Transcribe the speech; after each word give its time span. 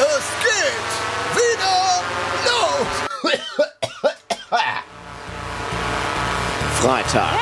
Es 0.00 0.24
geht 0.40 0.90
wieder 1.36 2.00
los. 2.46 2.88
Freitag. 6.80 7.36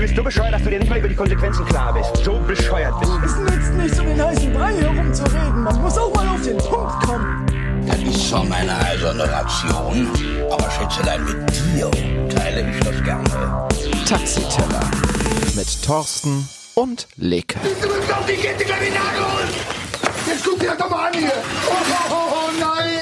Du 0.00 0.06
bist 0.06 0.16
so 0.16 0.22
bescheuert, 0.22 0.54
dass 0.54 0.62
du 0.62 0.70
dir 0.70 0.78
nicht 0.78 0.88
mal 0.88 0.98
über 0.98 1.08
die 1.08 1.14
Konsequenzen 1.14 1.62
klar 1.66 1.92
bist. 1.92 2.24
So 2.24 2.38
bescheuert 2.38 2.98
bist 3.00 3.12
du. 3.12 3.18
Es 3.22 3.36
nützt 3.36 3.74
nichts, 3.74 4.00
um 4.00 4.06
den 4.06 4.24
heißen 4.24 4.50
Brei 4.54 4.72
herumzureden. 4.72 5.62
Man 5.62 5.82
muss 5.82 5.98
auch 5.98 6.14
mal 6.14 6.26
auf 6.26 6.42
den 6.42 6.56
Punkt 6.56 7.02
kommen. 7.02 7.46
Das 7.86 7.98
ist 7.98 8.30
zwar 8.30 8.44
meine 8.44 8.74
eiserne 8.78 9.30
Ration, 9.30 10.08
aber 10.50 10.70
Schätzelein, 10.70 11.22
mit 11.22 11.50
dir 11.50 11.90
teile 12.34 12.70
ich 12.70 12.80
das 12.80 13.04
gerne. 13.04 13.68
Taxiteller. 14.08 14.90
Mit 15.54 15.82
Thorsten 15.84 16.48
und 16.76 17.06
Leke. 17.16 17.58
Du 17.62 17.88
bist 17.88 18.10
auf 18.10 18.24
die 18.24 18.36
Kette 18.36 18.64
gleich 18.64 18.80
in 18.80 18.86
die 18.86 18.98
Nagel. 18.98 19.48
Jetzt 20.26 20.44
guck 20.46 20.58
dir 20.60 20.68
das 20.68 20.78
doch 20.78 20.88
mal 20.88 21.08
an 21.08 21.12
hier. 21.12 21.30
Oh, 21.68 21.72
oh, 21.74 22.14
oh, 22.14 22.34
oh 22.36 22.50
nein, 22.58 22.99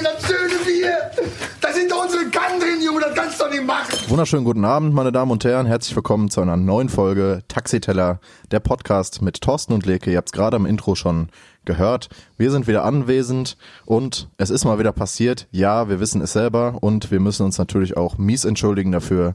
das 3.09 3.15
kannst 3.15 3.39
du 3.39 3.45
doch 3.45 3.51
nicht 3.51 3.65
machen. 3.65 3.95
Wunderschönen 4.07 4.43
guten 4.43 4.65
Abend, 4.65 4.93
meine 4.93 5.11
Damen 5.11 5.31
und 5.31 5.43
Herren. 5.43 5.65
Herzlich 5.65 5.95
willkommen 5.95 6.29
zu 6.29 6.41
einer 6.41 6.57
neuen 6.57 6.89
Folge 6.89 7.41
Taxiteller, 7.47 8.19
der 8.51 8.59
Podcast 8.59 9.21
mit 9.21 9.41
Thorsten 9.41 9.73
und 9.73 9.85
Leke. 9.85 10.11
Ihr 10.11 10.17
habt 10.17 10.29
es 10.29 10.33
gerade 10.33 10.55
am 10.55 10.65
Intro 10.65 10.95
schon 10.95 11.29
gehört. 11.65 12.09
Wir 12.37 12.51
sind 12.51 12.67
wieder 12.67 12.83
anwesend 12.83 13.57
und 13.85 14.29
es 14.37 14.49
ist 14.49 14.65
mal 14.65 14.79
wieder 14.79 14.91
passiert. 14.91 15.47
Ja, 15.51 15.89
wir 15.89 15.99
wissen 15.99 16.21
es 16.21 16.33
selber 16.33 16.77
und 16.81 17.11
wir 17.11 17.19
müssen 17.19 17.45
uns 17.45 17.57
natürlich 17.57 17.97
auch 17.97 18.17
mies 18.17 18.45
entschuldigen 18.45 18.91
dafür. 18.91 19.33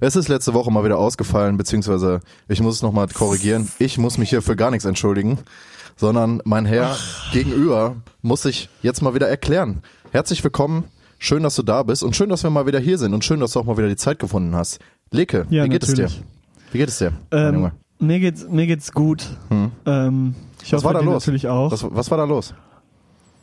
Es 0.00 0.16
ist 0.16 0.28
letzte 0.28 0.54
Woche 0.54 0.72
mal 0.72 0.84
wieder 0.84 0.98
ausgefallen, 0.98 1.56
beziehungsweise 1.56 2.20
ich 2.48 2.60
muss 2.60 2.76
es 2.76 2.82
nochmal 2.82 3.06
korrigieren. 3.08 3.70
Ich 3.78 3.98
muss 3.98 4.18
mich 4.18 4.30
hier 4.30 4.42
für 4.42 4.56
gar 4.56 4.70
nichts 4.70 4.84
entschuldigen, 4.84 5.38
sondern 5.96 6.40
mein 6.44 6.66
Herr 6.66 6.96
gegenüber 7.32 7.96
muss 8.20 8.42
sich 8.42 8.68
jetzt 8.82 9.00
mal 9.00 9.14
wieder 9.14 9.28
erklären. 9.28 9.82
Herzlich 10.10 10.42
willkommen. 10.42 10.84
Schön, 11.24 11.44
dass 11.44 11.54
du 11.54 11.62
da 11.62 11.84
bist 11.84 12.02
und 12.02 12.16
schön, 12.16 12.28
dass 12.30 12.42
wir 12.42 12.50
mal 12.50 12.66
wieder 12.66 12.80
hier 12.80 12.98
sind 12.98 13.14
und 13.14 13.24
schön, 13.24 13.38
dass 13.38 13.52
du 13.52 13.60
auch 13.60 13.64
mal 13.64 13.76
wieder 13.76 13.86
die 13.88 13.94
Zeit 13.94 14.18
gefunden 14.18 14.56
hast. 14.56 14.80
Leke, 15.12 15.46
Ja, 15.50 15.62
wie 15.62 15.68
geht 15.68 15.84
es 15.84 15.90
natürlich. 15.90 16.16
dir? 16.18 16.24
Wie 16.72 16.78
geht 16.78 16.88
es 16.88 16.98
dir? 16.98 17.12
Ähm, 17.30 17.54
Junge? 17.54 17.72
mir 18.00 18.18
geht's 18.18 18.44
mir 18.50 18.66
geht's 18.66 18.90
gut. 18.90 19.24
Ähm, 19.86 20.34
ich 20.64 20.72
Was 20.72 20.82
hoffe, 20.82 20.84
war 20.86 20.94
da 20.94 21.00
los? 21.00 21.22
natürlich 21.22 21.46
auch. 21.46 21.70
Was, 21.70 21.86
was 21.88 22.10
war 22.10 22.18
da 22.18 22.24
los? 22.24 22.54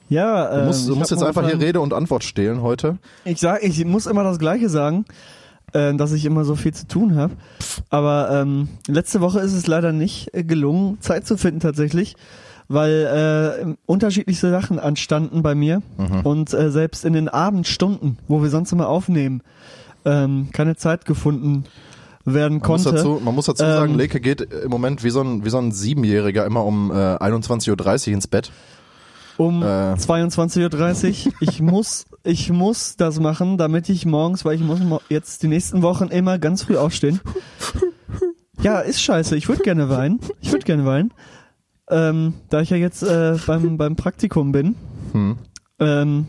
ja, 0.10 0.58
Du 0.60 0.66
musst, 0.66 0.82
ähm, 0.82 0.88
du 0.90 0.96
musst 1.00 1.12
jetzt 1.12 1.24
einfach 1.24 1.48
hier 1.48 1.58
Rede 1.58 1.80
und 1.80 1.94
Antwort 1.94 2.26
stehlen 2.26 2.62
heute. 2.62 2.98
Ich 3.24 3.40
sag, 3.40 3.64
ich 3.64 3.86
muss 3.86 4.08
immer 4.08 4.26
das 4.26 4.40
Gleiche 4.40 4.68
sagen, 4.68 5.06
äh, 5.72 5.94
dass 5.94 6.12
ich 6.12 6.26
immer 6.26 6.44
so 6.44 6.56
viel 6.58 6.74
zu 6.74 6.86
tun 6.86 7.16
habe. 7.16 7.36
Aber 7.90 8.30
ähm, 8.42 8.68
letzte 8.88 9.22
Woche 9.22 9.40
ist 9.40 9.54
es 9.54 9.68
leider 9.68 9.94
nicht 9.94 10.34
äh, 10.34 10.44
gelungen, 10.44 11.00
Zeit 11.00 11.26
zu 11.26 11.38
finden 11.38 11.62
tatsächlich, 11.62 12.18
weil 12.70 13.66
äh, 13.68 13.76
unterschiedlichste 13.86 14.50
Sachen 14.52 14.80
anstanden 14.80 15.42
bei 15.44 15.56
mir 15.56 15.82
Mhm. 15.98 16.22
und 16.24 16.54
äh, 16.54 16.72
selbst 16.72 17.04
in 17.04 17.14
den 17.14 17.28
Abendstunden, 17.28 18.18
wo 18.30 18.42
wir 18.42 18.50
sonst 18.50 18.72
immer 18.72 18.88
aufnehmen, 18.88 19.42
ähm, 20.06 20.48
keine 20.54 20.76
Zeit 20.78 21.04
gefunden 21.06 21.66
werden 22.26 22.60
Man 22.60 22.70
muss 22.70 22.84
konnte. 22.84 22.98
dazu, 22.98 23.22
man 23.24 23.34
muss 23.36 23.46
dazu 23.48 23.64
sagen, 23.64 23.94
Ähm, 23.94 23.98
Leke 23.98 24.20
geht 24.22 24.42
im 24.42 24.70
Moment 24.70 25.04
wie 25.04 25.10
so 25.10 25.22
ein, 25.22 25.44
wie 25.46 25.50
so 25.50 25.58
ein 25.58 25.72
Siebenjähriger 25.72 26.46
immer 26.46 26.64
um 26.64 26.92
äh, 26.92 26.94
21.30 26.94 28.08
Uhr 28.10 28.14
ins 28.14 28.28
Bett. 28.28 28.52
um 29.38 29.64
Äh. 29.64 29.66
22.30 29.96 31.26
Uhr. 31.28 31.34
Ich 31.42 31.62
muss, 31.62 32.06
ich 32.24 32.52
muss 32.52 32.98
das 32.98 33.20
machen, 33.20 33.58
damit 33.58 33.90
ich 33.90 34.06
morgens, 34.06 34.46
weil 34.46 34.56
ich 34.56 34.62
muss 34.62 34.80
jetzt 35.10 35.42
die 35.42 35.48
nächsten 35.48 35.82
Wochen 35.82 36.10
immer 36.10 36.38
ganz 36.38 36.64
früh 36.64 36.78
aufstehen. 36.78 37.20
Ja, 38.62 38.80
ist 38.80 39.02
scheiße. 39.02 39.36
Ich 39.38 39.48
würde 39.48 39.64
gerne 39.64 39.90
weinen. 39.90 40.20
Ich 40.42 40.52
würde 40.52 40.66
gerne 40.66 40.86
weinen. 40.86 41.14
Ähm, 41.90 42.34
da 42.50 42.62
ich 42.62 42.70
ja 42.70 42.78
jetzt 42.78 43.02
äh, 43.04 43.36
beim, 43.48 43.78
beim 43.78 43.96
Praktikum 43.96 44.52
bin 44.52 44.76
Hm. 45.14 45.38
ähm, 45.80 46.28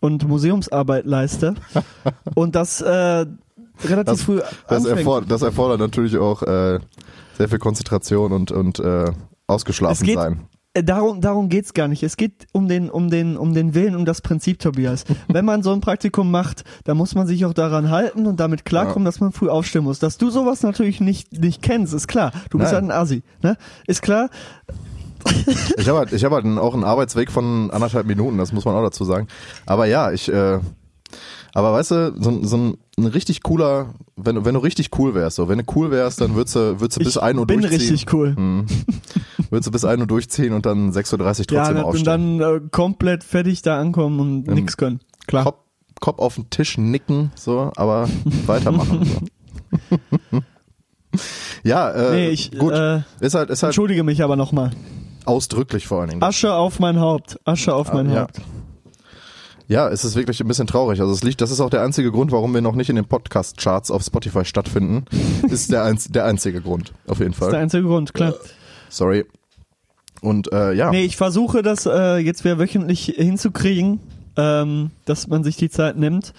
und 0.00 0.26
Museumsarbeit 0.28 1.04
leiste 1.04 1.54
und 2.36 2.54
das 2.54 2.80
äh, 2.80 3.26
relativ 3.84 4.04
Das- 4.04 4.22
früh 4.22 4.38
Das, 4.68 4.78
anfängt. 4.84 4.98
erfordert, 4.98 5.30
das 5.30 5.42
erfordert 5.42 5.80
natürlich 5.80 6.16
auch 6.16 6.42
äh, 6.42 6.78
sehr 7.36 7.48
viel 7.48 7.58
Konzentration 7.58 8.32
und, 8.32 8.52
und 8.52 8.78
äh, 8.78 9.06
ausgeschlafen 9.46 9.92
Es 9.94 10.02
geht- 10.02 10.14
sein. 10.16 10.40
Äh, 10.72 10.84
Darum, 10.84 11.20
darum 11.20 11.48
geht's 11.48 11.74
gar 11.74 11.88
nicht. 11.88 12.04
Es 12.04 12.16
geht 12.16 12.46
um 12.52 12.68
den, 12.68 12.88
um 12.90 13.10
den, 13.10 13.36
um 13.36 13.54
den 13.54 13.74
Willen, 13.74 13.96
um 13.96 14.04
das 14.04 14.20
Prinzip, 14.20 14.60
Tobias. 14.60 15.04
Wenn 15.28 15.44
man 15.44 15.64
so 15.64 15.72
ein 15.72 15.80
Praktikum 15.80 16.30
macht, 16.30 16.62
dann 16.84 16.96
muss 16.96 17.16
man 17.16 17.26
sich 17.26 17.44
auch 17.44 17.52
daran 17.54 17.90
halten 17.90 18.24
und 18.28 18.38
damit 18.38 18.64
klarkommen, 18.64 19.04
dass 19.04 19.18
man 19.18 19.32
früh 19.32 19.48
aufstehen 19.48 19.82
muss. 19.82 19.98
Dass 19.98 20.16
du 20.16 20.30
sowas 20.30 20.62
natürlich 20.62 21.00
nicht, 21.00 21.32
nicht 21.40 21.60
kennst, 21.60 21.92
ist 21.92 22.06
klar. 22.06 22.30
Du 22.50 22.58
bist 22.58 22.70
Nein. 22.72 22.82
halt 22.82 22.92
ein 22.92 23.02
Assi, 23.02 23.22
ne? 23.42 23.56
Ist 23.88 24.02
klar. 24.02 24.30
Ich 25.76 25.88
habe 25.88 25.98
halt, 25.98 26.12
ich 26.12 26.24
hab 26.24 26.32
halt 26.32 26.44
einen- 26.44 26.58
auch 26.58 26.74
einen 26.74 26.84
Arbeitsweg 26.84 27.30
von 27.30 27.70
anderthalb 27.70 28.06
Minuten, 28.06 28.38
das 28.38 28.52
muss 28.52 28.64
man 28.64 28.74
auch 28.74 28.82
dazu 28.82 29.04
sagen. 29.04 29.28
Aber 29.66 29.86
ja, 29.86 30.10
ich, 30.12 30.30
äh, 30.32 30.58
aber 31.52 31.72
weißt 31.72 31.90
du, 31.90 32.14
so, 32.20 32.30
ein- 32.30 32.44
so 32.46 32.56
ein, 32.56 32.76
ein 32.98 33.06
richtig 33.06 33.42
cooler, 33.42 33.94
wenn, 34.16 34.36
du- 34.36 34.44
wenn 34.44 34.54
du 34.54 34.60
richtig 34.60 34.90
cool 34.98 35.14
wärst, 35.14 35.36
so, 35.36 35.48
wenn 35.48 35.58
du 35.58 35.64
cool 35.74 35.90
wärst, 35.90 36.20
dann 36.20 36.34
würdest 36.34 36.56
du, 36.56 36.80
würdest 36.80 36.96
du 37.00 37.04
bis 37.04 37.16
ich 37.16 37.22
1 37.22 37.38
Uhr 37.38 37.46
bin 37.46 37.60
durchziehen. 37.60 37.80
richtig 37.80 38.12
cool. 38.12 38.36
Würdest 39.50 39.66
du 39.66 39.70
bis 39.72 39.84
1 39.84 40.00
Uhr 40.00 40.06
durchziehen 40.06 40.52
und 40.52 40.64
dann 40.66 40.92
6.30 40.92 41.12
Uhr 41.12 41.18
trotzdem 41.18 41.56
Ja, 41.56 41.68
und 41.70 41.78
aufstehen. 41.88 42.04
dann 42.04 42.40
äh, 42.40 42.60
komplett 42.70 43.24
fertig 43.24 43.62
da 43.62 43.80
ankommen 43.80 44.20
und 44.20 44.46
nix 44.54 44.76
können. 44.76 45.00
Klar. 45.26 45.44
Kopf, 45.44 45.58
Kopf 46.00 46.18
auf 46.20 46.34
den 46.36 46.48
Tisch 46.50 46.78
nicken, 46.78 47.32
so, 47.34 47.72
aber 47.76 48.08
weitermachen. 48.46 49.04
so. 50.30 50.40
ja, 51.64 51.90
äh, 51.90 52.10
Nee, 52.12 52.28
ich, 52.30 52.52
gut. 52.56 52.72
äh, 52.72 53.02
ist 53.20 53.34
halt, 53.34 53.50
ist 53.50 53.62
halt 53.62 53.70
Entschuldige 53.70 54.04
mich 54.04 54.22
aber 54.22 54.36
nochmal. 54.36 54.70
Ausdrücklich 55.30 55.86
vor 55.86 56.00
allen 56.00 56.10
Dingen. 56.10 56.22
Asche 56.22 56.52
auf 56.54 56.78
mein 56.80 57.00
Haupt. 57.00 57.38
Asche 57.44 57.74
auf 57.74 57.92
mein 57.92 58.08
Ah, 58.10 58.14
ja. 58.14 58.20
Haupt. 58.22 58.40
Ja, 59.68 59.88
es 59.88 60.04
ist 60.04 60.16
wirklich 60.16 60.40
ein 60.40 60.48
bisschen 60.48 60.66
traurig. 60.66 61.00
Also 61.00 61.12
es 61.12 61.22
liegt, 61.22 61.40
das 61.40 61.52
ist 61.52 61.60
auch 61.60 61.70
der 61.70 61.82
einzige 61.82 62.10
Grund, 62.10 62.32
warum 62.32 62.52
wir 62.52 62.60
noch 62.60 62.74
nicht 62.74 62.90
in 62.90 62.96
den 62.96 63.04
Podcast-Charts 63.04 63.92
auf 63.92 64.02
Spotify 64.02 64.44
stattfinden. 64.44 65.04
ist 65.48 65.70
der, 65.70 65.84
einz, 65.84 66.08
der 66.08 66.24
einzige 66.24 66.60
Grund, 66.60 66.92
auf 67.06 67.20
jeden 67.20 67.30
Das 67.30 67.36
ist 67.36 67.40
der 67.42 67.50
Fall. 67.50 67.60
einzige 67.62 67.84
Grund, 67.84 68.12
klar. 68.12 68.34
Sorry. 68.88 69.24
Und 70.22 70.52
äh, 70.52 70.72
ja, 70.72 70.90
Nee, 70.90 71.04
ich 71.04 71.16
versuche 71.16 71.62
das 71.62 71.86
äh, 71.86 72.16
jetzt 72.18 72.44
wieder 72.44 72.58
wöchentlich 72.58 73.14
hinzukriegen, 73.16 74.00
ähm, 74.36 74.90
dass 75.04 75.28
man 75.28 75.44
sich 75.44 75.56
die 75.56 75.70
Zeit 75.70 75.96
nimmt. 75.96 76.32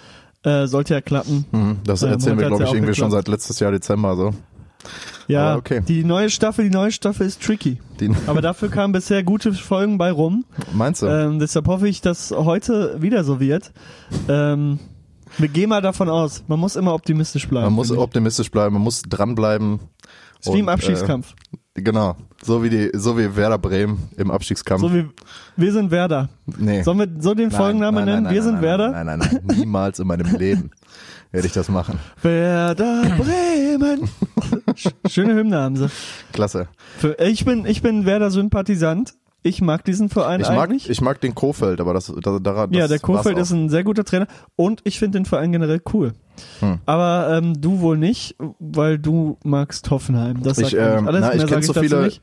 Äh, 0.44 0.66
sollte 0.66 0.92
ja 0.94 1.00
klappen. 1.00 1.46
mhm, 1.52 1.78
das 1.84 2.02
ähm, 2.02 2.10
erzählen 2.10 2.38
wir, 2.38 2.48
glaube 2.48 2.64
ich, 2.64 2.72
irgendwie 2.72 2.94
schon 2.94 3.08
geklappt. 3.08 3.26
seit 3.26 3.32
letztes 3.32 3.60
Jahr 3.60 3.70
Dezember 3.72 4.16
so. 4.16 4.34
Ja, 5.28 5.50
Aber 5.50 5.58
okay. 5.58 5.80
die 5.86 6.04
neue 6.04 6.30
Staffel, 6.30 6.64
die 6.64 6.70
neue 6.74 6.90
Staffel 6.92 7.26
ist 7.26 7.42
tricky. 7.42 7.78
Die, 8.00 8.10
Aber 8.26 8.40
dafür 8.40 8.68
kamen 8.68 8.92
bisher 8.92 9.22
gute 9.22 9.52
Folgen 9.52 9.98
bei 9.98 10.10
rum. 10.10 10.44
meinst 10.72 11.02
du? 11.02 11.06
Ähm, 11.06 11.38
deshalb 11.38 11.66
hoffe 11.68 11.88
ich, 11.88 12.00
dass 12.00 12.30
heute 12.32 13.00
wieder 13.00 13.24
so 13.24 13.38
wird. 13.40 13.72
Ähm, 14.28 14.78
wir 15.38 15.48
gehen 15.48 15.68
mal 15.70 15.80
davon 15.80 16.08
aus. 16.08 16.44
Man 16.48 16.58
muss 16.60 16.76
immer 16.76 16.92
optimistisch 16.94 17.48
bleiben. 17.48 17.66
man 17.66 17.74
muss 17.74 17.90
optimistisch 17.90 18.50
bleiben, 18.50 18.74
man 18.74 18.82
muss 18.82 19.02
dranbleiben. 19.02 19.80
ist 20.40 20.52
wie 20.52 20.58
im 20.58 20.66
Und, 20.66 20.72
Abstiegskampf. 20.72 21.34
Äh, 21.52 21.56
genau, 21.74 22.16
so 22.42 22.62
wie 22.62 22.70
die, 22.70 22.90
so 22.94 23.16
wie 23.18 23.34
Werder 23.36 23.58
Bremen 23.58 24.08
im 24.16 24.30
Abstiegskampf. 24.30 24.80
so 24.80 24.92
wie 24.92 25.08
wir 25.56 25.72
sind 25.72 25.90
Werder. 25.90 26.28
nee. 26.58 26.82
Sollen 26.82 26.98
wir 26.98 27.08
so 27.20 27.34
den 27.34 27.48
Nein, 27.48 27.56
Folgennamen 27.58 28.04
nein, 28.04 28.04
nein, 28.04 28.14
nennen? 28.14 28.24
nein, 28.24 28.34
wir 28.34 28.42
sind 28.42 28.62
Werder. 28.62 28.90
Nein, 28.90 29.06
nein, 29.06 29.18
nein, 29.18 29.56
niemals 29.58 29.98
in 29.98 30.06
meinem 30.06 30.34
Leben 30.36 30.70
werde 31.30 31.46
ich 31.46 31.52
das 31.52 31.68
machen. 31.68 31.98
Werder 32.22 33.02
Bremen. 33.16 34.08
Sch- 34.74 34.92
Schöne 35.08 35.34
Hymne 35.34 35.56
haben 35.58 35.76
sie. 35.76 35.88
Klasse. 36.32 36.68
Für, 36.98 37.18
ich 37.18 37.44
bin 37.44 37.64
ich 37.66 37.80
bin 37.82 38.04
Werder 38.06 38.30
Sympathisant. 38.30 39.14
Ich 39.44 39.60
mag 39.60 39.84
diesen 39.84 40.08
Verein 40.08 40.40
Ich 40.40 40.48
mag, 40.48 40.70
eigentlich. 40.70 40.88
ich 40.88 41.00
mag 41.00 41.20
den 41.20 41.34
Kofeld, 41.34 41.80
aber 41.80 41.94
das, 41.94 42.12
da, 42.22 42.38
daran, 42.38 42.72
ja, 42.72 42.82
das 42.82 42.90
der 42.90 42.98
Kofeld 43.00 43.38
ist 43.38 43.50
ein 43.50 43.68
sehr 43.68 43.82
guter 43.82 44.04
Trainer 44.04 44.26
und 44.54 44.80
ich 44.84 44.98
finde 45.00 45.18
den 45.18 45.24
Verein 45.26 45.50
generell 45.50 45.80
cool. 45.92 46.12
Hm. 46.60 46.78
Aber 46.86 47.36
ähm, 47.36 47.60
du 47.60 47.80
wohl 47.80 47.98
nicht, 47.98 48.36
weil 48.60 48.98
du 48.98 49.38
magst 49.44 49.90
Hoffenheim. 49.90 50.42
Das 50.42 50.58
sagt 50.58 50.68
Ich, 50.72 50.78
ähm, 50.78 51.08
alles. 51.08 51.20
na, 51.22 51.32
ich 51.32 51.38
Mehr 51.38 51.46
kenn 51.48 51.62
sag 51.62 51.74
so 51.74 51.80
viele- 51.80 52.04
nicht. 52.04 52.20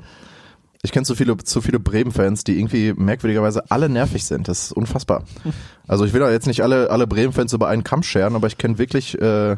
Ich 0.81 0.93
kenne 0.93 1.05
zu 1.05 1.13
viele, 1.13 1.35
zu 1.35 1.59
viele 1.59 1.77
Bremen-Fans, 1.77 2.45
die 2.45 2.57
irgendwie 2.57 2.93
merkwürdigerweise 2.95 3.69
alle 3.69 3.89
nervig 3.89 4.23
sind. 4.23 4.47
Das 4.47 4.63
ist 4.67 4.71
unfassbar. 4.71 5.23
Also 5.87 6.05
ich 6.05 6.13
will 6.13 6.19
da 6.21 6.29
jetzt 6.31 6.45
nicht 6.45 6.61
alle, 6.61 6.89
alle 6.91 7.05
Bremen-Fans 7.07 7.51
über 7.51 7.67
einen 7.67 7.83
Kamm 7.83 8.03
scheren, 8.03 8.35
aber 8.35 8.45
ich 8.47 8.59
kenne 8.59 8.77
wirklich 8.77 9.19
äh, 9.19 9.57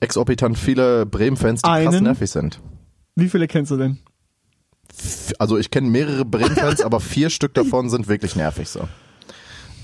exorbitant 0.00 0.58
viele 0.58 1.06
Bremen-Fans, 1.06 1.62
die 1.62 1.68
krass 1.68 1.94
Einen? 1.94 2.02
nervig 2.04 2.30
sind. 2.30 2.60
Wie 3.14 3.28
viele 3.28 3.46
kennst 3.46 3.70
du 3.70 3.76
denn? 3.76 3.98
Also 5.38 5.56
ich 5.58 5.70
kenne 5.70 5.88
mehrere 5.88 6.24
Bremen-Fans, 6.24 6.80
aber 6.84 7.00
vier 7.00 7.30
Stück 7.30 7.54
davon 7.54 7.88
sind 7.90 8.08
wirklich 8.08 8.36
nervig 8.36 8.68
so. 8.68 8.80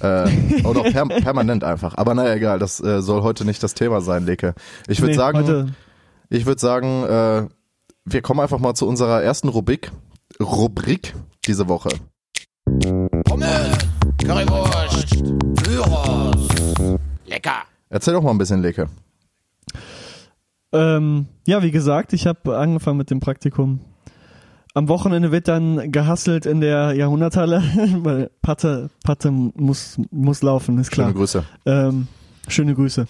Äh, 0.00 0.28
und 0.62 0.76
auch 0.76 0.84
per 0.84 1.06
permanent 1.06 1.64
einfach. 1.64 1.96
Aber 1.96 2.14
naja, 2.14 2.34
egal, 2.34 2.58
das 2.58 2.80
äh, 2.80 3.00
soll 3.00 3.22
heute 3.22 3.44
nicht 3.44 3.62
das 3.62 3.74
Thema 3.74 4.00
sein, 4.00 4.26
Leke. 4.26 4.54
Ich 4.88 5.00
würde 5.00 5.12
Nee, 5.12 5.16
sagen, 5.16 5.38
heute, 5.38 5.66
ich 6.28 6.44
würde 6.44 6.60
sagen, 6.60 7.04
äh, 7.04 7.46
wir 8.04 8.22
kommen 8.22 8.40
einfach 8.40 8.58
mal 8.58 8.74
zu 8.74 8.86
unserer 8.86 9.22
ersten 9.22 9.48
Rubrik, 9.48 9.90
Rubrik 10.40 11.14
diese 11.46 11.68
Woche. 11.68 11.88
Pommes, 13.24 13.78
Currywurst, 14.22 15.24
Gyros. 15.64 16.48
Lecker. 17.26 17.62
Erzähl 17.88 18.14
doch 18.14 18.22
mal 18.22 18.32
ein 18.32 18.38
bisschen, 18.38 18.60
Leke. 18.60 18.88
Ähm, 20.72 21.26
ja, 21.46 21.62
wie 21.62 21.70
gesagt, 21.70 22.12
ich 22.12 22.26
habe 22.26 22.58
angefangen 22.58 22.98
mit 22.98 23.10
dem 23.10 23.20
Praktikum. 23.20 23.80
Am 24.76 24.90
Wochenende 24.90 25.32
wird 25.32 25.48
dann 25.48 25.90
gehasselt 25.90 26.44
in 26.44 26.60
der 26.60 26.92
Jahrhunderthalle, 26.92 27.62
weil 28.02 28.30
Patte, 28.42 28.90
Patte 29.04 29.30
muss, 29.30 29.96
muss 30.10 30.42
laufen, 30.42 30.78
ist 30.78 30.90
klar. 30.90 31.06
Schöne 31.06 31.18
Grüße. 31.18 31.44
Ähm, 31.64 32.08
schöne 32.46 32.74
Grüße. 32.74 33.06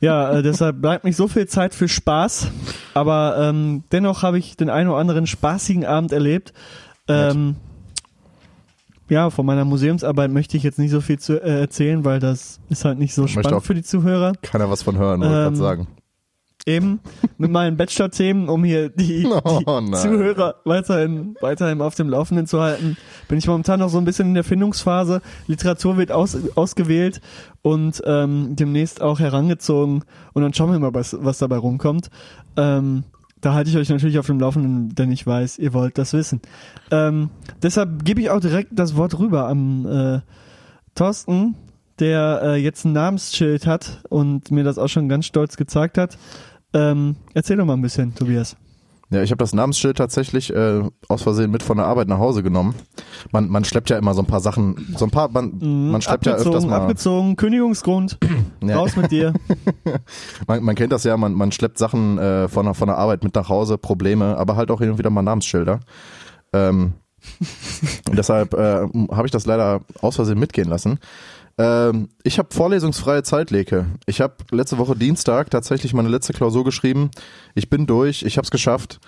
Ja, 0.00 0.32
äh, 0.32 0.42
deshalb 0.42 0.82
bleibt 0.82 1.04
nicht 1.04 1.14
so 1.14 1.28
viel 1.28 1.46
Zeit 1.46 1.76
für 1.76 1.86
Spaß, 1.86 2.48
aber 2.92 3.36
ähm, 3.38 3.84
dennoch 3.92 4.24
habe 4.24 4.36
ich 4.40 4.56
den 4.56 4.68
einen 4.68 4.88
oder 4.88 4.98
anderen 4.98 5.28
spaßigen 5.28 5.84
Abend 5.84 6.10
erlebt. 6.10 6.52
Ähm, 7.06 7.54
ja, 9.08 9.30
von 9.30 9.46
meiner 9.46 9.64
Museumsarbeit 9.64 10.32
möchte 10.32 10.56
ich 10.56 10.64
jetzt 10.64 10.80
nicht 10.80 10.90
so 10.90 11.00
viel 11.00 11.20
zu 11.20 11.40
äh, 11.40 11.60
erzählen, 11.60 12.04
weil 12.04 12.18
das 12.18 12.58
ist 12.68 12.84
halt 12.84 12.98
nicht 12.98 13.14
so 13.14 13.22
Möchte 13.22 13.42
spannend 13.42 13.62
für 13.62 13.74
die 13.76 13.84
Zuhörer. 13.84 14.32
Keiner 14.42 14.68
was 14.68 14.82
von 14.82 14.98
hören, 14.98 15.20
wollte 15.20 15.32
ich 15.32 15.38
Ähm, 15.38 15.44
gerade 15.44 15.56
sagen. 15.56 15.86
Eben 16.66 17.00
mit 17.36 17.50
meinen 17.50 17.76
Bachelor-Themen, 17.76 18.48
um 18.48 18.64
hier 18.64 18.88
die, 18.88 19.26
Oh, 19.44 19.80
die. 19.80 19.92
Zuhörer 19.92 20.56
weiterhin, 20.64 21.36
weiterhin 21.42 21.82
auf 21.82 21.94
dem 21.94 22.08
Laufenden 22.08 22.46
zu 22.46 22.60
halten, 22.60 22.96
bin 23.28 23.36
ich 23.36 23.46
momentan 23.46 23.80
noch 23.80 23.90
so 23.90 23.98
ein 23.98 24.06
bisschen 24.06 24.28
in 24.28 24.34
der 24.34 24.44
Findungsphase. 24.44 25.20
Literatur 25.46 25.98
wird 25.98 26.10
aus, 26.10 26.36
ausgewählt 26.54 27.20
und 27.60 28.02
ähm, 28.06 28.56
demnächst 28.56 29.02
auch 29.02 29.20
herangezogen 29.20 30.04
und 30.32 30.42
dann 30.42 30.54
schauen 30.54 30.72
wir 30.72 30.78
mal, 30.78 30.94
was, 30.94 31.14
was 31.20 31.38
dabei 31.38 31.58
rumkommt. 31.58 32.08
Ähm, 32.56 33.04
da 33.42 33.52
halte 33.52 33.68
ich 33.68 33.76
euch 33.76 33.90
natürlich 33.90 34.18
auf 34.18 34.26
dem 34.26 34.40
Laufenden, 34.40 34.94
denn 34.94 35.12
ich 35.12 35.26
weiß, 35.26 35.58
ihr 35.58 35.74
wollt 35.74 35.98
das 35.98 36.14
wissen. 36.14 36.40
Ähm, 36.90 37.28
deshalb 37.62 38.02
gebe 38.06 38.22
ich 38.22 38.30
auch 38.30 38.40
direkt 38.40 38.70
das 38.72 38.96
Wort 38.96 39.18
rüber 39.18 39.48
am 39.48 39.86
äh, 39.86 40.20
Thorsten, 40.94 41.56
der 41.98 42.40
äh, 42.42 42.56
jetzt 42.56 42.86
ein 42.86 42.92
Namensschild 42.92 43.66
hat 43.66 44.02
und 44.08 44.50
mir 44.50 44.64
das 44.64 44.78
auch 44.78 44.88
schon 44.88 45.10
ganz 45.10 45.26
stolz 45.26 45.58
gezeigt 45.58 45.98
hat. 45.98 46.16
Ähm, 46.74 47.16
erzähl 47.34 47.56
doch 47.56 47.64
mal 47.64 47.74
ein 47.74 47.82
bisschen, 47.82 48.14
Tobias. 48.14 48.56
Ja, 49.10 49.22
ich 49.22 49.30
habe 49.30 49.38
das 49.38 49.52
Namensschild 49.52 49.96
tatsächlich 49.98 50.52
äh, 50.52 50.82
aus 51.08 51.22
Versehen 51.22 51.50
mit 51.50 51.62
von 51.62 51.76
der 51.76 51.86
Arbeit 51.86 52.08
nach 52.08 52.18
Hause 52.18 52.42
genommen. 52.42 52.74
Man, 53.30 53.48
man 53.48 53.62
schleppt 53.64 53.90
ja 53.90 53.98
immer 53.98 54.12
so 54.14 54.22
ein 54.22 54.26
paar 54.26 54.40
Sachen, 54.40 54.92
so 54.96 55.04
ein 55.04 55.10
paar, 55.10 55.28
man, 55.30 55.90
man 55.90 56.02
schleppt 56.02 56.26
ja 56.26 56.34
öfters 56.34 56.66
mal. 56.66 56.80
abgezogen, 56.80 57.36
Kündigungsgrund, 57.36 58.18
Ja. 58.64 58.76
raus 58.76 58.96
mit 58.96 59.10
dir. 59.12 59.34
Man, 60.48 60.64
man 60.64 60.74
kennt 60.74 60.90
das 60.92 61.04
ja, 61.04 61.16
man, 61.16 61.34
man 61.34 61.52
schleppt 61.52 61.78
Sachen 61.78 62.18
äh, 62.18 62.48
von, 62.48 62.64
der- 62.64 62.74
von 62.74 62.88
der 62.88 62.96
Arbeit 62.98 63.22
mit 63.22 63.34
nach 63.34 63.48
Hause, 63.48 63.78
Probleme, 63.78 64.36
aber 64.36 64.56
halt 64.56 64.70
auch 64.70 64.80
hin 64.80 64.90
und 64.90 64.98
wieder 64.98 65.10
mal 65.10 65.22
Namensschilder. 65.22 65.80
Ähm, 66.52 66.94
deshalb 68.12 68.54
äh, 68.54 68.86
habe 69.12 69.26
ich 69.26 69.30
das 69.30 69.46
leider 69.46 69.80
aus 70.00 70.16
Versehen 70.16 70.38
mitgehen 70.38 70.68
lassen. 70.68 70.98
Ähm, 71.58 72.08
ich 72.22 72.38
habe 72.38 72.48
vorlesungsfreie 72.52 73.22
Zeit, 73.22 73.50
Leke. 73.50 73.86
Ich 74.06 74.20
habe 74.20 74.34
letzte 74.50 74.78
Woche 74.78 74.96
Dienstag 74.96 75.50
tatsächlich 75.50 75.94
meine 75.94 76.08
letzte 76.08 76.32
Klausur 76.32 76.64
geschrieben. 76.64 77.10
Ich 77.54 77.70
bin 77.70 77.86
durch, 77.86 78.22
ich 78.22 78.36
habe 78.36 78.44
es 78.44 78.50
geschafft. 78.50 79.00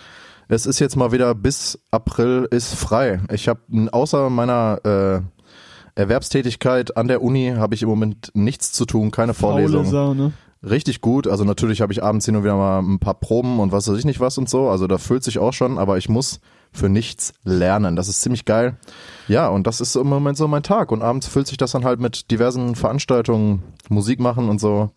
Es 0.49 0.65
ist 0.65 0.79
jetzt 0.79 0.97
mal 0.97 1.11
wieder 1.11 1.35
bis 1.35 1.79
April 1.91 2.47
ist 2.51 2.75
frei. 2.75 3.21
Ich 3.33 3.49
habe 3.49 3.61
außer 3.91 4.31
meiner 4.31 4.81
äh, 4.85 6.01
Erwerbstätigkeit 6.01 6.97
an 6.97 7.09
der 7.09 7.23
Uni 7.23 7.55
habe 7.57 7.75
ich 7.75 7.83
im 7.83 7.89
Moment 7.89 8.31
nichts 8.35 8.73
zu 8.73 8.85
tun, 8.85 9.11
keine 9.11 9.35
Vorlesung. 9.35 9.87
Sau, 9.87 10.15
ne? 10.15 10.33
Richtig 10.63 11.01
gut. 11.01 11.27
Also 11.27 11.45
natürlich 11.45 11.81
habe 11.81 11.93
ich 11.93 12.03
abends 12.03 12.27
hin 12.27 12.37
und 12.37 12.45
wieder 12.45 12.57
mal 12.57 12.81
ein 12.81 12.99
paar 12.99 13.15
Proben 13.15 13.59
und 13.59 13.73
was 13.73 13.89
weiß 13.89 13.99
ich 13.99 14.05
nicht 14.05 14.21
was 14.21 14.39
und 14.39 14.49
so. 14.49 14.69
Also 14.69 14.87
da 14.87 14.99
füllt 14.99 15.25
sich 15.25 15.39
auch 15.39 15.53
schon, 15.53 15.79
aber 15.79 15.99
ich 15.99 16.09
muss 16.09 16.41
für 16.73 16.89
nichts 16.89 17.33
lernen. 17.45 17.97
Das 17.97 18.09
ist 18.09 18.21
ziemlich 18.21 18.45
geil. 18.45 18.77
Ja, 19.29 19.49
und 19.49 19.67
das 19.67 19.81
ist 19.81 19.97
im 19.97 20.07
Moment 20.07 20.37
so 20.37 20.47
mein 20.49 20.63
Tag. 20.63 20.93
Und 20.93 21.03
abends 21.03 21.27
füllt 21.27 21.47
sich 21.47 21.57
das 21.57 21.73
dann 21.73 21.85
halt 21.85 22.01
mit 22.01 22.31
diversen 22.31 22.75
Veranstaltungen, 22.75 23.63
Musik 23.89 24.21
machen 24.21 24.49
und 24.49 24.61
so. 24.61 24.91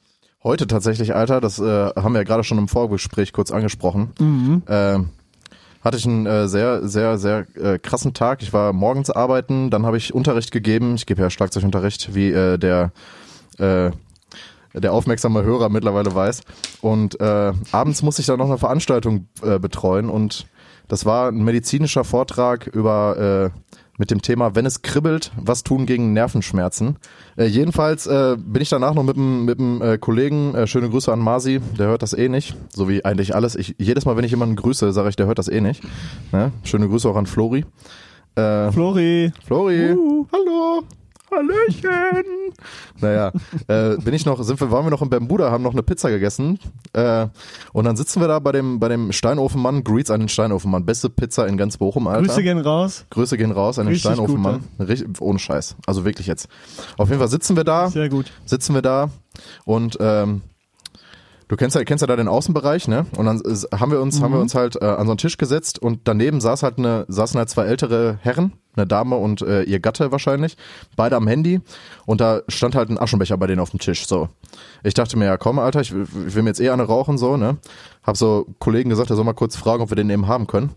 Heute 0.43 0.67
tatsächlich, 0.67 1.15
Alter, 1.15 1.41
das 1.41 1.59
äh, 1.59 1.63
haben 1.63 2.13
wir 2.13 2.19
ja 2.19 2.23
gerade 2.23 2.43
schon 2.43 2.57
im 2.57 2.67
Vorgespräch 2.67 3.33
kurz 3.33 3.51
angesprochen. 3.51 4.11
Äh, 4.67 4.99
hatte 5.83 5.97
ich 5.97 6.05
einen 6.05 6.25
äh, 6.25 6.47
sehr, 6.47 6.87
sehr, 6.87 7.17
sehr 7.17 7.45
äh, 7.55 7.79
krassen 7.79 8.13
Tag. 8.13 8.41
Ich 8.41 8.53
war 8.53 8.73
morgens 8.73 9.09
arbeiten, 9.09 9.69
dann 9.69 9.85
habe 9.85 9.97
ich 9.97 10.13
Unterricht 10.13 10.51
gegeben. 10.51 10.95
Ich 10.95 11.05
gebe 11.05 11.21
ja 11.21 11.29
Schlagzeugunterricht, 11.29 12.13
wie 12.15 12.31
äh, 12.31 12.57
der 12.57 12.91
äh, 13.57 13.91
der 14.73 14.93
aufmerksame 14.93 15.43
Hörer 15.43 15.69
mittlerweile 15.69 16.13
weiß. 16.13 16.41
Und 16.81 17.19
äh, 17.19 17.53
abends 17.71 18.03
musste 18.03 18.21
ich 18.21 18.27
dann 18.27 18.37
noch 18.37 18.47
eine 18.47 18.57
Veranstaltung 18.57 19.27
äh, 19.41 19.59
betreuen 19.59 20.09
und 20.09 20.45
das 20.89 21.05
war 21.05 21.29
ein 21.29 21.43
medizinischer 21.43 22.03
Vortrag 22.03 22.67
über 22.67 23.51
äh, 23.53 23.59
mit 23.99 24.11
dem 24.11 24.21
Thema, 24.21 24.55
wenn 24.55 24.65
es 24.65 24.81
kribbelt, 24.81 25.31
was 25.37 25.63
tun 25.63 25.85
gegen 25.85 26.13
Nervenschmerzen. 26.13 26.95
Äh, 27.37 27.45
jedenfalls 27.45 28.07
äh, 28.07 28.37
bin 28.37 28.61
ich 28.61 28.69
danach 28.69 28.93
noch 28.93 29.03
mit 29.03 29.17
einem 29.17 29.45
mit 29.45 29.59
dem, 29.59 29.81
äh, 29.81 29.97
Kollegen, 29.97 30.55
äh, 30.55 30.67
schöne 30.67 30.89
Grüße 30.89 31.11
an 31.11 31.19
Masi, 31.19 31.59
der 31.77 31.87
hört 31.87 32.01
das 32.01 32.13
eh 32.13 32.29
nicht, 32.29 32.55
so 32.73 32.89
wie 32.89 33.05
eigentlich 33.05 33.35
alles. 33.35 33.55
Ich, 33.55 33.75
jedes 33.77 34.05
Mal, 34.05 34.17
wenn 34.17 34.23
ich 34.23 34.31
jemanden 34.31 34.55
grüße, 34.55 34.91
sage 34.93 35.09
ich, 35.09 35.15
der 35.15 35.27
hört 35.27 35.37
das 35.37 35.49
eh 35.49 35.61
nicht. 35.61 35.83
Ne? 36.31 36.51
Schöne 36.63 36.87
Grüße 36.87 37.07
auch 37.09 37.17
an 37.17 37.25
Flori. 37.25 37.65
Äh, 38.35 38.71
Flori. 38.71 39.31
Flori, 39.45 39.95
hallo. 40.31 40.83
Hallöchen. 41.31 42.53
Naja, 42.99 43.31
äh, 43.67 43.97
bin 43.97 44.13
ich 44.13 44.25
noch, 44.25 44.41
sind 44.43 44.59
wir, 44.59 44.71
waren 44.71 44.85
wir 44.85 44.91
noch 44.91 45.01
im 45.01 45.09
Bermuda, 45.09 45.51
haben 45.51 45.63
noch 45.63 45.73
eine 45.73 45.83
Pizza 45.83 46.09
gegessen. 46.09 46.59
Äh, 46.93 47.27
und 47.73 47.85
dann 47.85 47.95
sitzen 47.95 48.19
wir 48.21 48.27
da 48.27 48.39
bei 48.39 48.51
dem, 48.51 48.79
bei 48.79 48.87
dem 48.89 49.11
Steinofenmann, 49.11 49.83
Greets 49.83 50.11
an 50.11 50.21
den 50.21 50.29
Steinofenmann. 50.29 50.85
Beste 50.85 51.09
Pizza 51.09 51.47
in 51.47 51.57
ganz 51.57 51.77
Bochum, 51.77 52.07
Alter. 52.07 52.27
Grüße 52.27 52.43
gehen 52.43 52.59
raus. 52.59 53.05
Grüße 53.09 53.37
gehen 53.37 53.51
raus 53.51 53.79
an 53.79 53.85
den 53.85 53.93
Richtig 53.93 54.11
Steinofenmann. 54.11 54.63
Richtig, 54.79 55.21
ohne 55.21 55.39
Scheiß. 55.39 55.75
Also 55.85 56.05
wirklich 56.05 56.27
jetzt. 56.27 56.47
Auf 56.97 57.09
jeden 57.09 57.19
Fall 57.19 57.29
sitzen 57.29 57.55
wir 57.55 57.63
da, 57.63 57.89
Sehr 57.89 58.09
gut. 58.09 58.31
sitzen 58.45 58.73
wir 58.73 58.81
da 58.81 59.09
und 59.65 59.97
ähm, 59.99 60.41
du 61.47 61.55
kennst 61.55 61.75
ja, 61.75 61.83
kennst 61.83 62.01
ja 62.01 62.07
da 62.07 62.15
den 62.15 62.27
Außenbereich, 62.27 62.87
ne? 62.87 63.05
Und 63.17 63.25
dann 63.25 63.41
äh, 63.41 63.77
haben 63.77 63.91
wir 63.91 64.01
uns, 64.01 64.21
haben 64.21 64.33
wir 64.33 64.39
uns 64.39 64.55
halt 64.55 64.75
äh, 64.81 64.85
an 64.85 65.05
so 65.05 65.11
einen 65.11 65.17
Tisch 65.17 65.37
gesetzt 65.37 65.79
und 65.79 66.01
daneben 66.05 66.41
saß 66.41 66.63
halt 66.63 66.77
eine, 66.77 67.05
saßen 67.07 67.37
halt 67.37 67.49
zwei 67.49 67.65
ältere 67.65 68.19
Herren, 68.21 68.53
eine 68.79 68.87
Dame 68.87 69.15
und 69.17 69.41
äh, 69.41 69.63
ihr 69.63 69.79
Gatte 69.79 70.11
wahrscheinlich, 70.11 70.57
beide 70.95 71.15
am 71.15 71.27
Handy 71.27 71.61
und 72.05 72.21
da 72.21 72.41
stand 72.47 72.75
halt 72.75 72.89
ein 72.89 72.97
Aschenbecher 72.99 73.37
bei 73.37 73.47
denen 73.47 73.59
auf 73.59 73.71
dem 73.71 73.79
Tisch. 73.79 74.07
So, 74.07 74.29
ich 74.83 74.93
dachte 74.93 75.17
mir, 75.17 75.25
ja 75.25 75.37
komm, 75.37 75.59
Alter, 75.59 75.81
ich, 75.81 75.93
will- 75.93 76.07
ich 76.27 76.35
will 76.35 76.43
mir 76.43 76.49
jetzt 76.49 76.61
eh 76.61 76.69
eine 76.69 76.83
rauchen 76.83 77.17
so, 77.17 77.37
ne? 77.37 77.57
Hab 78.03 78.17
so 78.17 78.47
Kollegen 78.59 78.89
gesagt, 78.89 79.09
er 79.09 79.15
soll 79.17 79.25
mal 79.25 79.33
kurz 79.33 79.55
fragen, 79.55 79.83
ob 79.83 79.91
wir 79.91 79.95
den 79.95 80.09
eben 80.09 80.27
haben 80.27 80.47
können. 80.47 80.71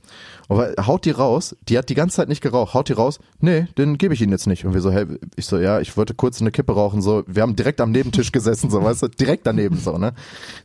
Aber 0.49 0.73
haut 0.87 1.05
die 1.07 1.13
raus, 1.13 1.57
die 1.69 1.79
hat 1.79 1.89
die 1.89 1.95
ganze 1.95 2.17
Zeit 2.17 2.29
nicht 2.29 2.43
geraucht, 2.43 2.75
haut 2.75 2.89
die 2.89 2.93
raus, 2.93 3.21
nee, 3.41 3.67
den 3.79 3.97
gebe 3.97 4.13
ich 4.13 4.21
Ihnen 4.21 4.33
jetzt 4.33 4.47
nicht. 4.47 4.67
Und 4.67 4.75
wir 4.75 4.81
so, 4.83 4.91
hey, 4.91 5.07
ich 5.37 5.47
so, 5.47 5.57
ja, 5.59 5.81
ich 5.81 5.97
wollte 5.97 6.13
kurz 6.15 6.41
eine 6.43 6.51
Kippe 6.51 6.75
rauchen, 6.75 7.01
so, 7.01 7.23
wir 7.27 7.43
haben 7.43 7.57
direkt 7.57 7.81
am 7.81 7.91
Nebentisch 7.93 8.33
gesessen, 8.33 8.69
so, 8.69 8.83
weißt 8.83 9.03
du, 9.03 9.09
direkt 9.09 9.47
daneben, 9.47 9.77
so, 9.79 9.97
ne. 9.97 10.13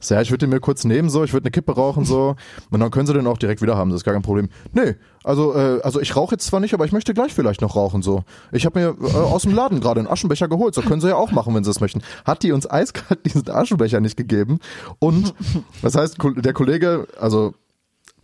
Ich 0.02 0.08
so, 0.08 0.16
ja, 0.16 0.22
ich 0.22 0.32
würde 0.32 0.40
den 0.46 0.50
mir 0.50 0.60
kurz 0.60 0.84
nehmen, 0.84 1.10
so, 1.10 1.24
ich 1.24 1.32
würde 1.32 1.46
eine 1.46 1.52
Kippe 1.52 1.74
rauchen, 1.74 2.04
so, 2.04 2.36
und 2.72 2.80
dann 2.80 2.92
können 2.92 3.08
Sie 3.08 3.14
den 3.14 3.28
auch 3.28 3.38
direkt 3.38 3.62
wieder 3.62 3.78
haben, 3.78 3.92
das 3.92 4.02
ist 4.02 4.04
gar 4.04 4.14
kein 4.16 4.24
Problem. 4.24 4.50
Nee, 4.74 4.96
also, 5.28 5.54
äh, 5.54 5.82
also 5.84 6.00
ich 6.00 6.16
rauche 6.16 6.36
jetzt 6.36 6.46
zwar 6.46 6.62
nicht, 6.62 6.74
aber 6.74 6.86
ich 6.86 6.94
möchte 6.94 7.14
gleich 7.14 7.34
vielleicht 7.34 7.62
noch 7.62 7.76
rauchen, 7.76 8.02
so. 8.02 8.24
Ich 8.54 8.66
habe 8.66 8.80
mir 8.80 8.96
äh, 9.08 9.18
aus 9.18 9.42
dem 9.42 9.54
Laden 9.54 9.82
gerade 9.82 10.00
einen 10.00 10.08
Aschenbecher 10.08 10.48
geholt, 10.48 10.74
so 10.74 10.82
können 10.82 11.02
Sie 11.02 11.10
ja 11.10 11.16
auch 11.16 11.32
machen, 11.32 11.54
wenn 11.54 11.66
Sie 11.66 11.70
es 11.70 11.82
möchten. 11.82 12.02
Hat 12.24 12.44
die 12.44 12.54
uns 12.54 12.70
eiskalt 12.70 13.20
diesen 13.26 13.50
Aschenbecher 13.50 14.00
nicht 14.00 14.16
gegeben 14.16 14.60
und, 15.00 15.34
das 15.82 15.96
heißt, 15.96 16.18
der 16.38 16.54
Kollege, 16.54 17.08
also, 17.20 17.54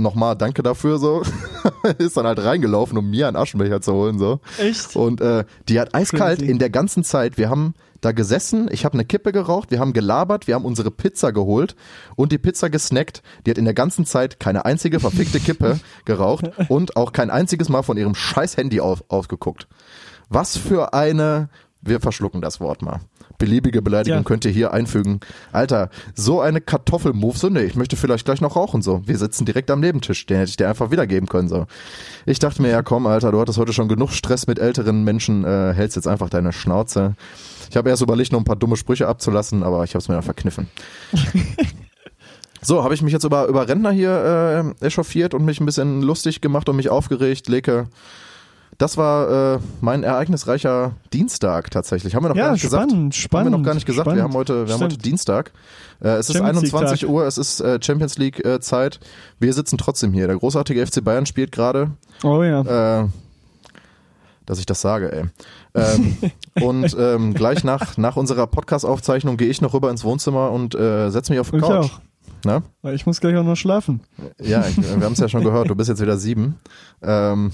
nochmal 0.04 0.36
danke 0.36 0.62
dafür 0.62 1.00
so 1.00 1.24
ist 1.98 2.18
dann 2.18 2.28
halt 2.28 2.40
reingelaufen 2.40 2.98
um 2.98 3.10
mir 3.10 3.28
einen 3.28 3.38
Aschenbecher 3.38 3.82
zu 3.82 3.94
holen 3.94 4.20
so 4.20 4.40
Echt? 4.60 4.96
und 4.96 5.22
äh, 5.22 5.46
die 5.68 5.80
hat 5.80 5.96
eiskalt 5.96 6.40
Crazy. 6.40 6.52
in 6.52 6.60
der 6.60 6.70
ganzen 6.70 7.04
Zeit 7.04 7.38
wir 7.38 7.50
haben 7.50 7.74
da 8.02 8.12
gesessen 8.12 8.70
ich 8.72 8.86
habe 8.86 8.94
eine 8.94 9.06
Kippe 9.06 9.32
geraucht 9.32 9.72
wir 9.72 9.80
haben 9.80 9.94
gelabert 9.94 10.46
wir 10.46 10.56
haben 10.56 10.66
unsere 10.66 10.92
Pizza 10.92 11.32
geholt 11.32 11.76
und 12.16 12.32
die 12.32 12.38
Pizza 12.38 12.70
gesnackt 12.70 13.24
die 13.46 13.52
hat 13.52 13.58
in 13.58 13.66
der 13.66 13.74
ganzen 13.74 14.06
Zeit 14.06 14.40
keine 14.40 14.66
einzige 14.66 15.00
verfickte 15.00 15.40
Kippe 15.40 15.80
geraucht 16.06 16.52
und 16.70 16.96
auch 16.96 17.14
kein 17.14 17.32
einziges 17.32 17.70
Mal 17.70 17.82
von 17.82 17.98
ihrem 17.98 18.14
scheiß 18.14 18.58
Handy 18.58 18.80
auf, 18.82 19.04
aufgeguckt 19.08 19.68
was 20.30 20.58
für 20.58 20.94
eine 20.94 21.50
wir 21.86 22.00
verschlucken 22.00 22.42
das 22.42 22.60
Wort 22.60 22.82
mal. 22.82 23.02
Beliebige 23.38 23.82
Beleidigung 23.82 24.20
Ja. 24.20 24.24
könnt 24.24 24.46
ihr 24.46 24.52
hier 24.52 24.74
einfügen. 24.74 25.20
Alter, 25.52 25.90
so 26.14 26.40
eine 26.40 26.62
Kartoffelmove, 26.62 27.38
so, 27.38 27.50
nee, 27.50 27.64
ich 27.64 27.76
möchte 27.76 27.96
vielleicht 27.96 28.26
gleich 28.26 28.42
noch 28.42 28.56
rauchen, 28.56 28.82
so. 28.82 29.02
Wir 29.06 29.18
sitzen 29.18 29.46
direkt 29.46 29.70
am 29.72 29.80
Nebentisch, 29.80 30.26
den 30.26 30.38
hätte 30.38 30.50
ich 30.50 30.58
dir 30.58 30.70
einfach 30.70 30.92
wiedergeben 30.92 31.28
können, 31.28 31.50
so. 31.50 31.66
Ich 32.26 32.40
dachte 32.40 32.62
mir, 32.62 32.70
ja 32.70 32.82
komm, 32.84 33.08
Alter, 33.08 33.32
du 33.32 33.40
hattest 33.42 33.58
heute 33.58 33.74
schon 33.74 33.88
genug 33.88 34.12
Stress 34.12 34.48
mit 34.48 34.60
älteren 34.60 35.04
Menschen, 35.04 35.44
äh, 35.44 35.74
hältst 35.74 35.96
jetzt 35.96 36.08
einfach 36.08 36.30
deine 36.30 36.54
Schnauze. 36.54 37.16
Ich 37.70 37.76
habe 37.78 37.90
erst 37.90 38.02
überlegt, 38.02 38.32
noch 38.32 38.40
ein 38.40 38.46
paar 38.46 38.56
dumme 38.56 38.78
Sprüche 38.78 39.08
abzulassen, 39.08 39.64
aber 39.64 39.84
ich 39.84 39.92
habe 39.96 40.00
es 40.00 40.08
mir 40.08 40.16
dann 40.16 40.24
verkniffen. 40.24 40.68
So, 42.66 42.82
habe 42.82 42.94
ich 42.94 43.02
mich 43.02 43.12
jetzt 43.12 43.26
über, 43.26 43.48
über 43.48 43.68
Rentner 43.68 43.92
hier 43.92 44.74
äh, 44.80 44.86
echauffiert 44.86 45.34
und 45.34 45.44
mich 45.44 45.60
ein 45.60 45.66
bisschen 45.66 46.02
lustig 46.02 46.40
gemacht 46.40 46.70
und 46.70 46.78
mich 46.78 46.88
aufgeregt. 46.90 47.50
Leke, 47.50 47.88
das 48.84 48.98
war 48.98 49.56
äh, 49.56 49.60
mein 49.80 50.04
ereignisreicher 50.04 50.92
Dienstag 51.14 51.72
tatsächlich. 51.72 52.16
Haben 52.16 52.26
wir 52.26 52.30
noch 52.30 52.36
Ja, 52.36 52.48
gar 52.48 52.52
nicht 52.52 52.64
gesagt. 52.64 52.90
spannend, 52.92 53.16
spannend. 53.16 53.46
Haben 53.46 53.54
wir 53.54 53.58
noch 53.60 53.66
gar 53.66 53.74
nicht 53.76 53.86
gesagt. 53.86 54.06
Wir 54.08 54.12
spannend. 54.12 54.24
haben 54.24 54.34
heute, 54.34 54.68
wir 54.68 54.74
haben 54.74 54.82
heute. 54.82 54.98
Dienstag. 54.98 55.54
Äh, 56.02 56.10
es 56.10 56.30
ist 56.30 56.36
Champions 56.36 56.62
League 56.64 56.74
21 56.74 57.00
Tag. 57.02 57.10
Uhr, 57.10 57.26
es 57.26 57.38
ist 57.38 57.62
äh, 57.62 57.80
Champions 57.82 58.18
League 58.18 58.46
äh, 58.46 58.60
Zeit. 58.60 59.00
Wir 59.40 59.54
sitzen 59.54 59.78
trotzdem 59.78 60.12
hier. 60.12 60.28
Der 60.28 60.36
großartige 60.36 60.86
FC 60.86 61.02
Bayern 61.02 61.26
spielt 61.26 61.54
gerade. 61.54 61.92
Oh 62.24 62.44
ja. 62.44 63.04
Äh, 63.04 63.08
dass 64.46 64.60
ich 64.60 64.66
das 64.66 64.82
sage, 64.82 65.14
ey. 65.14 65.24
Ähm, 65.76 66.18
und 66.62 66.94
ähm, 67.00 67.34
gleich 67.34 67.64
nach, 67.64 67.96
nach 67.96 68.18
unserer 68.18 68.48
Podcast-Aufzeichnung 68.48 69.38
gehe 69.38 69.48
ich 69.48 69.62
noch 69.62 69.74
rüber 69.74 69.92
ins 69.92 70.04
Wohnzimmer 70.04 70.52
und 70.52 70.76
äh, 70.76 71.10
setze 71.10 71.32
mich 71.32 71.40
auf 71.40 71.52
die 71.52 71.58
Ich 71.58 71.62
Couch. 71.64 71.86
auch. 71.86 72.02
Na? 72.44 72.62
Ich 72.92 73.06
muss 73.06 73.22
gleich 73.22 73.38
auch 73.38 73.46
noch 73.46 73.56
schlafen. 73.56 74.02
Ja, 74.42 74.66
ich, 74.68 74.76
wir 74.76 75.06
haben 75.06 75.14
es 75.14 75.20
ja 75.20 75.30
schon 75.30 75.46
gehört, 75.46 75.70
du 75.70 75.76
bist 75.76 75.88
jetzt 75.88 76.02
wieder 76.02 76.18
sieben. 76.18 76.60
Ähm, 77.02 77.54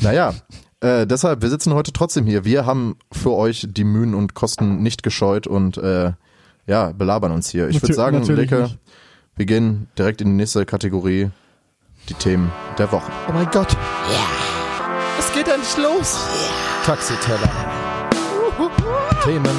naja, 0.00 0.34
äh, 0.80 1.06
deshalb, 1.06 1.42
wir 1.42 1.48
sitzen 1.48 1.74
heute 1.74 1.92
trotzdem 1.92 2.26
hier. 2.26 2.44
Wir 2.44 2.66
haben 2.66 2.96
für 3.12 3.32
euch 3.32 3.66
die 3.70 3.84
Mühen 3.84 4.14
und 4.14 4.34
Kosten 4.34 4.82
nicht 4.82 5.02
gescheut 5.02 5.46
und 5.46 5.78
äh, 5.78 6.12
ja, 6.66 6.92
belabern 6.92 7.32
uns 7.32 7.48
hier. 7.50 7.68
Ich 7.68 7.80
würde 7.82 7.94
sagen, 7.94 8.22
Leke, 8.22 8.70
wir 9.36 9.46
gehen 9.46 9.88
direkt 9.98 10.20
in 10.20 10.28
die 10.28 10.34
nächste 10.34 10.66
Kategorie, 10.66 11.30
die 12.08 12.14
Themen 12.14 12.50
der 12.78 12.90
Woche. 12.92 13.10
Oh 13.28 13.32
mein 13.32 13.48
Gott. 13.50 13.76
Es 15.18 15.32
geht 15.32 15.48
endlich 15.48 15.76
los. 15.76 16.18
Taxiteller. 16.84 17.50
Themen 19.24 19.56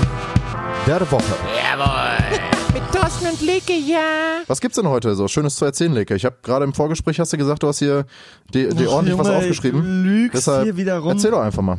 der 0.86 1.10
Woche. 1.10 1.36
Jawohl. 1.56 2.53
Mit 2.74 2.82
Thorsten 2.92 3.28
und 3.28 3.42
Leke, 3.42 3.74
ja. 3.74 4.42
Was 4.48 4.60
gibt's 4.60 4.78
denn 4.78 4.88
heute 4.88 5.14
so 5.16 5.28
Schönes 5.28 5.56
zu 5.56 5.66
erzählen, 5.66 5.94
Leke? 5.94 6.16
Ich 6.16 6.26
habe 6.26 6.38
gerade 6.42 6.66
im 6.66 6.74
Vorgespräch 6.74 7.20
hast 7.20 7.32
du 7.32 7.38
gesagt, 7.38 7.62
du 7.62 7.68
hast 7.68 7.80
hier 7.80 8.06
die, 8.54 8.68
die 8.70 8.88
Ach, 8.88 8.94
ordentlich 8.94 9.18
was 9.18 9.28
Junge, 9.28 9.40
aufgeschrieben. 9.40 9.82
Du 9.82 9.88
lügst 9.88 10.36
Deshalb 10.36 10.64
hier 10.64 10.78
wieder 10.78 10.98
rum. 11.00 11.12
erzähl 11.12 11.32
doch 11.32 11.42
einfach 11.42 11.62
mal. 11.62 11.78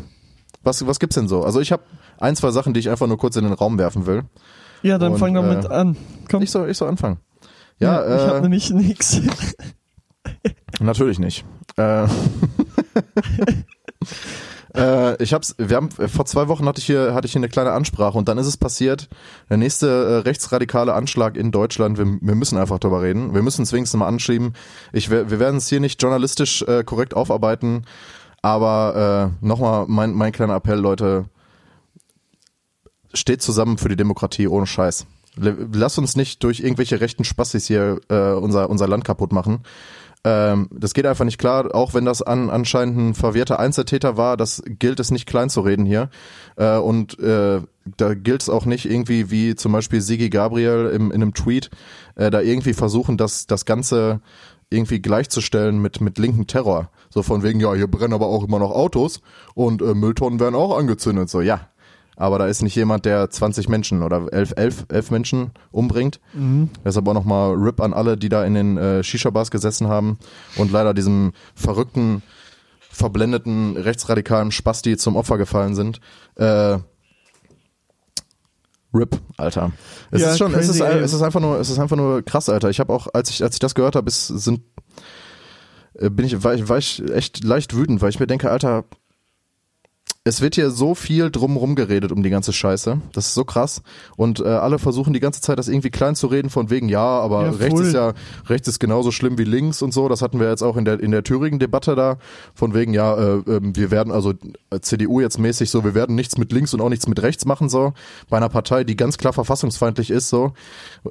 Was, 0.63 0.87
was 0.87 1.01
gibt's 1.01 1.17
denn 1.17 1.27
so? 1.29 1.43
Also 1.43 1.61
ich 1.61 1.73
habe 1.73 1.83
ein, 2.19 2.37
zwei 2.37 2.51
Sachen, 2.53 2.75
die 2.75 2.81
ich 2.81 2.91
einfach 2.91 3.07
nur 3.09 3.19
kurz 3.19 3.35
in 3.37 3.45
den 3.45 3.53
Raum 3.53 3.77
werfen 3.79 4.07
will. 4.07 4.23
ja, 4.83 4.99
dann 4.99 5.13
Und, 5.15 5.19
fang 5.19 5.35
doch 5.35 5.43
äh, 5.45 5.57
mit 5.57 5.67
an. 5.67 5.97
Komm. 6.31 6.43
Ich 6.43 6.51
soll, 6.51 6.71
ich 6.71 6.77
soll 6.79 6.89
anfangen. 6.89 7.19
Ja, 7.81 8.01
ich 8.05 8.23
habe 8.23 8.39
äh, 8.39 8.41
nämlich 8.43 8.71
nichts. 8.71 9.21
natürlich 10.81 11.19
nicht. 11.19 11.45
Äh, 11.77 12.07
äh, 14.77 15.23
ich 15.23 15.33
hab's, 15.33 15.55
wir 15.59 15.77
haben, 15.77 15.91
vor 15.91 16.27
zwei 16.27 16.49
Wochen 16.49 16.67
hatte 16.67 16.81
ich 16.81 16.87
hier, 16.87 17.15
hatte 17.15 17.27
ich 17.27 17.33
hier 17.33 17.41
eine 17.41 17.49
kleine 17.49 17.73
Ansprache 17.73 18.19
und 18.19 18.29
dann 18.29 18.39
ist 18.39 18.47
es 18.47 18.57
passiert. 18.57 19.09
Der 19.49 19.57
nächste 19.57 19.87
äh, 19.89 20.17
rechtsradikale 20.29 20.95
Anschlag 20.95 21.37
in 21.37 21.51
Deutschland. 21.53 21.99
Wir, 21.99 22.07
wir 22.21 22.35
müssen 22.35 22.59
einfach 22.59 22.79
drüber 22.79 23.03
reden. 23.03 23.35
Wir 23.35 23.43
müssen 23.43 23.63
es 23.63 23.73
wenigstens 23.73 23.99
mal 23.99 24.09
anschieben. 24.09 24.55
Ich, 24.93 25.11
wer- 25.11 25.31
wir 25.31 25.39
werden 25.41 25.57
es 25.57 25.69
hier 25.69 25.81
nicht 25.81 26.03
journalistisch 26.03 26.63
äh, 26.63 26.85
korrekt 26.85 27.15
aufarbeiten, 27.15 27.85
aber 28.43 29.31
äh, 29.41 29.47
nochmal 29.47 29.87
mein, 29.89 30.13
mein 30.13 30.33
kleiner 30.33 30.57
Appell, 30.57 30.79
Leute. 30.79 31.27
Steht 33.13 33.43
zusammen 33.43 33.79
für 33.79 33.89
die 33.89 33.97
Demokratie 33.97 34.49
ohne 34.49 34.67
Scheiß. 34.67 35.07
Lass 35.37 35.99
uns 35.99 36.17
nicht 36.17 36.43
durch 36.45 36.61
irgendwelche 36.61 37.01
rechten 37.01 37.25
Spastis 37.25 37.67
hier 37.67 38.01
äh, 38.09 38.33
unser, 38.33 38.71
unser 38.71 38.87
Land 38.89 39.05
kaputt 39.05 39.33
machen. 39.33 39.61
Ähm, 40.25 40.69
das 40.71 40.95
geht 40.95 41.05
einfach 41.05 41.27
nicht 41.27 41.39
klar, 41.39 41.75
auch 41.75 41.93
wenn 41.93 42.07
das 42.07 42.23
an, 42.23 42.49
anscheinend 42.49 42.99
ein 42.99 43.15
verwirrter 43.15 43.59
Einzeltäter 43.59 44.17
war, 44.17 44.39
das 44.39 44.63
gilt 44.65 44.99
es 44.99 45.11
nicht 45.11 45.27
klein 45.27 45.51
zu 45.51 45.61
reden 45.61 45.85
hier. 45.85 46.09
Äh, 46.57 46.79
und 46.79 47.19
äh, 47.19 47.61
da 47.99 48.15
gilt 48.15 48.43
es 48.43 48.49
auch 48.49 48.65
nicht 48.65 48.87
irgendwie 48.87 49.31
wie 49.31 49.55
zum 49.55 49.73
Beispiel 49.73 50.01
Sigi 50.01 50.31
Gabriel 50.31 50.91
im, 50.95 51.11
in 51.11 51.23
einem 51.23 51.35
Tweet, 51.35 51.71
äh, 52.15 52.31
da 52.31 52.41
irgendwie 52.41 52.73
versuchen, 52.73 53.19
das, 53.19 53.47
das 53.47 53.67
Ganze 53.67 54.23
irgendwie 54.71 55.01
gleichzustellen 55.01 55.79
mit, 55.81 56.01
mit 56.01 56.19
linken 56.19 56.47
Terror. 56.47 56.91
So 57.11 57.23
von 57.23 57.43
wegen, 57.43 57.61
ja, 57.61 57.75
hier 57.75 57.87
brennen 57.87 58.15
aber 58.15 58.27
auch 58.27 58.45
immer 58.45 58.59
noch 58.59 58.71
Autos 58.71 59.21
und 59.55 59.83
äh, 59.83 59.95
Mülltonnen 59.95 60.41
werden 60.41 60.55
auch 60.55 60.77
angezündet. 60.77 61.29
So, 61.29 61.43
ja. 61.43 61.69
Aber 62.17 62.39
da 62.39 62.47
ist 62.47 62.63
nicht 62.63 62.77
jemand, 62.77 63.05
der 63.05 63.29
20 63.29 63.69
Menschen 63.69 64.03
oder 64.03 64.33
11, 64.33 64.55
11, 64.57 64.87
11 64.89 65.11
Menschen 65.11 65.51
umbringt. 65.73 66.21
Deshalb 66.85 67.09
auch 67.09 67.15
nochmal 67.15 67.55
RIP 67.55 67.81
an 67.81 67.93
alle, 67.93 68.17
die 68.17 68.29
da 68.29 68.45
in 68.45 68.55
den 68.55 68.77
äh, 68.77 69.03
Shisha-Bars 69.03 69.51
gesessen 69.51 69.89
haben 69.89 70.19
und 70.57 70.71
leider 70.71 70.95
diesem 70.95 71.33
verrückten, 71.55 72.23
verblendeten, 72.91 73.77
rechtsradikalen 73.77 74.53
Spasti 74.53 74.97
zum 74.97 75.17
Opfer 75.17 75.39
gefallen 75.39 75.75
sind. 75.75 76.01
Äh, 76.37 76.79
RIP, 78.95 79.21
Alter. 79.37 79.73
Es 80.13 80.23
Ja, 80.23 80.31
ist 80.31 80.39
schon, 80.39 80.55
es 80.55 80.69
ist, 80.69 80.81
es 80.81 81.13
ist 81.13 81.23
einfach 81.23 81.41
nur, 81.41 81.59
es 81.59 81.69
ist 81.69 81.81
einfach 81.81 81.97
nur 81.97 82.23
krass, 82.23 82.49
Alter. 82.49 82.71
Ich 82.71 82.79
habe 82.79 82.93
auch, 82.93 83.09
als 83.13 83.29
ich, 83.31 83.43
als 83.43 83.57
ich 83.57 83.59
das 83.59 83.75
gehört 83.75 83.97
habe, 83.97 84.09
sind, 84.11 84.61
äh, 85.95 86.11
bin 86.11 86.25
ich, 86.27 86.45
war 86.45 86.55
ich, 86.55 86.69
war 86.69 86.79
ich 86.79 87.03
echt 87.11 87.43
leicht 87.43 87.75
wütend, 87.75 88.03
weil 88.03 88.11
ich 88.11 88.21
mir 88.21 88.29
denke, 88.29 88.51
Alter, 88.51 88.85
es 90.27 90.41
wird 90.41 90.55
hier 90.55 90.71
so 90.71 90.95
viel 90.95 91.31
drumrum 91.31 91.75
geredet 91.75 92.11
um 92.11 92.23
die 92.23 92.31
ganze 92.31 92.55
Scheiße. 92.55 92.99
Das 93.13 93.27
ist 93.27 93.35
so 93.35 93.45
krass. 93.45 93.83
Und 94.17 94.41
äh, 94.41 94.45
alle 94.45 94.79
versuchen 94.79 95.13
die 95.13 95.21
ganze 95.21 95.43
Zeit, 95.43 95.59
das 95.59 95.69
irgendwie 95.69 95.91
klein 95.91 96.17
zu 96.17 96.29
reden, 96.29 96.49
von 96.49 96.71
wegen, 96.71 96.89
ja, 96.89 97.05
aber 97.05 97.45
Ja, 97.45 97.51
rechts 97.51 97.81
ist 97.81 97.93
ja, 97.93 98.15
rechts 98.47 98.67
ist 98.67 98.79
genauso 98.79 99.11
schlimm 99.11 99.37
wie 99.37 99.45
links 99.45 99.83
und 99.83 99.93
so. 99.93 100.09
Das 100.09 100.23
hatten 100.23 100.41
wir 100.41 100.49
jetzt 100.49 100.63
auch 100.63 100.79
in 100.79 100.87
der, 100.87 100.99
in 100.99 101.11
der 101.11 101.25
Thüringen-Debatte 101.25 101.95
da, 101.95 102.17
von 102.55 102.73
wegen, 102.73 102.95
ja, 102.95 103.15
äh, 103.15 103.43
ähm, 103.47 103.77
wir 103.77 103.91
werden 103.91 104.15
also 104.15 104.33
äh, 104.71 104.81
CDU 104.81 105.21
jetzt 105.21 105.39
mäßig 105.39 105.69
so, 105.69 105.85
wir 105.85 105.95
werden 105.95 106.17
nichts 106.17 106.39
mit 106.39 106.53
links 106.53 106.73
und 106.73 106.81
auch 106.81 106.89
nichts 106.89 107.07
mit 107.07 107.21
rechts 107.21 107.45
machen, 107.45 107.69
so. 107.69 107.93
Bei 108.31 108.39
einer 108.39 108.49
Partei, 108.49 108.85
die 108.85 108.97
ganz 108.97 109.19
klar 109.19 109.35
verfassungsfeindlich 109.35 110.11
ist, 110.11 110.31
so. 110.31 110.55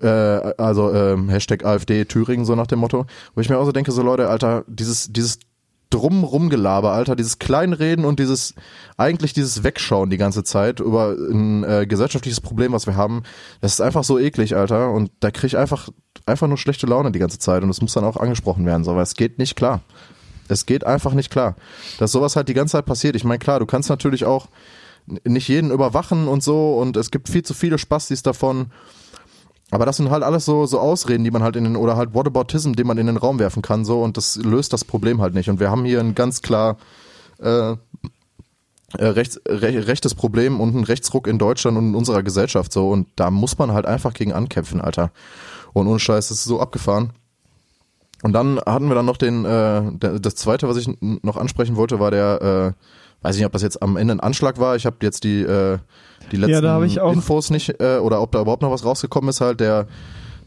Äh, 0.02 0.08
also 0.08 0.92
ähm, 0.92 1.30
Hashtag 1.30 1.66
AfD 1.66 2.06
Thüringen, 2.06 2.46
so 2.46 2.56
nach 2.56 2.68
dem 2.68 2.80
Motto. 2.80 3.06
Wo 3.36 3.42
ich 3.42 3.50
mir 3.50 3.60
auch 3.60 3.66
so 3.66 3.72
denke, 3.72 3.92
so 3.92 4.02
Leute, 4.02 4.28
Alter, 4.28 4.64
dieses, 4.68 5.14
dieses 5.14 5.38
drum 5.94 6.24
rumgelaber, 6.24 6.92
Alter, 6.92 7.16
dieses 7.16 7.38
Kleinreden 7.38 8.06
und 8.06 8.20
dieses 8.20 8.56
eigentlich 8.98 9.34
dieses 9.34 9.64
Wegschauen 9.64 10.10
die 10.10 10.18
ganze 10.18 10.44
Zeit 10.44 10.80
über 10.80 11.12
ein 11.12 11.64
äh, 11.64 11.86
gesellschaftliches 11.88 12.42
Problem, 12.42 12.72
was 12.72 12.88
wir 12.88 12.96
haben, 12.96 13.24
das 13.62 13.74
ist 13.74 13.82
einfach 13.82 14.04
so 14.04 14.18
eklig, 14.18 14.56
Alter, 14.56 14.92
und 14.92 15.12
da 15.20 15.30
krieg 15.30 15.50
ich 15.50 15.58
einfach 15.58 15.90
einfach 16.26 16.48
nur 16.48 16.58
schlechte 16.58 16.88
Laune 16.88 17.12
die 17.12 17.20
ganze 17.20 17.38
Zeit 17.38 17.64
und 17.64 17.70
es 17.70 17.82
muss 17.82 17.94
dann 17.94 18.06
auch 18.06 18.18
angesprochen 18.18 18.66
werden, 18.66 18.84
so, 18.84 18.96
weil 18.96 19.04
es 19.04 19.16
geht 19.16 19.38
nicht 19.38 19.56
klar. 19.56 19.82
Es 20.48 20.66
geht 20.66 20.86
einfach 20.86 21.14
nicht 21.14 21.30
klar, 21.30 21.56
dass 22.00 22.12
sowas 22.12 22.36
halt 22.36 22.50
die 22.50 22.54
ganze 22.54 22.74
Zeit 22.74 22.86
passiert. 22.86 23.16
Ich 23.16 23.24
meine, 23.24 23.40
klar, 23.40 23.60
du 23.60 23.66
kannst 23.66 23.90
natürlich 23.90 24.26
auch 24.26 24.48
nicht 25.06 25.48
jeden 25.48 25.72
überwachen 25.72 26.28
und 26.28 26.44
so 26.44 26.78
und 26.78 26.98
es 26.98 27.12
gibt 27.12 27.30
viel 27.30 27.44
zu 27.44 27.54
viele 27.54 27.78
Spastis 27.78 28.24
davon. 28.24 28.72
Aber 29.74 29.88
das 29.88 29.98
sind 29.98 30.12
halt 30.12 30.22
alles 30.22 30.46
so, 30.46 30.68
so 30.68 30.80
Ausreden, 30.80 31.24
die 31.24 31.32
man 31.32 31.42
halt 31.42 31.56
in 31.56 31.64
den, 31.64 31.76
oder 31.76 31.98
halt 31.98 32.14
Whataboutism, 32.14 32.74
den 32.74 32.86
man 32.86 33.00
in 33.00 33.08
den 33.08 33.18
Raum 33.18 33.40
werfen 33.40 33.64
kann, 33.64 33.86
so, 33.86 34.04
und 34.04 34.18
das 34.18 34.36
löst 34.36 34.72
das 34.72 34.86
Problem 34.86 35.20
halt 35.20 35.34
nicht. 35.34 35.50
Und 35.50 35.60
wir 35.60 35.72
haben 35.72 35.84
hier 35.84 36.00
ein 36.00 36.14
ganz 36.14 36.44
klar, 36.44 36.78
äh, 37.40 37.72
äh, 37.72 37.76
rechts, 39.00 39.42
re, 39.48 39.88
rechtes 39.88 40.14
Problem 40.14 40.60
und 40.60 40.76
einen 40.76 40.84
Rechtsruck 40.84 41.26
in 41.26 41.40
Deutschland 41.40 41.76
und 41.76 41.90
in 41.90 41.96
unserer 41.96 42.22
Gesellschaft, 42.22 42.72
so, 42.72 42.90
und 42.90 43.08
da 43.16 43.32
muss 43.32 43.58
man 43.58 43.72
halt 43.72 43.88
einfach 43.88 44.14
gegen 44.14 44.32
ankämpfen, 44.32 44.80
Alter. 44.80 45.10
Und 45.74 45.88
ohne 45.88 46.00
Scheiß, 46.00 46.28
das 46.28 46.38
ist 46.38 46.44
so 46.44 46.60
abgefahren. 46.60 47.10
Und 48.22 48.34
dann 48.34 48.60
hatten 48.60 48.90
wir 48.90 48.96
dann 48.96 49.08
noch 49.08 49.18
den, 49.18 49.44
äh, 49.44 49.82
das 49.98 50.36
zweite, 50.36 50.70
was 50.70 50.78
ich 50.78 50.88
noch 51.02 51.36
ansprechen 51.36 51.78
wollte, 51.78 52.00
war 52.00 52.12
der, 52.12 52.76
äh, 52.76 52.84
weiß 53.24 53.36
nicht, 53.36 53.46
ob 53.46 53.52
das 53.52 53.62
jetzt 53.64 53.82
am 53.82 53.98
Ende 53.98 54.14
ein 54.14 54.20
Anschlag 54.20 54.60
war. 54.60 54.76
Ich 54.76 54.86
habe 54.86 54.98
jetzt 55.02 55.24
die, 55.24 55.42
äh, 55.42 55.80
die 56.32 56.38
letzten 56.38 56.64
Ja, 56.64 56.74
hab 56.74 56.84
ich 56.84 56.98
Infos 56.98 57.50
nicht, 57.50 57.82
äh, 57.82 57.98
oder 57.98 58.22
ob 58.22 58.32
da 58.32 58.42
überhaupt 58.42 58.62
noch 58.62 58.72
was 58.72 58.86
rausgekommen 58.86 59.30
ist, 59.30 59.42
halt 59.42 59.60
der, 59.60 59.88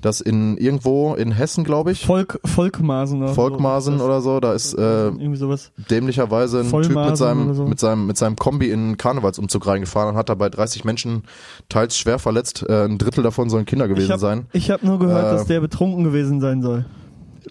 das 0.03 0.21
in 0.21 0.57
irgendwo 0.59 1.15
in 1.15 1.33
Hessen, 1.33 1.65
glaube 1.65 1.91
ich, 1.91 2.05
Volk, 2.07 2.39
Volkmaßen 2.45 3.23
oder 3.23 3.35
Volkmaßen 3.35 3.99
so. 3.99 4.05
oder 4.05 4.21
so, 4.21 4.39
da 4.41 4.53
ist 4.53 4.75
äh, 4.75 5.07
Irgendwie 5.09 5.37
sowas. 5.37 5.73
dämlicherweise 5.91 6.59
ein 6.61 6.63
Typ 6.65 6.71
Vollmaßen 6.71 7.09
mit 7.09 7.17
seinem, 7.17 7.55
so. 7.55 7.65
mit 7.67 7.81
seinem, 7.81 8.07
mit 8.07 8.17
seinem 8.17 8.37
Kombi 8.37 8.71
in 8.71 8.81
einen 8.81 8.97
Karnevalsumzug 8.99 9.67
reingefahren 9.67 10.11
und 10.11 10.17
hat 10.17 10.29
dabei 10.29 10.49
30 10.51 10.85
Menschen 10.85 11.23
teils 11.69 11.97
schwer 11.97 12.19
verletzt. 12.19 12.65
Äh, 12.69 12.85
ein 12.85 12.99
Drittel 12.99 13.25
davon 13.25 13.49
sollen 13.51 13.65
Kinder 13.65 13.89
gewesen 13.89 14.05
Ich 14.07 14.11
habe 14.13 14.21
sein. 14.21 14.47
hab 14.55 14.83
nur 14.83 14.99
gehört, 14.99 15.27
Äh, 15.33 15.37
dass 15.37 15.47
der 15.47 15.61
betrunken 15.61 16.05
gewesen 16.05 16.41
sein 16.41 16.63
soll. 16.63 16.85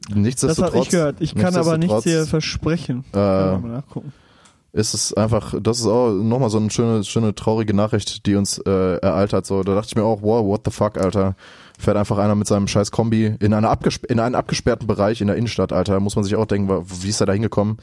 Das 0.07 0.15
Nichtsdestotrotz. 0.15 0.73
habe 0.73 0.83
ich 0.83 0.89
gehört. 0.89 1.15
Ich 1.19 1.35
kann 1.35 1.55
aber 1.55 1.77
nichts 1.77 2.03
hier 2.03 2.25
versprechen. 2.25 3.03
Äh, 3.11 3.15
Kann 3.15 3.61
mal 3.63 3.67
nachgucken. 3.71 4.13
Ist 4.75 4.93
es 4.93 5.13
einfach, 5.13 5.53
das 5.61 5.79
ist 5.79 5.87
auch 5.87 6.11
nochmal 6.11 6.49
so 6.49 6.57
eine 6.57 6.69
schöne, 6.69 7.03
schöne 7.05 7.33
traurige 7.33 7.73
Nachricht, 7.73 8.25
die 8.25 8.35
uns 8.35 8.57
äh, 8.57 8.97
ereilt 8.97 9.31
hat. 9.31 9.45
So, 9.45 9.63
da 9.63 9.73
dachte 9.73 9.87
ich 9.87 9.95
mir 9.95 10.03
auch, 10.03 10.21
wow, 10.21 10.45
what 10.45 10.61
the 10.65 10.71
fuck, 10.71 10.97
Alter. 10.97 11.35
Fährt 11.79 11.95
einfach 11.95 12.17
einer 12.17 12.35
mit 12.35 12.45
seinem 12.47 12.67
scheiß 12.67 12.91
Kombi 12.91 13.35
in, 13.39 13.53
einer 13.53 13.69
abgesp 13.69 14.05
in 14.05 14.19
einen 14.19 14.35
abgesperrten 14.35 14.85
Bereich 14.85 15.21
in 15.21 15.27
der 15.27 15.37
Innenstadt, 15.37 15.71
Alter. 15.71 15.93
Da 15.93 15.99
muss 16.01 16.15
man 16.15 16.25
sich 16.25 16.35
auch 16.35 16.45
denken, 16.45 16.69
wie 17.01 17.07
ist 17.07 17.21
er 17.21 17.25
da 17.25 17.33
hingekommen? 17.33 17.77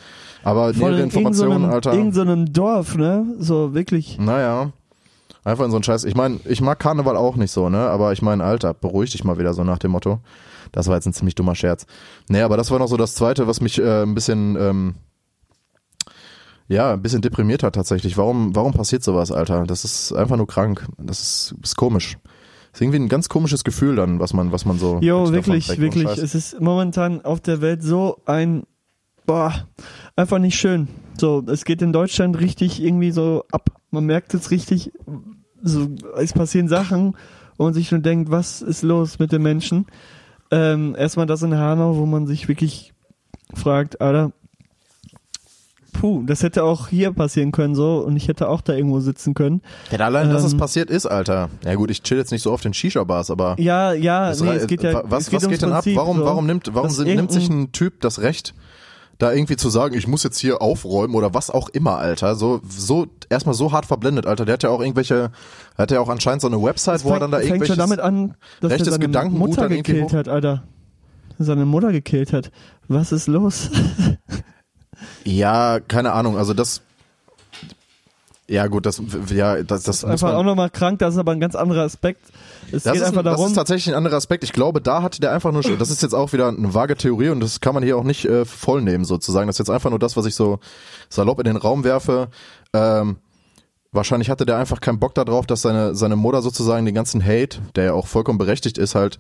Aber 0.45 0.75
Voll 0.75 0.91
nähere 0.91 0.93
in 0.93 0.99
irgendeinem 1.11 1.27
Informationen, 1.27 1.65
Alter. 1.73 1.93
irgend 1.95 2.15
so 2.15 2.21
einem 2.21 2.53
Dorf, 2.53 2.95
ne? 2.95 3.25
So 3.39 3.73
wirklich. 3.73 4.19
Naja. 4.19 4.73
Einfach 5.45 5.65
in 5.65 5.71
so 5.71 5.79
einen 5.79 5.85
Scheiß. 5.85 6.05
Ich 6.05 6.15
meine, 6.15 6.41
ich 6.45 6.61
mag 6.61 6.79
Karneval 6.79 7.17
auch 7.17 7.37
nicht 7.37 7.51
so, 7.53 7.71
ne? 7.71 7.79
Aber 7.89 8.13
ich 8.13 8.21
meine, 8.21 8.45
Alter, 8.45 8.75
beruhig 8.75 9.11
dich 9.13 9.25
mal 9.25 9.39
wieder 9.39 9.55
so 9.55 9.65
nach 9.65 9.79
dem 9.79 9.93
Motto. 9.93 10.21
Das 10.73 10.89
war 10.89 10.97
jetzt 10.97 11.07
ein 11.07 11.15
ziemlich 11.15 11.35
dummer 11.35 11.55
Scherz. 11.55 11.87
Nee, 12.29 12.43
aber 12.43 12.57
das 12.59 12.71
war 12.71 12.79
noch 12.79 12.89
so 12.89 12.97
das 12.99 13.15
Zweite, 13.15 13.47
was 13.47 13.61
mich 13.63 13.79
äh, 13.79 14.03
ein 14.03 14.15
bisschen, 14.15 14.57
ähm, 14.57 14.95
ja, 16.73 16.93
ein 16.93 17.03
bisschen 17.03 17.23
deprimiert 17.23 17.63
hat 17.63 17.75
tatsächlich. 17.75 18.17
Warum, 18.17 18.55
warum 18.55 18.73
passiert 18.73 19.03
sowas, 19.05 19.31
Alter? 19.31 19.65
Das 19.67 19.85
ist 19.85 20.13
einfach 20.13 20.37
nur 20.37 20.47
krank. 20.47 20.87
Das 20.99 21.21
ist, 21.21 21.55
ist 21.63 21.77
komisch. 21.77 22.19
Das 22.71 22.81
ist 22.81 22.83
irgendwie 22.83 23.01
ein 23.01 23.09
ganz 23.09 23.29
komisches 23.29 23.65
Gefühl 23.65 23.97
dann, 23.97 24.19
was 24.19 24.33
man, 24.33 24.53
was 24.53 24.65
man 24.65 24.79
so. 24.79 24.99
Jo, 25.01 25.31
wirklich, 25.33 25.79
wirklich. 25.79 26.07
Es 26.07 26.35
ist 26.35 26.61
momentan 26.61 27.25
auf 27.25 27.41
der 27.41 27.61
Welt 27.61 27.83
so 27.83 28.19
ein, 28.25 28.65
boah, 29.27 29.67
einfach 30.17 30.39
nicht 30.39 30.59
schön. 30.59 30.89
So, 31.21 31.45
es 31.47 31.65
geht 31.65 31.83
in 31.83 31.93
Deutschland 31.93 32.41
richtig 32.41 32.83
irgendwie 32.83 33.11
so 33.11 33.45
ab. 33.53 33.69
Man 33.91 34.07
merkt 34.07 34.33
es 34.33 34.51
richtig, 34.51 34.93
so, 35.63 35.89
es 36.17 36.33
passieren 36.33 36.69
Sachen 36.69 37.15
wo 37.57 37.65
man 37.65 37.75
sich 37.75 37.91
nur 37.91 38.01
denkt, 38.01 38.31
was 38.31 38.63
ist 38.63 38.83
los 38.83 39.19
mit 39.19 39.33
den 39.33 39.43
Menschen? 39.43 39.87
Ähm, 40.51 40.95
erstmal 40.99 41.27
das 41.27 41.43
in 41.43 41.57
Hanau, 41.57 41.97
wo 41.97 42.07
man 42.07 42.27
sich 42.27 42.49
wirklich 42.49 42.93
fragt, 43.55 44.01
Alter, 44.01 44.33
puh, 45.93 46.23
das 46.27 46.43
hätte 46.43 46.65
auch 46.65 46.89
hier 46.89 47.13
passieren 47.13 47.53
können 47.53 47.75
so 47.75 47.99
und 47.99 48.17
ich 48.17 48.29
hätte 48.29 48.49
auch 48.49 48.61
da 48.61 48.73
irgendwo 48.73 49.01
sitzen 49.01 49.35
können. 49.35 49.63
Ja, 49.91 49.99
allein, 50.01 50.31
dass 50.31 50.45
es 50.45 50.53
Ähm, 50.53 50.59
passiert 50.59 50.91
ist, 50.91 51.07
Alter. 51.07 51.49
Ja 51.65 51.75
gut, 51.75 51.91
ich 51.91 52.03
chill 52.03 52.19
jetzt 52.19 52.33
nicht 52.33 52.43
so 52.43 52.53
oft 52.53 52.65
in 52.65 52.75
Shisha-Bars, 52.75 53.31
aber 53.31 53.57
Ja, 53.59 53.93
ja, 53.93 54.29
Das 54.31 54.41
nee, 54.41 54.51
es 54.51 54.67
geht 54.67 54.83
ja, 54.83 55.03
was, 55.05 55.31
geht 55.31 55.43
was 55.43 55.49
geht 55.49 55.63
denn 55.63 55.73
ab? 55.73 55.85
Warum, 55.95 56.19
so, 56.19 56.25
warum 56.25 56.47
nimmt, 56.47 56.75
warum 56.75 56.91
sind, 56.91 57.15
nimmt 57.15 57.31
sich 57.31 57.49
ein 57.49 57.73
Typ 57.73 58.01
das 58.01 58.21
Recht, 58.21 58.55
da 59.19 59.33
irgendwie 59.33 59.57
zu 59.57 59.71
sagen, 59.71 59.95
ich 59.95 60.09
muss 60.09 60.25
jetzt 60.25 60.39
hier 60.39 60.61
aufräumen 60.61 61.15
oder 61.15 61.33
was 61.35 61.51
auch 61.51 61.69
immer, 61.69 61.99
Alter. 61.99 62.35
So, 62.35 62.61
so, 62.69 63.07
erstmal 63.29 63.55
so 63.55 63.71
hart 63.71 63.87
verblendet, 63.87 64.27
Alter. 64.27 64.45
Der 64.45 64.55
hat 64.55 64.63
ja 64.65 64.71
auch 64.71 64.81
irgendwelche, 64.81 65.31
hat 65.79 65.91
ja 65.93 66.01
auch 66.01 66.09
anscheinend 66.09 66.41
so 66.43 66.49
eine 66.49 66.61
Website, 66.61 67.05
wo 67.05 67.11
er 67.11 67.21
dann 67.21 67.31
da 67.31 67.39
fängt 67.39 67.49
schon 67.49 67.57
irgendwelches, 67.57 67.77
damit 67.77 68.01
an, 68.01 68.35
dass 68.61 68.71
er 68.71 68.75
rechtes 68.79 68.95
seine 68.95 69.07
Gedankengut 69.07 69.49
Mutter 69.51 69.69
gekillt 69.69 70.13
hat, 70.13 70.29
Alter. 70.29 70.65
Seine 71.39 71.67
Mutter 71.67 71.93
gekillt 71.93 72.33
hat. 72.33 72.51
Was 72.89 73.13
ist 73.13 73.29
los? 73.29 73.71
ja, 75.25 75.81
keine 75.81 76.13
Ahnung, 76.13 76.37
also 76.37 76.55
das, 76.55 76.83
ja 78.49 78.67
gut, 78.67 78.87
das, 78.87 79.01
ja, 79.35 79.63
das, 79.63 79.85
das 79.85 80.03
muss 80.03 80.05
einfach 80.05 80.35
auch 80.35 80.43
nochmal 80.43 80.69
krank, 80.69 80.99
das 80.99 81.15
ist 81.15 81.21
aber 81.21 81.33
ein 81.33 81.41
ganz 81.41 81.55
anderer 81.55 81.83
Aspekt. 81.83 82.21
Es 82.71 82.83
Das 82.83 82.93
geht 82.93 83.03
ist, 83.03 83.09
einfach 83.09 83.21
ein, 83.21 83.25
das 83.25 83.35
darum, 83.37 83.47
ist 83.49 83.55
tatsächlich 83.55 83.95
ein 83.95 83.97
anderer 83.97 84.17
Aspekt. 84.17 84.45
Ich 84.45 84.53
glaube, 84.53 84.81
da 84.81 85.03
hatte 85.03 85.21
der 85.21 85.33
einfach 85.33 85.53
nur, 85.53 85.63
das 85.63 85.91
ist 85.91 86.03
jetzt 86.03 86.15
auch 86.15 86.33
wieder 86.33 86.49
eine 86.49 86.75
vage 86.75 86.97
Theorie 86.97 87.31
und 87.31 87.41
das 87.41 87.61
kann 87.61 87.75
man 87.75 87.83
hier 87.83 87.97
auch 87.97 88.05
nicht 88.05 88.25
äh, 88.25 88.45
voll 88.45 88.83
nehmen 88.83 89.05
sozusagen. 89.05 89.47
Das 89.47 89.55
ist 89.55 89.61
jetzt 89.61 89.71
einfach 89.71 89.91
nur 89.91 89.99
das, 89.99 90.17
was 90.17 90.27
ich 90.27 90.35
so 90.35 90.59
salopp 91.09 91.39
in 91.39 91.45
den 91.45 91.57
Raum 91.57 91.85
werfe. 91.85 92.29
Ähm, 92.73 93.17
wahrscheinlich 93.93 94.31
hatte 94.31 94.47
der 94.47 94.57
einfach 94.57 94.81
keinen 94.81 94.99
Bock 94.99 95.15
darauf, 95.15 95.47
dass 95.47 95.63
seine, 95.63 95.95
seine 95.95 96.17
Mutter 96.17 96.43
sozusagen 96.43 96.85
den 96.85 96.95
ganzen 96.95 97.25
Hate, 97.25 97.61
der 97.77 97.85
ja 97.85 97.93
auch 97.93 98.07
vollkommen 98.07 98.39
berechtigt 98.39 98.79
ist, 98.79 98.95
halt 98.95 99.19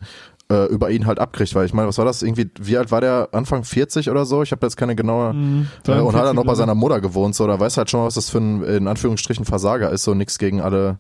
äh, 0.51 0.67
über 0.67 0.91
ihn 0.91 1.07
halt 1.07 1.19
abkriegt. 1.19 1.55
Weil 1.55 1.67
ich 1.67 1.75
meine, 1.75 1.89
was 1.89 1.99
war 1.99 2.05
das? 2.05 2.23
Irgendwie, 2.23 2.51
wie 2.61 2.77
alt 2.77 2.91
war 2.91 3.01
der? 3.01 3.29
Anfang 3.33 3.65
40 3.65 4.11
oder 4.11 4.25
so? 4.25 4.43
Ich 4.43 4.53
habe 4.53 4.65
jetzt 4.67 4.77
keine 4.77 4.97
genaue. 4.97 5.31
äh, 5.31 6.01
und 6.01 6.15
hat 6.15 6.25
dann 6.25 6.35
43, 6.35 6.35
noch 6.35 6.45
bei 6.45 6.55
seiner 6.55 6.75
Mutter 6.75 7.01
gewohnt, 7.01 7.35
so, 7.35 7.47
da 7.47 7.59
weiß 7.59 7.77
halt 7.77 7.91
schon, 7.91 8.05
was 8.05 8.15
das 8.15 8.31
für 8.31 8.39
ein, 8.39 8.63
in 8.63 8.89
Anführungsstrichen, 8.89 9.45
Versager 9.45 9.91
ist, 9.91 10.05
so 10.05 10.15
nix 10.15 10.39
gegen 10.39 10.61
alle, 10.61 10.99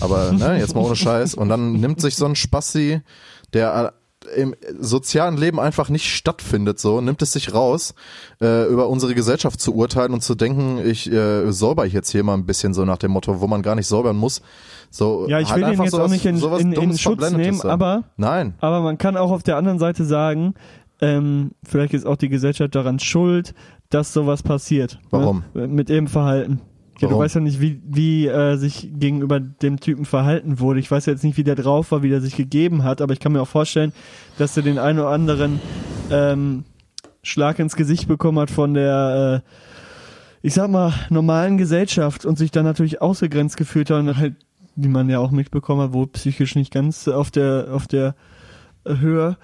aber, 0.00 0.32
ne, 0.32 0.58
jetzt 0.58 0.74
mal 0.74 0.82
ohne 0.82 0.96
Scheiß. 0.96 1.34
Und 1.34 1.48
dann 1.48 1.72
nimmt 1.72 2.00
sich 2.00 2.16
so 2.16 2.26
ein 2.26 2.36
Spassi, 2.36 3.00
der 3.52 3.92
äh, 3.92 3.97
im 4.36 4.54
sozialen 4.78 5.36
Leben 5.36 5.58
einfach 5.60 5.88
nicht 5.88 6.12
stattfindet, 6.14 6.78
so, 6.78 7.00
nimmt 7.00 7.22
es 7.22 7.32
sich 7.32 7.54
raus, 7.54 7.94
äh, 8.40 8.66
über 8.66 8.88
unsere 8.88 9.14
Gesellschaft 9.14 9.60
zu 9.60 9.74
urteilen 9.74 10.12
und 10.12 10.22
zu 10.22 10.34
denken, 10.34 10.78
ich 10.84 11.10
äh, 11.10 11.50
säuber 11.52 11.86
jetzt 11.86 12.10
hier 12.10 12.22
mal 12.24 12.34
ein 12.34 12.46
bisschen 12.46 12.74
so 12.74 12.84
nach 12.84 12.98
dem 12.98 13.10
Motto, 13.12 13.40
wo 13.40 13.46
man 13.46 13.62
gar 13.62 13.74
nicht 13.74 13.86
säubern 13.86 14.16
muss. 14.16 14.42
So, 14.90 15.26
ja, 15.28 15.40
ich 15.40 15.48
halt 15.48 15.56
will 15.56 15.64
den 15.64 15.70
einfach 15.72 15.84
jetzt 15.84 15.92
sowas- 15.92 16.06
auch 16.06 16.10
nicht 16.10 16.24
in, 16.24 16.72
in, 16.72 16.90
in 16.90 16.98
Schutz 16.98 17.30
nehmen, 17.30 17.60
aber, 17.62 18.04
Nein. 18.16 18.54
aber 18.60 18.80
man 18.80 18.98
kann 18.98 19.16
auch 19.16 19.30
auf 19.30 19.42
der 19.42 19.56
anderen 19.56 19.78
Seite 19.78 20.04
sagen, 20.04 20.54
ähm, 21.00 21.52
vielleicht 21.62 21.94
ist 21.94 22.06
auch 22.06 22.16
die 22.16 22.28
Gesellschaft 22.28 22.74
daran 22.74 22.98
schuld, 22.98 23.54
dass 23.90 24.12
sowas 24.12 24.42
passiert. 24.42 24.98
Warum? 25.10 25.44
Ne? 25.54 25.68
Mit 25.68 25.90
ihrem 25.90 26.06
Verhalten. 26.08 26.60
Ja, 27.00 27.08
du 27.08 27.18
weißt 27.18 27.36
ja 27.36 27.40
nicht, 27.40 27.60
wie, 27.60 27.80
wie 27.86 28.26
äh, 28.26 28.56
sich 28.56 28.90
gegenüber 28.92 29.40
dem 29.40 29.78
Typen 29.80 30.04
verhalten 30.04 30.58
wurde. 30.58 30.80
Ich 30.80 30.90
weiß 30.90 31.06
jetzt 31.06 31.24
nicht, 31.24 31.36
wie 31.36 31.44
der 31.44 31.54
drauf 31.54 31.92
war, 31.92 32.02
wie 32.02 32.08
der 32.08 32.20
sich 32.20 32.36
gegeben 32.36 32.82
hat, 32.84 33.00
aber 33.00 33.12
ich 33.12 33.20
kann 33.20 33.32
mir 33.32 33.40
auch 33.42 33.48
vorstellen, 33.48 33.92
dass 34.36 34.56
er 34.56 34.62
den 34.62 34.78
einen 34.78 34.98
oder 34.98 35.10
anderen 35.10 35.60
ähm, 36.10 36.64
Schlag 37.22 37.58
ins 37.58 37.76
Gesicht 37.76 38.08
bekommen 38.08 38.38
hat 38.38 38.50
von 38.50 38.74
der, 38.74 39.42
äh, 39.44 39.48
ich 40.42 40.54
sag 40.54 40.70
mal, 40.70 40.92
normalen 41.10 41.58
Gesellschaft 41.58 42.24
und 42.24 42.38
sich 42.38 42.50
dann 42.50 42.64
natürlich 42.64 43.00
ausgegrenzt 43.02 43.56
gefühlt 43.56 43.90
hat 43.90 44.00
und 44.00 44.16
halt, 44.16 44.34
wie 44.76 44.88
man 44.88 45.08
ja 45.08 45.18
auch 45.18 45.30
mitbekommen 45.30 45.82
hat, 45.82 45.92
wohl 45.92 46.06
psychisch 46.08 46.54
nicht 46.54 46.72
ganz 46.72 47.06
auf 47.08 47.30
der, 47.30 47.68
auf 47.72 47.86
der 47.86 48.14
Höhe. 48.86 49.36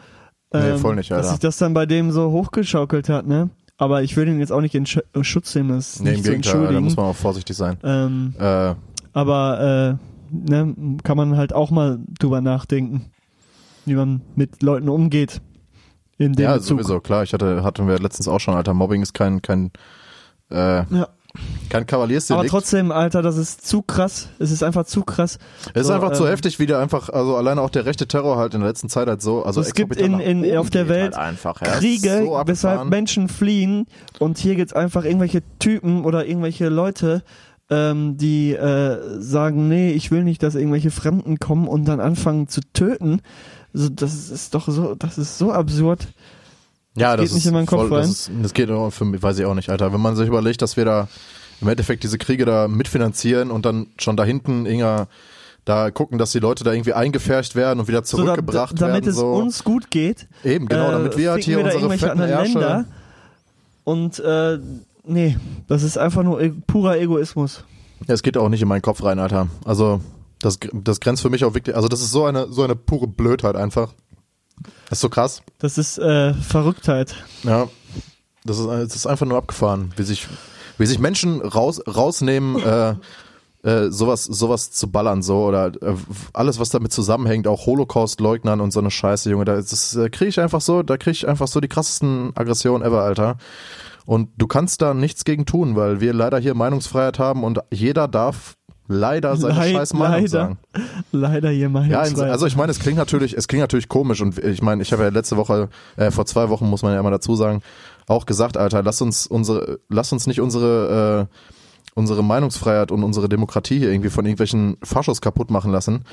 Nee, 0.52 0.76
voll 0.78 0.94
nicht, 0.94 1.11
Dass 1.11 1.18
Alter. 1.18 1.30
sich 1.30 1.40
das 1.40 1.56
dann 1.56 1.75
bei 1.75 1.84
dem 1.84 2.12
so 2.12 2.30
hochgeschaukelt 2.30 3.08
hat, 3.08 3.26
ne? 3.26 3.50
Aber 3.76 4.02
ich 4.02 4.16
will 4.16 4.28
ihn 4.28 4.38
jetzt 4.38 4.52
auch 4.52 4.61
nicht 4.61 4.75
in 4.75 4.87
Sch 4.87 5.00
Schutz 5.23 5.54
nehmen, 5.54 5.71
das 5.71 5.97
ist 5.97 6.02
Nee, 6.02 6.11
im 6.11 6.14
nicht 6.14 6.25
zu 6.25 6.31
Gegenteil, 6.31 6.52
da 6.52 6.59
entschuldigen. 6.61 6.85
muss 6.85 6.97
man 6.97 7.07
auch 7.07 7.16
vorsichtig 7.16 7.57
sein. 7.57 7.76
Ähm, 7.83 8.35
Äh, 8.38 8.75
aber 9.12 9.99
äh, 10.00 10.34
ne, 10.50 10.75
kann 11.02 11.17
man 11.17 11.37
halt 11.37 11.52
auch 11.52 11.71
mal 11.71 11.99
drüber 12.19 12.41
nachdenken, 12.41 13.10
wie 13.84 13.95
man 13.95 14.21
mit 14.37 14.63
Leuten 14.63 14.89
umgeht. 14.89 15.41
In 16.19 16.32
dem 16.34 16.45
ja, 16.45 16.54
Bezug. 16.54 16.78
sowieso, 16.78 17.00
klar. 17.00 17.25
Ich 17.25 17.32
hatte, 17.32 17.65
hatten 17.65 17.89
wir 17.89 17.99
letztens 17.99 18.28
auch 18.28 18.39
schon, 18.39 18.54
Alter, 18.54 18.75
Mobbing 18.75 19.02
ist 19.02 19.15
kein, 19.15 19.43
kein, 19.43 19.73
äh, 20.50 20.84
Ja. 20.95 21.08
Kein 21.68 21.86
Kavaliersdelikt. 21.86 22.40
Aber 22.40 22.49
trotzdem, 22.49 22.92
Alter, 22.92 23.23
das 23.23 23.36
ist 23.36 23.66
zu 23.66 23.82
krass. 23.82 24.28
Es 24.38 24.50
ist 24.50 24.62
einfach 24.62 24.86
zu 24.86 25.02
krass. 25.02 25.38
Es 25.75 25.82
ist 25.82 25.86
So, 25.88 25.92
einfach 25.92 26.12
zu 26.12 26.25
ähm, 26.25 26.30
heftig, 26.30 26.58
wie 26.58 26.66
der 26.66 26.78
einfach, 26.78 27.08
also 27.08 27.36
alleine 27.36 27.60
auch 27.60 27.70
der 27.70 27.86
rechte 27.86 28.06
Terror 28.06 28.36
halt 28.36 28.54
in 28.54 28.60
der 28.60 28.68
letzten 28.68 28.88
Zeit 28.88 29.08
halt 29.08 29.23
so, 29.23 29.42
also 29.42 29.60
es 29.60 29.75
gibt 29.75 29.97
in, 29.97 30.20
in, 30.20 30.56
auf 30.56 30.70
der 30.70 30.84
geht 30.84 30.90
Welt 30.90 31.16
halt 31.16 31.26
einfach, 31.26 31.60
ja. 31.60 31.73
Kriege, 31.73 32.23
So 32.25 32.40
weshalb 32.47 32.88
Menschen 32.88 33.28
fliehen 33.28 33.86
und 34.18 34.38
hier 34.38 34.54
gibt's 34.54 34.73
einfach 34.73 35.04
irgendwelche 35.04 35.42
Typen 35.58 36.04
oder 36.04 36.26
irgendwelche 36.26 36.68
Leute, 36.68 37.23
ähm, 37.70 38.16
die 38.16 38.52
äh, 38.52 39.20
sagen, 39.20 39.68
nee, 39.68 39.90
ich 39.90 40.10
will 40.10 40.23
nicht, 40.23 40.42
dass 40.42 40.54
irgendwelche 40.54 40.90
Fremden 40.90 41.38
kommen 41.38 41.66
und 41.66 41.86
dann 41.86 42.00
anfangen 42.00 42.47
zu 42.47 42.60
töten. 42.73 43.20
Also 43.73 43.88
das 43.88 44.30
ist 44.30 44.54
doch 44.54 44.68
so, 44.68 44.94
das 44.94 45.18
ist 45.18 45.38
so 45.38 45.52
absurd. 45.52 46.06
Ja, 46.97 47.17
geht 47.17 47.25
das 47.25 47.33
nicht 47.33 47.43
ist 47.43 47.47
in 47.47 47.54
meinen 47.54 47.67
Kopf 47.67 47.89
voll, 47.89 47.91
das, 47.91 48.28
rein. 48.28 48.37
ist, 48.37 48.45
das 48.45 48.54
geht 48.54 48.71
auch 48.71 48.91
für 48.91 49.04
mich, 49.04 49.23
weiß 49.23 49.39
ich 49.39 49.47
auch 49.47 49.54
nicht, 49.54 49.69
Alter. 49.69 49.93
Wenn 49.93 50.00
man 50.00 50.17
sich 50.17 50.28
überlegt, 50.28 50.63
dass 50.63 50.76
wir 50.76 50.85
da 50.85 51.09
im 51.61 51.69
Endeffekt 51.69 52.02
diese 52.04 52.19
Kriege 52.19 52.45
da 52.45 52.69
mitfinanzieren 52.69 53.50
und 53.50 53.65
dann 53.67 53.89
schon 53.99 54.17
da 54.17 54.25
hinten 54.25 54.67
Inga 54.67 55.09
da 55.65 55.91
gucken, 55.91 56.19
dass 56.19 56.33
die 56.33 56.41
Leute 56.41 56.63
da 56.63 56.73
irgendwie 56.73 56.93
eingefärcht 56.93 57.57
werden 57.57 57.80
und 57.80 57.89
wieder 57.89 58.04
So, 58.04 58.19
da, 58.19 58.25
zurückgebracht 58.25 58.80
damit 58.80 59.07
werden. 59.07 59.09
es 59.09 59.17
so. 59.17 59.33
uns 59.33 59.65
gut 59.65 59.91
geht. 59.91 60.28
Eben, 60.45 60.67
genau, 60.67 60.89
äh, 60.89 60.93
damit 60.93 61.17
wir 61.17 61.30
halt 61.30 61.45
hier 61.45 61.57
wir 61.59 61.65
da 61.65 61.75
unsere 61.75 61.99
fetten 61.99 62.21
Ärsche... 62.21 62.52
Länder. 62.52 62.85
Und 63.85 64.19
äh, 64.19 64.59
nee, 65.04 65.37
das 65.69 65.83
ist 65.83 65.99
einfach 65.99 66.23
nur 66.23 66.41
e 66.41 66.50
purer 66.67 66.99
Egoismus. 66.99 67.65
Ja, 68.07 68.15
es 68.15 68.23
geht 68.23 68.37
auch 68.37 68.49
nicht 68.49 68.63
in 68.63 68.69
meinen 68.69 68.83
Kopf 68.83 69.02
rein, 69.02 69.19
Alter. 69.19 69.49
Also, 69.65 70.00
das, 70.41 70.59
das 70.73 71.00
grenzt 71.00 71.23
für 71.23 71.30
mich 71.30 71.45
auch 71.45 71.54
wirklich, 71.54 71.76
also 71.76 71.89
das 71.89 72.00
ist 72.00 72.11
so 72.11 72.25
eine, 72.25 72.50
so 72.50 72.63
eine 72.63 72.76
pure 72.76 73.07
Blödheit 73.07 73.57
einfach. 73.57 73.95
Das 74.88 74.99
ist 74.99 75.00
so 75.00 75.08
krass. 75.08 75.43
Das 75.58 75.78
ist 75.78 75.99
äh, 75.99 76.34
Verrücktheit. 76.34 77.17
Ja, 77.43 77.69
das 78.45 78.58
ist, 78.58 78.67
das 78.67 78.97
ist 78.97 79.06
einfach 79.06 79.26
nur 79.26 79.38
abgefahren, 79.38 79.93
wie 79.97 80.02
sich, 80.02 80.26
wie 80.78 80.86
sich 80.86 80.99
Menschen 80.99 81.40
raus, 81.40 81.82
rausnehmen, 81.86 82.60
äh, 82.62 82.95
äh, 83.64 83.90
sowas, 83.90 84.25
sowas 84.25 84.71
zu 84.71 84.90
ballern, 84.90 85.23
so 85.23 85.47
oder 85.47 85.69
äh, 85.69 85.95
alles, 86.34 86.58
was 86.58 86.69
damit 86.69 86.93
zusammenhängt, 86.93 87.49
auch 87.49 87.64
Holocaust-Leugnern 87.64 88.60
und 88.60 88.73
so 88.73 88.80
eine 88.80 88.90
Scheiße, 88.90 89.30
Junge, 89.30 89.47
da, 89.47 89.56
das 89.56 89.97
äh, 89.97 90.10
kriege 90.10 90.28
ich 90.28 90.40
einfach 90.40 90.60
so, 90.60 90.82
da 90.82 90.99
kriege 90.99 91.12
ich 91.12 91.26
einfach 91.26 91.49
so 91.49 91.60
die 91.60 91.69
krassesten 91.69 92.32
Aggressionen 92.34 92.86
ever, 92.86 93.02
Alter. 93.02 93.38
Und 94.04 94.28
du 94.36 94.47
kannst 94.47 94.82
da 94.82 94.93
nichts 94.93 95.25
gegen 95.25 95.47
tun, 95.47 95.76
weil 95.76 96.00
wir 96.00 96.12
leider 96.12 96.38
hier 96.38 96.54
Meinungsfreiheit 96.54 97.19
haben 97.19 97.43
und 97.43 97.60
jeder 97.71 98.06
darf 98.06 98.56
leider 98.86 99.36
seine 99.36 99.54
Leid- 99.54 99.73
scheiß 99.73 99.94
Meinung 99.94 100.16
leider. 100.16 100.28
sagen. 100.28 100.58
Leider 101.12 101.50
hier 101.50 101.68
mal. 101.68 101.88
Ja, 101.88 102.00
also 102.00 102.47
ich 102.47 102.56
meine, 102.56 102.70
es 102.73 102.78
klingt 102.78 102.99
natürlich, 102.99 103.36
es 103.36 103.49
klingt 103.49 103.62
natürlich 103.62 103.88
komisch 103.88 104.20
und 104.20 104.38
ich 104.38 104.62
meine, 104.62 104.82
ich 104.82 104.92
habe 104.92 105.02
ja 105.04 105.08
letzte 105.08 105.36
Woche, 105.36 105.68
äh, 105.97 106.10
vor 106.10 106.26
zwei 106.26 106.49
Wochen 106.49 106.68
muss 106.68 106.82
man 106.82 106.92
ja 106.92 107.00
immer 107.00 107.10
dazu 107.10 107.34
sagen, 107.36 107.62
auch 108.06 108.26
gesagt, 108.26 108.56
Alter, 108.56 108.82
lass 108.82 109.00
uns 109.00 109.26
unsere, 109.26 109.78
lass 109.88 110.12
uns 110.12 110.26
nicht 110.26 110.40
unsere, 110.40 111.28
äh, 111.30 111.36
unsere 111.94 112.23
Meinungsfreiheit 112.23 112.90
und 112.90 113.02
unsere 113.04 113.28
Demokratie 113.28 113.78
hier 113.78 113.90
irgendwie 113.90 114.10
von 114.10 114.26
irgendwelchen 114.26 114.76
Faschos 114.82 115.20
kaputt 115.20 115.50
machen 115.50 115.70
lassen. 115.73 116.04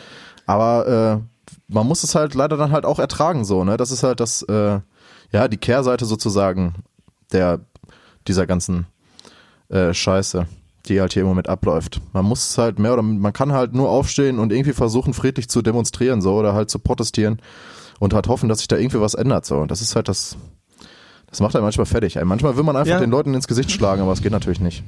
Aber 0.46 1.22
äh, 1.22 1.54
man 1.68 1.88
muss 1.88 2.04
es 2.04 2.16
halt 2.16 2.34
leider 2.36 2.56
dann 2.56 2.72
halt 2.72 2.86
auch 2.86 3.00
ertragen, 3.00 3.44
so, 3.44 3.64
ne? 3.64 3.76
Das 3.78 3.92
ist 3.92 4.04
halt 4.04 4.20
das, 4.20 4.44
äh, 4.44 4.80
ja, 5.32 5.48
die 5.48 5.58
Kehrseite 5.58 6.06
sozusagen 6.06 6.76
der 7.34 7.60
dieser 8.28 8.46
ganzen 8.46 8.86
äh, 9.70 9.94
Scheiße, 9.94 10.46
die 10.88 11.00
halt 11.00 11.14
hier 11.14 11.22
im 11.24 11.28
Moment 11.28 11.50
abläuft. 11.50 12.02
Man 12.14 12.26
muss 12.26 12.58
halt 12.58 12.80
mehr 12.80 12.94
oder 12.94 13.02
man 13.02 13.34
kann 13.34 13.52
halt 13.54 13.74
nur 13.74 13.90
aufstehen 13.90 14.40
und 14.40 14.52
irgendwie 14.52 14.74
versuchen, 14.74 15.14
friedlich 15.14 15.50
zu 15.50 15.62
demonstrieren, 15.62 16.22
so, 16.22 16.34
oder 16.36 16.54
halt 16.54 16.70
zu 16.70 16.80
protestieren 16.80 17.40
und 18.00 18.14
halt 18.14 18.28
hoffen, 18.28 18.50
dass 18.50 18.60
sich 18.60 18.68
da 18.68 18.78
irgendwie 18.78 19.00
was 19.02 19.14
ändert, 19.14 19.46
so. 19.46 19.58
Und 19.58 19.72
das 19.72 19.82
ist 19.82 19.96
halt 19.96 20.08
das, 20.08 20.38
das 21.30 21.40
macht 21.40 21.56
einen 21.56 21.64
manchmal 21.64 21.86
fertig. 21.86 22.18
Manchmal 22.24 22.58
will 22.58 22.64
man 22.64 22.76
einfach 22.76 22.94
Ja. 22.94 23.00
den 23.00 23.12
Leuten 23.12 23.34
ins 23.34 23.48
Gesicht 23.48 23.72
schlagen, 23.72 24.02
aber 24.02 24.12
es 24.12 24.22
geht 24.22 24.32
natürlich 24.32 24.60
nicht. 24.60 24.84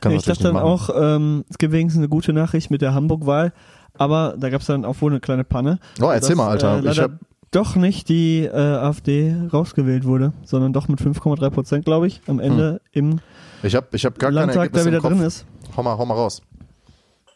Kann 0.00 0.12
ich 0.12 0.22
dachte 0.22 0.42
dann 0.44 0.54
machen. 0.54 0.64
auch, 0.64 0.90
ähm, 0.94 1.44
es 1.48 1.58
gibt 1.58 1.72
wenigstens 1.72 2.00
eine 2.00 2.08
gute 2.08 2.32
Nachricht 2.32 2.70
mit 2.70 2.82
der 2.82 2.94
Hamburg-Wahl, 2.94 3.52
aber 3.96 4.34
da 4.38 4.50
gab 4.50 4.60
es 4.60 4.66
dann 4.66 4.84
auch 4.84 5.00
wohl 5.00 5.12
eine 5.12 5.20
kleine 5.20 5.44
Panne. 5.44 5.78
Oh, 6.00 6.06
erzähl 6.06 6.30
dass, 6.30 6.36
mal, 6.38 6.50
Alter. 6.50 6.84
Äh, 6.84 6.90
ich 6.90 7.00
hab, 7.00 7.12
doch 7.50 7.76
nicht 7.76 8.08
die 8.08 8.40
äh, 8.44 8.50
AfD 8.50 9.34
rausgewählt 9.52 10.04
wurde, 10.04 10.32
sondern 10.44 10.72
doch 10.72 10.88
mit 10.88 11.00
5,3 11.00 11.50
Prozent, 11.50 11.84
glaube 11.84 12.06
ich, 12.08 12.20
am 12.26 12.40
Ende 12.40 12.80
im 12.90 13.20
ich 13.66 13.74
hab, 13.74 13.92
ich 13.94 14.04
hab 14.04 14.18
gar 14.18 14.30
keine 14.30 14.40
Landtag, 14.46 14.72
der 14.72 14.82
Ergebnisse 14.82 14.86
wieder 14.86 14.96
im 14.98 15.02
Kopf. 15.02 15.12
drin 15.12 15.26
ist. 15.26 15.46
Hau 15.76 15.82
mal, 15.82 15.96
hau 15.98 16.06
mal 16.06 16.14
raus. 16.14 16.42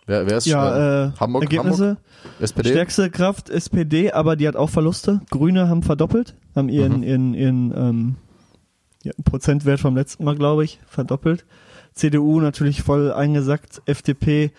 Wer, 0.06 0.26
wer 0.28 0.38
ist 0.38 0.46
Ja, 0.46 1.06
äh, 1.08 1.12
Hamburg, 1.20 1.42
Ergebnisse. 1.42 1.86
Hamburg, 1.88 2.40
SPD? 2.40 2.70
Stärkste 2.70 3.10
Kraft 3.10 3.50
SPD, 3.50 4.12
aber 4.12 4.36
die 4.36 4.48
hat 4.48 4.56
auch 4.56 4.70
Verluste. 4.70 5.20
Grüne 5.30 5.68
haben 5.68 5.82
verdoppelt, 5.82 6.34
haben 6.56 6.68
ihren, 6.70 6.98
Mhm. 6.98 7.02
ihren, 7.02 7.34
ihren 7.34 7.74
ähm, 7.76 8.14
ja, 9.02 9.12
Prozentwert 9.24 9.80
vom 9.80 9.94
letzten 9.96 10.24
Mal, 10.24 10.34
glaube 10.36 10.64
ich, 10.64 10.80
verdoppelt. 10.86 11.44
CDU 11.94 12.40
natürlich 12.40 12.82
voll 12.82 13.12
eingesackt, 13.12 13.82
FDP 13.86 14.52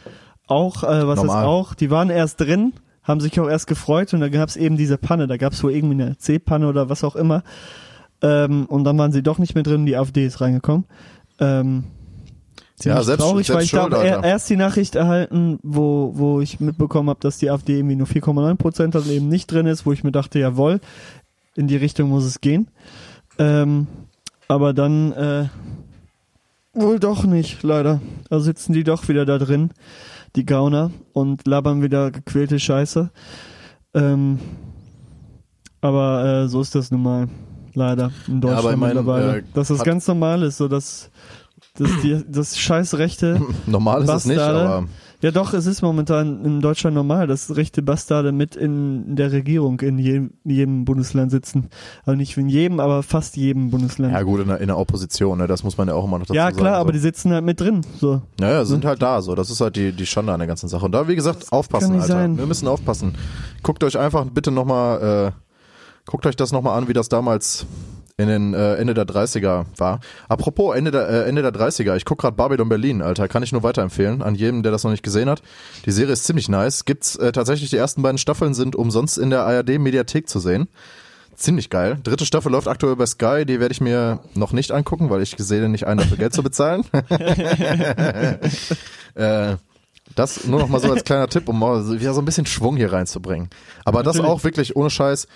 auch, 0.47 0.83
äh, 0.83 1.07
was 1.07 1.17
Normal. 1.23 1.41
ist 1.43 1.47
auch. 1.47 1.73
Die 1.73 1.89
waren 1.89 2.09
erst 2.09 2.41
drin, 2.41 2.73
haben 3.03 3.19
sich 3.21 3.39
auch 3.39 3.49
erst 3.49 3.67
gefreut 3.67 4.13
und 4.13 4.19
da 4.19 4.29
gab 4.29 4.49
es 4.49 4.57
eben 4.57 4.77
diese 4.77 4.97
Panne. 4.97 5.25
Da 5.27 5.37
gab 5.37 5.53
es 5.53 5.63
wohl 5.63 5.71
irgendwie 5.73 6.03
eine 6.03 6.17
C-Panne 6.17 6.67
oder 6.67 6.89
was 6.89 7.03
auch 7.03 7.15
immer. 7.15 7.43
Ähm, 8.21 8.65
und 8.65 8.83
dann 8.83 8.97
waren 8.97 9.11
sie 9.13 9.23
doch 9.23 9.37
nicht 9.39 9.55
mehr 9.55 9.63
drin, 9.63 9.85
die 9.85 9.95
AfD 9.95 10.25
ist 10.25 10.41
reingekommen. 10.41 10.85
Ähm, 11.39 11.83
ziemlich 12.77 13.03
selbst- 13.03 13.21
traurig, 13.23 13.47
selbst 13.47 13.73
weil 13.73 13.85
ich 13.85 13.91
da 13.91 14.03
er, 14.03 14.23
erst 14.23 14.49
die 14.49 14.55
Nachricht 14.55 14.95
erhalten, 14.95 15.59
wo, 15.63 16.11
wo 16.15 16.41
ich 16.41 16.59
mitbekommen 16.59 17.09
habe, 17.09 17.19
dass 17.21 17.37
die 17.37 17.49
AfD 17.49 17.77
irgendwie 17.77 17.95
nur 17.95 18.07
4,9 18.07 18.55
Prozent 18.55 18.95
hat 18.95 19.05
eben 19.07 19.27
nicht 19.29 19.51
drin 19.51 19.65
ist, 19.65 19.85
wo 19.85 19.91
ich 19.91 20.03
mir 20.03 20.11
dachte, 20.11 20.39
jawohl, 20.39 20.79
in 21.55 21.67
die 21.67 21.77
Richtung 21.77 22.09
muss 22.09 22.23
es 22.23 22.41
gehen. 22.41 22.69
Ähm, 23.37 23.87
aber 24.47 24.73
dann 24.73 25.11
äh, 25.13 25.49
wohl 26.73 26.99
doch 26.99 27.23
nicht, 27.25 27.63
leider. 27.63 28.01
Da 28.29 28.39
sitzen 28.39 28.73
die 28.73 28.83
doch 28.83 29.07
wieder 29.07 29.25
da 29.25 29.37
drin, 29.37 29.71
die 30.35 30.45
Gauner, 30.45 30.91
und 31.13 31.47
labern 31.47 31.81
wieder 31.81 32.11
gequälte 32.11 32.59
Scheiße. 32.59 33.11
Ähm, 33.93 34.39
aber 35.81 36.43
äh, 36.43 36.47
so 36.47 36.61
ist 36.61 36.75
das 36.75 36.91
nun 36.91 37.03
mal. 37.03 37.27
Leider 37.73 38.11
in 38.27 38.41
Deutschland 38.41 38.59
aber 38.59 38.71
ich 38.71 38.77
mein, 38.77 38.89
mittlerweile. 38.89 39.37
äh, 39.39 39.43
dass 39.53 39.67
das 39.69 39.83
ganz 39.83 40.07
normal 40.07 40.43
ist, 40.43 40.57
so 40.57 40.67
dass, 40.67 41.09
dass 41.77 41.89
die, 42.01 42.23
das 42.27 42.57
scheiß 42.57 42.97
Rechte 42.97 43.41
Normal 43.65 44.03
ist 44.03 44.09
es 44.09 44.25
nicht, 44.25 44.39
aber 44.39 44.85
ja, 45.21 45.31
doch, 45.31 45.53
es 45.53 45.65
ist 45.65 45.81
momentan 45.81 46.45
in 46.45 46.61
Deutschland 46.61 46.95
normal, 46.95 47.27
dass 47.27 47.57
rechte 47.57 47.81
Bastarde 47.81 48.31
mit 48.31 48.55
in 48.55 49.17
der 49.17 49.33
Regierung 49.33 49.81
in 49.81 49.97
jedem, 49.97 50.31
jedem 50.45 50.85
Bundesland 50.85 51.29
sitzen. 51.29 51.67
Also 52.05 52.15
nicht 52.15 52.37
in 52.37 52.47
jedem, 52.47 52.79
aber 52.79 53.03
fast 53.03 53.35
jedem 53.35 53.69
Bundesland. 53.69 54.13
ja 54.13 54.19
Ja, 54.19 54.23
gut, 54.23 54.39
in 54.39 54.47
der, 54.47 54.61
in 54.61 54.67
der 54.67 54.77
Opposition, 54.77 55.39
ne, 55.39 55.47
das 55.47 55.65
muss 55.65 55.77
man 55.77 55.89
ja 55.89 55.93
auch 55.93 56.05
immer 56.05 56.19
noch 56.19 56.25
dazu 56.25 56.35
sagen. 56.37 56.55
klar, 56.55 56.75
so. 56.75 56.79
aber 56.79 56.93
die 56.93 56.99
sitzen 56.99 57.33
halt 57.33 57.43
mit 57.43 57.59
drin. 57.59 57.81
So. 57.99 58.21
Ja, 58.39 58.49
ja, 58.49 58.65
sind 58.65 58.85
halt 58.85 59.01
da, 59.01 59.21
so. 59.21 59.35
Das 59.35 59.49
ist 59.49 59.59
halt 59.59 59.75
die, 59.75 59.91
die 59.91 60.05
Schande 60.05 60.31
an 60.31 60.39
der 60.39 60.47
ganzen 60.47 60.69
Sache. 60.69 60.85
Und 60.85 60.93
da, 60.93 61.09
wie 61.09 61.17
gesagt, 61.17 61.51
aufpassen, 61.51 61.91
nicht 61.91 62.03
Alter. 62.03 62.13
sein. 62.13 62.37
Wir 62.37 62.45
müssen 62.45 62.69
aufpassen. 62.69 63.15
Guckt 63.61 63.83
euch 63.83 63.99
einfach 63.99 64.23
bitte 64.23 64.51
nochmal, 64.51 65.33
äh, 65.33 65.48
guckt 66.09 66.25
euch 66.25 66.35
das 66.35 66.51
nochmal 66.51 66.75
an, 66.75 66.87
wie 66.87 66.93
das 66.93 67.07
damals 67.07 67.67
in 68.17 68.27
den 68.27 68.53
äh, 68.55 68.75
Ende 68.75 68.95
der 68.95 69.05
30er 69.05 69.65
war. 69.77 69.99
Apropos 70.27 70.75
Ende 70.75 70.89
der, 70.89 71.07
äh, 71.07 71.29
Ende 71.29 71.43
der 71.43 71.53
30er, 71.53 71.95
ich 71.95 72.03
guck 72.03 72.17
gerade 72.19 72.35
Babylon 72.35 72.67
Berlin, 72.67 73.03
Alter, 73.03 73.27
kann 73.27 73.43
ich 73.43 73.51
nur 73.51 73.61
weiterempfehlen 73.61 74.23
an 74.23 74.33
jedem, 74.33 74.63
der 74.63 74.71
das 74.71 74.83
noch 74.83 74.89
nicht 74.91 75.03
gesehen 75.03 75.29
hat. 75.29 75.43
Die 75.85 75.91
Serie 75.91 76.13
ist 76.13 76.25
ziemlich 76.25 76.49
nice. 76.49 76.83
Gibt's 76.83 77.15
äh, 77.15 77.31
tatsächlich 77.31 77.69
die 77.69 77.77
ersten 77.77 78.01
beiden 78.01 78.17
Staffeln 78.17 78.55
sind 78.55 78.75
umsonst 78.75 79.19
in 79.19 79.29
der 79.29 79.45
ARD 79.45 79.77
Mediathek 79.79 80.27
zu 80.27 80.39
sehen. 80.39 80.67
Ziemlich 81.35 81.69
geil. 81.69 81.99
Dritte 82.03 82.25
Staffel 82.25 82.51
läuft 82.51 82.67
aktuell 82.67 82.95
bei 82.95 83.05
Sky, 83.05 83.45
die 83.45 83.59
werde 83.59 83.71
ich 83.71 83.79
mir 83.79 84.19
noch 84.33 84.51
nicht 84.51 84.71
angucken, 84.71 85.11
weil 85.11 85.21
ich 85.21 85.35
sehe 85.37 85.69
nicht 85.69 85.85
ein, 85.85 85.99
dafür 85.99 86.17
Geld 86.17 86.33
zu 86.33 86.41
bezahlen. 86.43 86.83
äh, 89.13 89.55
das 90.15 90.45
nur 90.45 90.59
noch 90.59 90.67
mal 90.67 90.81
so 90.81 90.91
als 90.91 91.03
kleiner 91.03 91.27
Tipp, 91.27 91.47
um 91.47 91.59
mal 91.59 91.83
so- 91.83 91.99
wieder 91.99 92.13
so 92.13 92.21
ein 92.21 92.25
bisschen 92.25 92.47
Schwung 92.47 92.75
hier 92.75 92.91
reinzubringen. 92.91 93.49
Aber 93.85 94.03
das 94.03 94.19
auch 94.19 94.43
wirklich 94.43 94.75
ohne 94.75 94.89
Scheiß. 94.89 95.27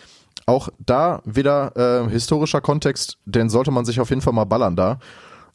Auch 0.46 0.70
da 0.86 1.22
wieder 1.26 2.06
äh, 2.06 2.10
historischer 2.10 2.62
Kontext, 2.62 3.18
den 3.26 3.50
sollte 3.50 3.72
man 3.72 3.86
sich 3.86 4.00
auf 4.00 4.10
jeden 4.10 4.22
Fall 4.22 4.34
mal 4.34 4.44
ballern 4.44 4.76
da, 4.76 5.00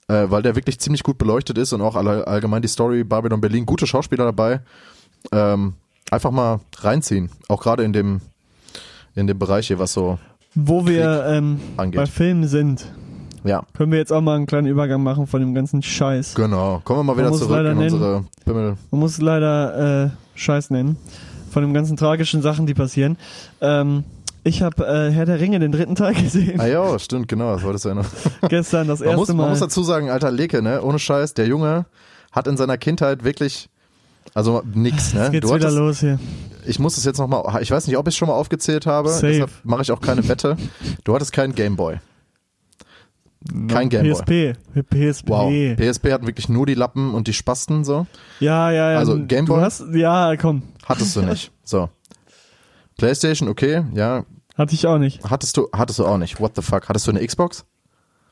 äh, 0.08 0.30
weil 0.30 0.42
der 0.42 0.56
wirklich 0.56 0.80
ziemlich 0.80 1.02
gut 1.02 1.18
beleuchtet 1.18 1.58
ist 1.58 1.72
und 1.72 1.82
auch 1.82 1.94
alle, 1.94 2.26
allgemein 2.26 2.62
die 2.62 2.68
Story 2.68 3.04
Babylon 3.04 3.40
Berlin, 3.40 3.66
gute 3.66 3.86
Schauspieler 3.86 4.24
dabei. 4.24 4.60
Ähm, 5.32 5.74
einfach 6.10 6.30
mal 6.30 6.60
reinziehen, 6.78 7.30
auch 7.48 7.62
gerade 7.62 7.82
in 7.82 7.92
dem 7.92 8.20
in 9.14 9.26
dem 9.26 9.38
Bereich 9.38 9.66
hier, 9.66 9.78
was 9.78 9.92
so 9.92 10.18
Wo 10.54 10.86
wir 10.86 11.26
ähm, 11.26 11.60
bei 11.76 12.06
Filmen 12.06 12.46
sind, 12.46 12.86
ja 13.44 13.64
können 13.76 13.90
wir 13.92 13.98
jetzt 13.98 14.12
auch 14.12 14.20
mal 14.20 14.36
einen 14.36 14.46
kleinen 14.46 14.68
Übergang 14.68 15.02
machen 15.02 15.26
von 15.26 15.40
dem 15.40 15.54
ganzen 15.54 15.82
Scheiß. 15.82 16.34
genau. 16.34 16.80
Kommen 16.84 17.00
wir 17.00 17.04
mal 17.04 17.18
wieder 17.18 17.32
zurück 17.32 17.58
in 17.58 17.64
nennen. 17.64 17.92
unsere 17.92 18.24
Bimmel. 18.44 18.76
Man 18.90 19.00
muss 19.00 19.20
leider 19.20 20.04
äh, 20.04 20.10
Scheiß 20.34 20.70
nennen. 20.70 20.96
Von 21.50 21.62
den 21.62 21.74
ganzen 21.74 21.96
tragischen 21.96 22.42
Sachen, 22.42 22.66
die 22.66 22.74
passieren. 22.74 23.16
Ähm, 23.60 24.04
ich 24.48 24.62
habe 24.62 24.86
äh, 24.86 25.10
Herr 25.12 25.24
der 25.26 25.38
Ringe, 25.40 25.58
den 25.60 25.70
dritten 25.72 25.94
Teil 25.94 26.14
gesehen. 26.22 26.58
Ah 26.60 26.66
ja, 26.66 26.98
stimmt, 26.98 27.28
genau, 27.28 27.52
das 27.54 27.62
wolltest 27.62 27.84
du 27.84 27.90
ja 27.90 27.94
noch. 27.94 28.06
Gestern 28.48 28.88
das 28.88 29.00
Man 29.00 29.08
erste 29.10 29.18
muss, 29.18 29.28
Mal. 29.28 29.34
man 29.36 29.50
muss 29.50 29.60
dazu 29.60 29.82
sagen, 29.82 30.10
alter 30.10 30.30
Leke, 30.30 30.62
ne, 30.62 30.82
ohne 30.82 30.98
Scheiß, 30.98 31.34
der 31.34 31.46
Junge 31.46 31.86
hat 32.32 32.46
in 32.46 32.56
seiner 32.56 32.76
Kindheit 32.78 33.24
wirklich, 33.24 33.68
also 34.34 34.62
nix, 34.74 35.14
ne. 35.14 35.20
Jetzt 35.24 35.32
geht's 35.32 35.48
Du 35.48 35.54
wieder 35.54 35.66
hattest, 35.66 35.78
los 35.78 36.00
hier. 36.00 36.18
ich 36.66 36.78
muss 36.78 36.98
es 36.98 37.04
jetzt 37.04 37.18
nochmal, 37.18 37.62
ich 37.62 37.70
weiß 37.70 37.86
nicht, 37.86 37.96
ob 37.96 38.06
ich 38.08 38.14
es 38.14 38.18
schon 38.18 38.28
mal 38.28 38.34
aufgezählt 38.34 38.86
habe, 38.86 39.08
Safe. 39.10 39.26
deshalb 39.28 39.50
mache 39.64 39.82
ich 39.82 39.92
auch 39.92 40.00
keine 40.00 40.26
Wette. 40.28 40.56
Du 41.04 41.14
hattest 41.14 41.32
keinen 41.32 41.54
Gameboy. 41.54 41.96
Kein 43.68 43.88
Gameboy. 43.88 44.54
PSP. 44.54 44.56
PSP. 44.90 45.28
Wow. 45.28 45.52
PSP 45.76 46.12
hatten 46.12 46.26
wirklich 46.26 46.48
nur 46.48 46.66
die 46.66 46.74
Lappen 46.74 47.14
und 47.14 47.28
die 47.28 47.32
Spasten 47.32 47.84
so. 47.84 48.06
Ja, 48.40 48.70
ja, 48.72 48.92
ja. 48.92 48.98
Also, 48.98 49.16
Du 49.16 49.26
Gameboy? 49.26 49.60
hast, 49.60 49.84
ja, 49.94 50.36
komm. 50.36 50.62
Hattest 50.84 51.14
du 51.16 51.22
nicht. 51.22 51.52
So. 51.64 51.88
Playstation, 52.98 53.48
okay, 53.48 53.84
ja. 53.94 54.24
Hatte 54.58 54.74
ich 54.74 54.86
auch 54.86 54.98
nicht. 54.98 55.22
Hattest 55.24 55.56
du, 55.56 55.68
hattest 55.72 55.98
du 56.00 56.06
auch 56.06 56.18
nicht. 56.18 56.40
What 56.40 56.56
the 56.56 56.62
fuck? 56.62 56.88
Hattest 56.88 57.06
du 57.06 57.12
eine 57.12 57.24
Xbox? 57.26 57.64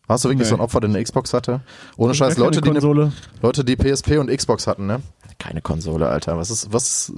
Warst 0.09 0.25
du 0.25 0.29
wirklich 0.29 0.47
Nee. 0.47 0.51
so 0.51 0.57
ein 0.57 0.61
Opfer, 0.61 0.81
der 0.81 0.91
eine 0.91 1.03
Xbox 1.03 1.33
hatte? 1.33 1.61
Ohne 1.97 2.15
Scheiß, 2.15 2.37
Gar 2.37 2.47
Leute, 2.47 2.61
die 2.61 2.71
Konsole. 2.71 3.12
Leute, 3.43 3.65
die 3.65 3.77
PSP 3.77 4.19
und 4.19 4.29
Xbox 4.29 4.67
hatten, 4.67 4.87
ne? 4.87 5.01
Keine 5.39 5.62
Konsole, 5.62 6.09
Alter. 6.09 6.37
Was 6.37 6.51
ist, 6.51 6.73
was, 6.73 7.12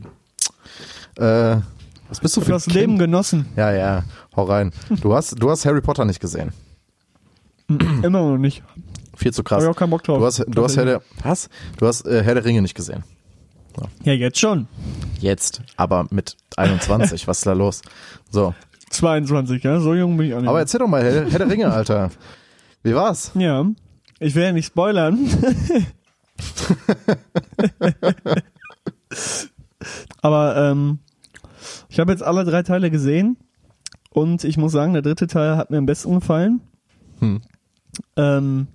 äh, 1.17 1.57
was 2.09 2.21
bist 2.21 2.37
du 2.37 2.41
für 2.41 2.53
das 2.53 2.67
ein 2.67 2.73
Leben 2.75 2.93
Kind? 2.93 3.01
genossen. 3.01 3.47
Ja, 3.57 3.73
ja, 3.73 4.05
hau 4.37 4.45
rein. 4.45 4.73
Du 5.03 5.15
hast, 5.15 5.41
du 5.43 5.51
hast 5.51 5.65
Harry 5.67 5.81
Potter 5.83 6.05
nicht 6.05 6.21
gesehen. 6.21 6.53
Immer 7.69 8.09
noch 8.23 8.39
nicht. 8.39 8.63
Viel 9.17 9.33
zu 9.33 9.43
krass. 9.43 9.63
Hab 9.63 9.71
ich 9.71 9.77
auch 9.77 9.79
keinen 9.79 9.91
Bock 9.91 10.05
drauf. 10.05 10.19
Du 10.19 10.25
hast, 10.25 10.45
du 10.47 10.65
hast 10.65 10.77
Herr 10.77 10.85
der, 10.85 11.03
was? 11.23 11.49
Du 11.77 11.87
hast 11.87 12.07
äh, 12.07 12.23
Herr 12.23 12.35
der 12.35 12.45
Ringe 12.45 12.63
nicht 12.63 12.75
gesehen. 12.75 13.05
Ja, 14.03 14.13
jetzt 14.13 14.39
schon. 14.41 14.67
Jetzt, 15.21 15.63
aber 15.77 16.07
mit 16.11 16.37
21. 16.57 17.27
was 17.29 17.39
ist 17.39 17.47
da 17.47 17.53
los? 17.53 17.83
So. 18.31 18.55
22, 18.91 19.63
ja. 19.63 19.81
So 19.81 19.95
jung 19.95 20.17
bin 20.17 20.27
ich 20.29 20.35
auch 20.35 20.41
nicht. 20.41 20.49
Aber 20.49 20.59
erzähl 20.61 20.81
doch 20.81 20.89
mal, 20.89 21.03
Herr, 21.03 21.27
Herr 21.31 21.39
der 21.39 21.49
Ringe, 21.51 21.71
Alter. 21.73 22.11
Wie 22.83 22.95
war's? 22.95 23.33
ja. 23.35 23.65
Ich 24.21 24.35
will 24.35 24.43
ja 24.43 24.53
nicht 24.53 24.67
spoilern. 24.67 25.17
Aber 30.23 30.57
ähm, 30.57 30.99
ich 31.89 32.01
habe 32.01 32.11
jetzt 32.13 32.23
alle 32.23 32.45
drei 32.45 32.63
Teile 32.63 32.91
gesehen 32.91 33.37
und 34.11 34.45
ich 34.45 34.57
muss 34.57 34.73
sagen, 34.73 34.93
der 34.93 35.03
dritte 35.03 35.27
Teil 35.27 35.57
hat 35.57 35.71
mir 35.71 35.79
am 35.79 35.87
besten 35.87 36.15
gefallen. 36.15 36.61
Hm. 37.21 37.41
Ähm, 38.17 38.67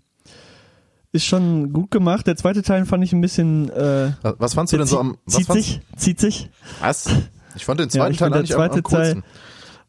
ist 1.12 1.26
schon 1.26 1.74
gut 1.74 1.92
gemacht. 1.92 2.26
Der 2.26 2.36
zweite 2.36 2.64
Teil 2.64 2.86
fand 2.86 3.04
ich 3.04 3.14
ein 3.14 3.22
bisschen 3.22 3.70
äh, 3.70 4.14
Was- 4.22 4.54
fandst 4.54 4.74
du 4.74 4.78
denn 4.78 4.88
so 4.88 5.00
am, 5.00 5.18
was 5.26 5.36
zieht 5.36 5.48
fandst, 5.48 5.66
sich, 5.66 5.82
zieht 5.98 6.20
sich, 6.20 6.50
was? 6.80 7.10
Ich 7.56 7.66
fand 7.66 7.80
den 7.80 7.88
Ja, 7.90 7.92
zweiten 7.92 8.14
ich 8.14 8.18
Teil 8.20 8.32
find, 8.32 8.36
der 8.36 8.40
eigentlich 8.40 8.56
am, 8.56 8.62
am 8.62 8.70
zweite 8.70 8.82
coolsten. 8.82 9.24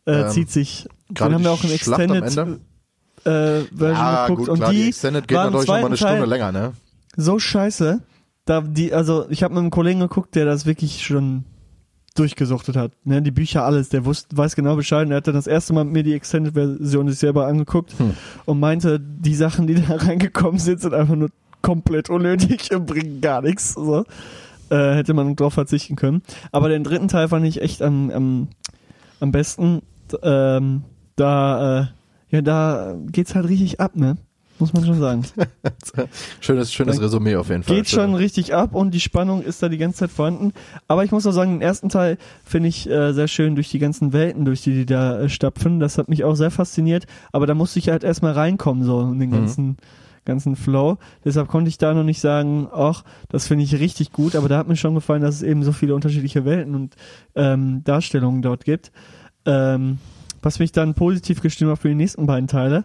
Äh, 0.06 0.22
Ähm, 0.22 0.30
zieht 0.30 0.50
sich. 0.50 0.86
Dann 1.10 1.34
haben 1.34 1.44
wir 1.44 1.50
auch 1.52 1.62
am 1.64 1.70
Extended 1.70 2.24
äh, 2.24 3.60
Version 3.64 3.64
Ja, 3.80 4.26
geguckt 4.26 4.48
gut, 4.48 4.56
klar, 4.56 4.68
und 4.68 4.74
die 4.74 4.82
die 4.82 4.88
Extended 4.88 5.28
geht 5.28 5.38
im 5.38 5.44
natürlich 5.44 5.68
noch 5.68 5.74
mal 5.74 5.86
eine 5.86 5.96
Stunde 5.96 6.14
Teil 6.18 6.28
länger, 6.28 6.52
ne? 6.52 6.72
so 7.16 7.38
scheiße. 7.38 8.00
Da 8.44 8.60
die, 8.60 8.92
also 8.92 9.26
ich 9.30 9.42
habe 9.42 9.54
mit 9.54 9.60
einem 9.62 9.70
Kollegen 9.70 10.00
geguckt, 10.00 10.34
der 10.34 10.44
das 10.44 10.66
wirklich 10.66 11.04
schon 11.04 11.44
durchgesuchtet 12.14 12.76
hat. 12.76 12.92
Ne, 13.04 13.22
die 13.22 13.30
Bücher 13.30 13.64
alles, 13.64 13.88
der 13.88 14.04
wusste, 14.04 14.36
weiß 14.36 14.54
genau 14.54 14.76
Bescheid. 14.76 15.06
Und 15.06 15.12
er 15.12 15.16
hat 15.18 15.26
dann 15.26 15.34
das 15.34 15.46
erste 15.46 15.72
Mal 15.72 15.84
mit 15.84 15.94
mir 15.94 16.02
die 16.02 16.12
Extended-Version 16.14 17.08
sich 17.08 17.18
selber 17.18 17.46
angeguckt 17.46 17.98
Hm. 17.98 18.14
und 18.44 18.60
meinte, 18.60 19.00
die 19.00 19.34
Sachen, 19.34 19.66
die 19.66 19.74
da 19.74 19.94
reingekommen 19.96 20.60
sind, 20.60 20.80
sind 20.80 20.94
einfach 20.94 21.16
nur 21.16 21.30
komplett 21.62 22.10
unnötig 22.10 22.72
und 22.74 22.86
bringen 22.86 23.20
gar 23.20 23.40
nichts. 23.42 23.74
So. 23.74 24.04
Äh, 24.70 24.94
hätte 24.94 25.14
man 25.14 25.34
drauf 25.34 25.54
verzichten 25.54 25.96
können. 25.96 26.22
Aber 26.52 26.68
den 26.68 26.84
dritten 26.84 27.08
Teil 27.08 27.28
fand 27.28 27.46
ich 27.46 27.60
echt 27.62 27.82
am, 27.82 28.10
am, 28.10 28.48
am 29.20 29.32
besten. 29.32 29.82
Ähm, 30.22 30.82
da, 31.16 31.80
äh, 31.80 31.86
ja, 32.30 32.42
da 32.42 32.96
geht's 33.10 33.34
halt 33.34 33.48
richtig 33.48 33.80
ab, 33.80 33.96
ne? 33.96 34.16
Muss 34.60 34.72
man 34.72 34.84
schon 34.84 35.00
sagen. 35.00 35.24
Schönes, 36.40 36.72
schönes 36.72 36.96
Dann 36.96 37.04
Resümee 37.04 37.34
auf 37.36 37.48
jeden 37.48 37.64
Fall. 37.64 37.74
Geht 37.74 37.88
schon 37.88 38.14
richtig 38.14 38.54
ab 38.54 38.74
und 38.74 38.92
die 38.92 39.00
Spannung 39.00 39.42
ist 39.42 39.62
da 39.62 39.68
die 39.68 39.78
ganze 39.78 39.98
Zeit 39.98 40.10
vorhanden. 40.10 40.52
Aber 40.86 41.04
ich 41.04 41.10
muss 41.10 41.26
auch 41.26 41.32
sagen, 41.32 41.52
den 41.54 41.60
ersten 41.60 41.88
Teil 41.88 42.18
finde 42.44 42.68
ich 42.68 42.88
äh, 42.88 43.12
sehr 43.12 43.26
schön 43.26 43.56
durch 43.56 43.68
die 43.70 43.80
ganzen 43.80 44.12
Welten, 44.12 44.44
durch 44.44 44.62
die 44.62 44.72
die 44.72 44.86
da 44.86 45.22
äh, 45.22 45.28
stapfen. 45.28 45.80
Das 45.80 45.98
hat 45.98 46.08
mich 46.08 46.22
auch 46.22 46.36
sehr 46.36 46.52
fasziniert. 46.52 47.06
Aber 47.32 47.46
da 47.46 47.54
musste 47.54 47.80
ich 47.80 47.88
halt 47.88 48.04
erstmal 48.04 48.32
reinkommen, 48.32 48.84
so 48.84 49.00
in 49.00 49.18
den 49.18 49.30
Mhm. 49.30 49.34
ganzen, 49.34 49.76
ganzen 50.24 50.54
Flow. 50.54 50.98
Deshalb 51.24 51.48
konnte 51.48 51.68
ich 51.68 51.78
da 51.78 51.92
noch 51.92 52.04
nicht 52.04 52.20
sagen, 52.20 52.68
ach, 52.72 53.02
das 53.30 53.48
finde 53.48 53.64
ich 53.64 53.74
richtig 53.80 54.12
gut. 54.12 54.36
Aber 54.36 54.48
da 54.48 54.58
hat 54.58 54.68
mir 54.68 54.76
schon 54.76 54.94
gefallen, 54.94 55.22
dass 55.22 55.34
es 55.34 55.42
eben 55.42 55.64
so 55.64 55.72
viele 55.72 55.96
unterschiedliche 55.96 56.44
Welten 56.44 56.76
und 56.76 56.94
ähm, 57.34 57.82
Darstellungen 57.82 58.40
dort 58.40 58.64
gibt. 58.64 58.92
Ähm, 59.46 59.98
was 60.42 60.58
mich 60.58 60.72
dann 60.72 60.94
positiv 60.94 61.40
gestimmt 61.40 61.70
hat 61.72 61.78
für 61.78 61.88
die 61.88 61.94
nächsten 61.94 62.26
beiden 62.26 62.48
Teile. 62.48 62.84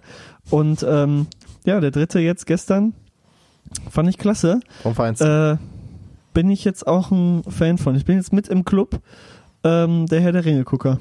Und 0.49 0.85
ähm, 0.87 1.27
ja, 1.65 1.79
der 1.81 1.91
dritte 1.91 2.19
jetzt 2.19 2.45
gestern 2.45 2.93
fand 3.89 4.09
ich 4.09 4.17
klasse. 4.17 4.61
Vom 4.81 4.95
Feinsten. 4.95 5.27
Äh, 5.27 5.57
bin 6.33 6.49
ich 6.49 6.63
jetzt 6.63 6.87
auch 6.87 7.11
ein 7.11 7.43
Fan 7.49 7.77
von. 7.77 7.95
Ich 7.95 8.05
bin 8.05 8.15
jetzt 8.17 8.31
mit 8.33 8.47
im 8.47 8.63
Club 8.63 9.01
ähm, 9.63 10.05
der 10.05 10.21
Herr 10.21 10.31
der 10.31 10.45
Ringe-Gucker. 10.45 10.99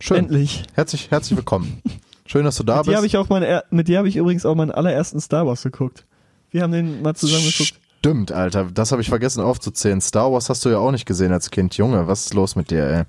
Schön. 0.00 0.18
Endlich. 0.18 0.64
Herzlich, 0.74 1.10
herzlich 1.10 1.36
willkommen. 1.36 1.80
Schön, 2.26 2.44
dass 2.44 2.56
du 2.56 2.62
da 2.62 2.76
Mit 2.78 2.86
dir 2.86 2.90
bist. 2.90 2.96
habe 2.98 3.06
ich 3.06 3.16
auch 3.16 3.28
meine, 3.28 3.46
er- 3.46 3.64
mit 3.70 3.88
dir 3.88 3.98
habe 3.98 4.08
ich 4.08 4.16
übrigens 4.16 4.44
auch 4.46 4.54
meinen 4.54 4.70
allerersten 4.70 5.20
Star 5.20 5.46
Wars 5.46 5.62
geguckt. 5.62 6.04
Wir 6.50 6.62
haben 6.62 6.72
den 6.72 7.00
mal 7.02 7.14
zusammen 7.14 7.44
geguckt. 7.44 7.74
Stimmt, 8.02 8.32
Alter. 8.32 8.64
Das 8.72 8.92
habe 8.92 9.02
ich 9.02 9.10
vergessen 9.10 9.42
aufzuzählen. 9.42 10.00
Star 10.00 10.32
Wars 10.32 10.48
hast 10.48 10.64
du 10.64 10.70
ja 10.70 10.78
auch 10.78 10.90
nicht 10.90 11.04
gesehen 11.04 11.34
als 11.34 11.50
Kind. 11.50 11.76
Junge, 11.76 12.06
was 12.08 12.24
ist 12.24 12.32
los 12.32 12.56
mit 12.56 12.70
dir, 12.70 12.88
ey? 12.88 13.04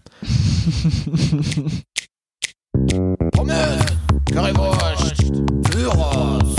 Pommes, 3.31 3.85
Currywurst, 4.29 5.31
Gyros, 5.71 6.55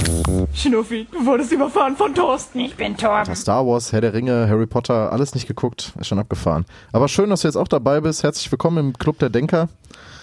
Schnuffi, 0.54 1.06
du 1.12 1.26
wurdest 1.26 1.52
überfahren 1.52 1.94
von 1.94 2.14
Thorsten. 2.14 2.60
Ich 2.60 2.74
bin 2.74 2.96
Torben. 2.96 3.36
Star 3.36 3.66
Wars, 3.66 3.92
Herr 3.92 4.00
der 4.00 4.14
Ringe, 4.14 4.48
Harry 4.48 4.66
Potter, 4.66 5.12
alles 5.12 5.34
nicht 5.34 5.46
geguckt, 5.46 5.92
ist 6.00 6.06
schon 6.06 6.18
abgefahren. 6.18 6.64
Aber 6.92 7.08
schön, 7.08 7.28
dass 7.28 7.42
du 7.42 7.48
jetzt 7.48 7.56
auch 7.56 7.68
dabei 7.68 8.00
bist. 8.00 8.22
Herzlich 8.22 8.50
willkommen 8.50 8.78
im 8.78 8.98
Club 8.98 9.18
der 9.18 9.28
Denker. 9.28 9.68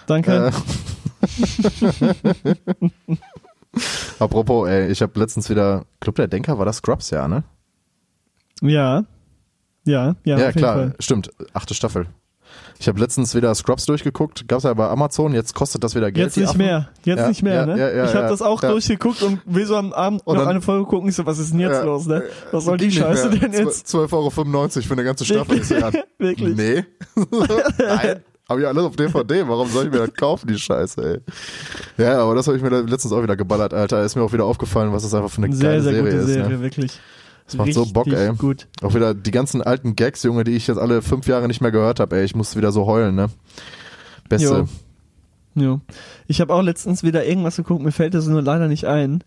Danke. 0.08 0.52
Äh, 1.22 2.16
Apropos, 4.20 4.68
ey, 4.68 4.88
ich 4.88 5.00
habe 5.04 5.20
letztens 5.20 5.48
wieder 5.52 5.86
Club 6.00 6.16
der 6.16 6.28
Denker, 6.28 6.58
war 6.58 6.66
das 6.66 6.78
Scrubs, 6.78 7.12
ja, 7.12 7.28
ne? 7.28 7.44
Ja. 8.62 9.06
Ja, 9.86 10.16
ja, 10.24 10.38
Ja, 10.38 10.52
klar, 10.52 10.94
stimmt. 11.00 11.32
Achte 11.54 11.74
Staffel. 11.74 12.08
Ich 12.80 12.88
habe 12.88 13.00
letztens 13.00 13.36
wieder 13.36 13.54
Scrubs 13.56 13.86
durchgeguckt, 13.86 14.48
gab's 14.48 14.64
ja 14.64 14.74
bei 14.74 14.88
Amazon, 14.88 15.34
jetzt 15.34 15.54
kostet 15.54 15.84
das 15.84 15.96
wieder 15.96 16.12
Geld. 16.12 16.28
Jetzt 16.28 16.38
nicht 16.38 16.58
mehr. 16.58 16.90
Jetzt 17.04 17.20
Ja, 17.20 17.28
nicht 17.28 17.44
mehr, 17.44 17.54
ja, 17.54 17.66
ne? 17.66 17.78
ja, 17.80 17.90
ja, 17.92 18.06
ich 18.06 18.14
habe 18.16 18.28
das 18.28 18.42
auch 18.42 18.62
durchgeguckt 18.62 19.22
und 19.22 19.42
will 19.46 19.66
so 19.66 19.76
am 19.76 19.94
Abend 19.94 20.22
Und 20.26 20.38
noch 20.38 20.48
eine 20.48 20.62
Folge 20.62 20.86
gucken. 20.86 21.10
Ich 21.10 21.16
so, 21.16 21.26
was 21.26 21.40
ist 21.40 21.52
denn 21.52 21.60
jetzt 21.60 21.84
los, 21.84 22.08
ne? 22.08 22.24
Was 22.52 22.66
soll 22.66 22.78
die 22.78 22.92
Scheiße 22.92 23.30
denn 23.32 23.52
jetzt? 23.54 23.88
12,95 23.94 24.14
Euro 24.14 24.30
für 24.32 24.92
eine 24.94 25.04
ganze 25.04 25.26
Staffel. 25.26 25.60
Wirklich? 26.18 26.56
Nee. 26.56 26.86
Nein. 27.78 28.20
Hab 28.48 28.58
ich 28.58 28.66
alles 28.66 28.84
auf 28.84 28.96
DVD. 28.96 29.48
Warum 29.48 29.68
soll 29.70 29.86
ich 29.86 29.92
mir 29.92 30.00
das 30.00 30.14
kaufen, 30.16 30.48
die 30.48 30.58
Scheiße, 30.58 31.22
ey? 31.98 32.04
Ja, 32.04 32.20
aber 32.20 32.34
das 32.34 32.48
habe 32.48 32.58
ich 32.58 32.64
mir 32.64 32.70
letztens 32.82 33.14
auch 33.14 33.22
wieder 33.22 33.36
geballert, 33.36 33.74
Alter. 33.76 34.04
Ist 34.04 34.16
mir 34.16 34.24
auch 34.24 34.34
wieder 34.34 34.46
aufgefallen, 34.46 34.92
was 34.92 35.04
das 35.04 35.14
einfach 35.14 35.30
für 35.30 35.44
eine 35.44 35.56
Sehr, 35.56 35.70
geile 35.70 35.82
sehr 35.84 35.94
Serie 35.94 36.10
gute 36.12 36.24
ist. 36.24 36.28
Serie, 36.28 36.50
Ne? 36.58 36.62
wirklich. 36.62 37.00
Das 37.50 37.58
macht 37.58 37.74
so 37.74 37.86
Bock, 37.86 38.08
ey. 38.08 38.34
gut. 38.36 38.68
Auch 38.82 38.94
wieder 38.94 39.14
die 39.14 39.32
ganzen 39.32 39.62
alten 39.62 39.96
Gags, 39.96 40.24
Junge, 40.24 40.44
die 40.44 40.52
ich 40.52 40.68
jetzt 40.68 40.78
alle 40.78 41.02
fünf 41.02 41.28
Jahre 41.28 41.48
nicht 41.48 41.62
mehr 41.62 41.72
gehört 41.72 42.00
habe, 42.00 42.18
ey. 42.18 42.26
Ich 42.26 42.36
musste 42.36 42.58
wieder 42.58 42.72
so 42.72 42.86
heulen, 42.86 43.16
ne? 43.16 43.30
Beste. 44.30 44.68
Jo. 45.56 45.62
Ja. 45.62 45.82
Ich 46.28 46.42
habe 46.42 46.54
auch 46.54 46.62
letztens 46.62 47.04
wieder 47.04 47.26
irgendwas 47.26 47.56
geguckt, 47.56 47.84
mir 47.84 47.92
fällt 47.92 48.14
das 48.14 48.28
nur 48.28 48.42
leider 48.42 48.68
nicht 48.68 48.86
ein. 48.86 49.24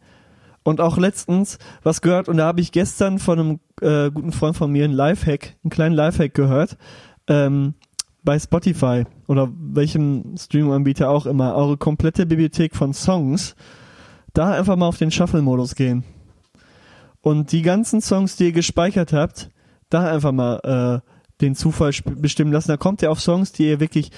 Und 0.63 0.81
auch 0.81 0.97
letztens 0.97 1.59
was 1.83 2.01
gehört 2.01 2.29
und 2.29 2.37
da 2.37 2.47
habe 2.47 2.61
ich 2.61 2.71
gestern 2.71 3.19
von 3.19 3.39
einem 3.39 3.61
äh, 3.81 4.13
guten 4.13 4.31
Freund 4.31 4.57
von 4.57 4.71
mir 4.71 4.85
einen 4.85 4.95
Lifehack, 4.95 5.57
einen 5.65 5.71
kleinen 5.71 5.97
Lifehack 5.97 6.35
gehört. 6.35 6.77
Ähm, 7.27 7.75
bei 8.23 8.39
Spotify 8.39 9.05
oder 9.27 9.51
welchem 9.53 10.37
Streaming-Anbieter 10.39 11.11
auch 11.11 11.27
immer, 11.27 11.57
eure 11.57 11.77
komplette 11.77 12.27
Bibliothek 12.27 12.77
von 12.77 12.95
Songs, 12.95 13.57
da 14.33 14.53
einfach 14.53 14.77
mal 14.77 14.87
auf 14.87 14.99
den 14.99 15.11
Shuffle-Modus 15.11 15.75
gehen. 15.75 16.05
Und 17.23 17.53
die 17.53 17.63
ganzen 17.63 18.01
Songs, 18.01 18.37
die 18.37 18.47
ihr 18.47 18.53
gespeichert 18.53 19.13
habt, 19.13 19.51
da 19.91 20.11
einfach 20.11 20.33
mal 20.33 21.03
äh, 21.03 21.09
den 21.41 21.55
Zufall 21.55 21.93
bestimmen 22.17 22.53
lassen. 22.53 22.69
Da 22.69 22.77
kommt 22.77 23.01
ihr 23.03 23.11
auf 23.11 23.21
Songs, 23.21 23.53
die 23.53 23.69
ihr 23.69 23.81
wirklich 23.81 24.11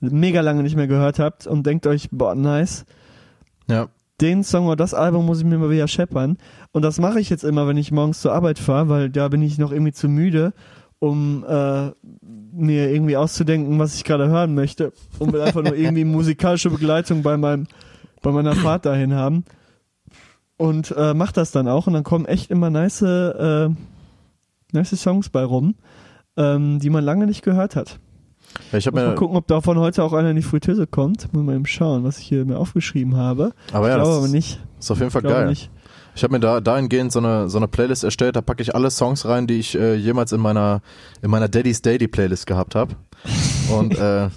mega 0.00 0.40
lange 0.40 0.62
nicht 0.62 0.76
mehr 0.76 0.86
gehört 0.86 1.18
habt 1.18 1.46
und 1.46 1.64
denkt 1.66 1.86
euch, 1.86 2.08
boah, 2.10 2.34
nice, 2.34 2.84
Ja. 3.68 3.88
den 4.20 4.44
Song 4.44 4.66
oder 4.66 4.76
das 4.76 4.94
Album 4.94 5.26
muss 5.26 5.38
ich 5.40 5.44
mir 5.44 5.58
mal 5.58 5.70
wieder 5.70 5.88
scheppern. 5.88 6.38
Und 6.72 6.82
das 6.82 6.98
mache 6.98 7.20
ich 7.20 7.30
jetzt 7.30 7.44
immer, 7.44 7.66
wenn 7.68 7.76
ich 7.76 7.92
morgens 7.92 8.20
zur 8.20 8.32
Arbeit 8.32 8.58
fahre, 8.58 8.88
weil 8.88 9.10
da 9.10 9.28
bin 9.28 9.42
ich 9.42 9.58
noch 9.58 9.72
irgendwie 9.72 9.92
zu 9.92 10.08
müde, 10.08 10.52
um 11.00 11.44
äh, 11.48 11.90
mir 12.52 12.90
irgendwie 12.90 13.16
auszudenken, 13.16 13.78
was 13.78 13.94
ich 13.94 14.04
gerade 14.04 14.28
hören 14.28 14.54
möchte. 14.54 14.92
Und 15.18 15.32
will 15.32 15.40
einfach 15.40 15.62
nur 15.62 15.74
irgendwie 15.76 16.04
musikalische 16.04 16.70
Begleitung 16.70 17.22
bei 17.22 17.36
meinem, 17.36 17.66
bei 18.22 18.30
meiner 18.32 18.54
Fahrt 18.54 18.86
dahin 18.86 19.14
haben. 19.14 19.44
Und 20.58 20.92
äh, 20.96 21.14
mach 21.14 21.32
das 21.32 21.52
dann 21.52 21.68
auch 21.68 21.86
und 21.86 21.94
dann 21.94 22.02
kommen 22.04 22.26
echt 22.26 22.50
immer 22.50 22.68
nice, 22.68 23.00
äh, 23.02 23.70
nice 24.72 25.00
Songs 25.00 25.30
bei 25.30 25.44
rum, 25.44 25.76
ähm, 26.36 26.80
die 26.80 26.90
man 26.90 27.04
lange 27.04 27.26
nicht 27.26 27.42
gehört 27.42 27.76
hat. 27.76 28.00
ja 28.72 28.78
ich 28.78 28.86
Muss 28.86 28.94
mal 28.94 29.14
gucken, 29.14 29.36
ob 29.36 29.46
davon 29.46 29.78
heute 29.78 30.02
auch 30.02 30.12
einer 30.12 30.30
in 30.30 30.36
die 30.36 30.42
Fritteuse 30.42 30.86
kommt. 30.88 31.32
Muss 31.32 31.44
mal 31.44 31.54
eben 31.54 31.64
schauen, 31.64 32.02
was 32.04 32.18
ich 32.18 32.26
hier 32.26 32.44
mir 32.44 32.58
aufgeschrieben 32.58 33.16
habe. 33.16 33.52
aber 33.72 33.88
ja, 33.88 33.94
ich 33.94 34.02
glaube 34.02 34.08
das 34.10 34.16
aber 34.18 34.26
ist, 34.26 34.32
nicht. 34.32 34.60
ist 34.80 34.90
auf 34.90 34.98
jeden 34.98 35.10
Fall 35.12 35.20
Ich 35.22 35.26
glaube 35.28 35.40
geil. 35.42 35.48
nicht. 35.48 35.70
Ich 36.16 36.24
habe 36.24 36.32
mir 36.32 36.40
da 36.40 36.60
dahingehend 36.60 37.12
so 37.12 37.20
eine 37.20 37.48
so 37.48 37.58
eine 37.58 37.68
Playlist 37.68 38.02
erstellt, 38.02 38.34
da 38.34 38.40
packe 38.40 38.60
ich 38.60 38.74
alle 38.74 38.90
Songs 38.90 39.24
rein, 39.26 39.46
die 39.46 39.60
ich 39.60 39.78
äh, 39.78 39.94
jemals 39.94 40.32
in 40.32 40.40
meiner 40.40 40.80
in 41.22 41.30
meiner 41.30 41.48
Daddy's 41.48 41.80
Daily 41.82 42.08
Playlist 42.08 42.48
gehabt 42.48 42.74
habe. 42.74 42.96
Und 43.72 43.96
äh, 44.00 44.28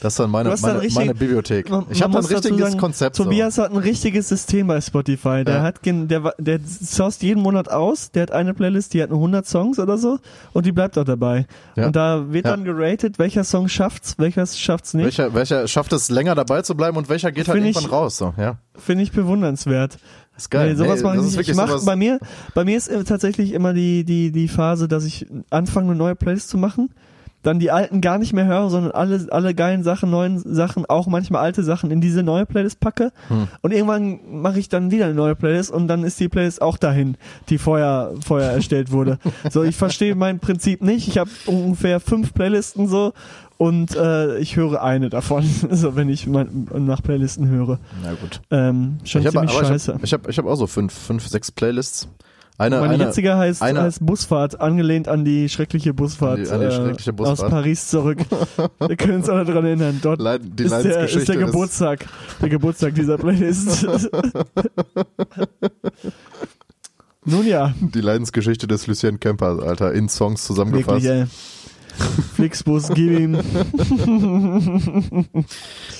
das 0.00 0.12
ist 0.14 0.18
dann 0.20 0.30
meine 0.30 0.50
hast 0.50 0.62
dann 0.62 0.72
meine, 0.72 0.82
richtig- 0.82 0.96
meine 0.96 1.14
Bibliothek. 1.14 1.66
Ich 1.90 2.02
habe 2.02 2.18
ein 2.18 2.24
richtiges 2.24 2.58
sagen, 2.60 2.78
Konzept. 2.78 3.16
Tobias 3.16 3.58
hat 3.58 3.70
ein 3.70 3.76
richtiges 3.78 4.28
System 4.28 4.66
bei 4.66 4.80
Spotify. 4.80 5.44
Der 5.44 5.56
Ja. 5.56 5.62
hat 5.62 5.80
der 5.84 6.34
der 6.38 6.60
sourced 6.64 7.22
jeden 7.22 7.42
Monat 7.42 7.70
aus. 7.70 8.10
Der 8.12 8.22
hat 8.22 8.30
eine 8.32 8.54
Playlist, 8.54 8.94
die 8.94 9.02
hat 9.02 9.10
nur 9.10 9.18
100 9.20 9.46
Songs 9.46 9.78
oder 9.78 9.96
so 9.98 10.18
und 10.52 10.66
die 10.66 10.72
bleibt 10.72 10.98
auch 10.98 11.04
dabei. 11.04 11.46
Ja. 11.76 11.86
Und 11.86 11.96
da 11.96 12.32
wird 12.32 12.44
Ja. 12.44 12.52
dann 12.52 12.64
geratet, 12.64 13.18
welcher 13.18 13.44
Song 13.44 13.68
schafft's, 13.68 14.14
welcher 14.18 14.46
schafft's 14.46 14.92
so. 14.92 14.98
nicht. 14.98 15.06
Welcher 15.18 15.34
welcher 15.34 15.68
schafft 15.68 15.92
es 15.92 16.10
länger 16.10 16.34
dabei 16.34 16.62
zu 16.62 16.74
bleiben 16.74 16.96
und 16.96 17.08
welcher 17.08 17.32
geht 17.32 17.48
halt 17.48 17.56
Find 17.58 17.68
ich- 17.70 17.76
irgendwann 17.76 17.98
raus, 17.98 18.18
so, 18.18 18.34
ja. 18.36 18.58
Finde 18.76 19.02
ich 19.04 19.12
bewundernswert. 19.12 19.98
Das 20.34 20.42
ist 20.44 20.50
geil. 20.50 20.70
Nee, 20.70 20.74
sowas 20.76 21.02
mache 21.02 21.16
ich 21.16 21.22
nicht. 21.22 21.30
Ich 21.32 21.36
wirklich 21.38 21.56
mach, 21.56 21.82
bei 21.86 21.96
mir, 21.96 22.18
bei 22.54 22.64
mir 22.64 22.76
ist 22.76 22.88
äh, 22.88 23.02
tatsächlich 23.04 23.52
immer 23.54 23.72
die, 23.72 24.04
die, 24.04 24.30
die 24.32 24.48
Phase, 24.48 24.86
dass 24.86 25.04
ich 25.04 25.26
anfange, 25.48 25.86
eine 25.90 25.96
neue 25.96 26.14
Playlist 26.14 26.50
zu 26.50 26.58
machen, 26.58 26.90
dann 27.46 27.60
die 27.60 27.70
alten 27.70 28.00
gar 28.00 28.18
nicht 28.18 28.32
mehr 28.32 28.46
höre, 28.46 28.70
sondern 28.70 28.90
alle, 28.90 29.26
alle 29.30 29.54
geilen 29.54 29.84
Sachen, 29.84 30.10
neuen 30.10 30.38
Sachen, 30.38 30.84
auch 30.86 31.06
manchmal 31.06 31.42
alte 31.42 31.62
Sachen 31.62 31.92
in 31.92 32.00
diese 32.00 32.24
neue 32.24 32.44
Playlist 32.44 32.80
packe. 32.80 33.12
Hm. 33.28 33.46
Und 33.62 33.72
irgendwann 33.72 34.18
mache 34.42 34.58
ich 34.58 34.68
dann 34.68 34.90
wieder 34.90 35.04
eine 35.04 35.14
neue 35.14 35.36
Playlist 35.36 35.70
und 35.70 35.86
dann 35.86 36.02
ist 36.02 36.18
die 36.18 36.28
Playlist 36.28 36.60
auch 36.60 36.76
dahin, 36.76 37.16
die 37.48 37.58
vorher, 37.58 38.12
vorher 38.24 38.50
erstellt 38.50 38.90
wurde. 38.90 39.18
So, 39.50 39.62
ich 39.62 39.76
verstehe 39.76 40.14
mein 40.14 40.40
Prinzip 40.40 40.82
nicht. 40.82 41.08
Ich 41.08 41.18
habe 41.18 41.30
ungefähr 41.46 42.00
fünf 42.00 42.34
Playlisten 42.34 42.88
so 42.88 43.12
und 43.58 43.94
äh, 43.94 44.38
ich 44.38 44.56
höre 44.56 44.82
eine 44.82 45.08
davon, 45.08 45.44
so 45.70 45.94
wenn 45.94 46.08
ich 46.08 46.26
mein, 46.26 46.68
nach 46.74 47.02
Playlisten 47.02 47.48
höre. 47.48 47.78
Na 48.02 48.14
gut. 48.14 48.40
Ähm, 48.50 48.98
schon 49.04 49.20
ich 49.20 49.26
habe 49.28 49.38
ziemlich 49.38 49.56
aber 49.56 49.66
scheiße. 49.66 49.90
ich 49.92 49.94
habe 49.94 50.04
ich 50.04 50.12
hab, 50.12 50.28
ich 50.30 50.38
hab 50.38 50.46
auch 50.46 50.56
so 50.56 50.66
fünf 50.66 50.92
fünf 50.92 51.26
sechs 51.28 51.52
Playlists. 51.52 52.08
Eine 52.58 52.80
Meine 52.80 52.94
eine 52.94 53.04
jetzige 53.04 53.36
heißt, 53.36 53.60
eine- 53.62 53.82
heißt 53.82 54.04
Busfahrt, 54.04 54.60
angelehnt 54.60 55.08
an 55.08 55.24
die 55.26 55.48
schreckliche 55.50 55.92
Busfahrt, 55.92 56.38
die- 56.38 56.44
die 56.44 56.48
äh, 56.50 56.70
schreckliche 56.70 57.10
aus 57.12 57.16
Busfahrt. 57.16 57.50
Paris 57.50 57.88
zurück. 57.88 58.18
Wir 58.78 58.96
können 58.96 59.16
uns 59.16 59.28
alle 59.28 59.44
dran 59.44 59.64
erinnern. 59.66 59.98
Dort 60.02 60.20
Leid- 60.20 60.40
ist, 60.58 60.70
der, 60.72 61.04
ist 61.08 61.28
der 61.28 61.36
Geburtstag, 61.36 62.06
der 62.40 62.48
Geburtstag 62.48 62.94
dieser 62.94 63.18
Playlist. 63.18 63.86
Nun 67.28 67.44
ja, 67.46 67.74
die 67.80 68.00
Leidensgeschichte 68.00 68.66
des 68.68 68.86
Lucien 68.86 69.18
Kemper, 69.18 69.58
Alter, 69.62 69.92
in 69.92 70.08
Songs 70.08 70.44
zusammengefasst. 70.44 71.04
wirklich, 71.04 71.22
ey. 71.22 71.26
Flixbus, 72.34 72.88
gib 72.94 73.10
ihm. 73.18 73.38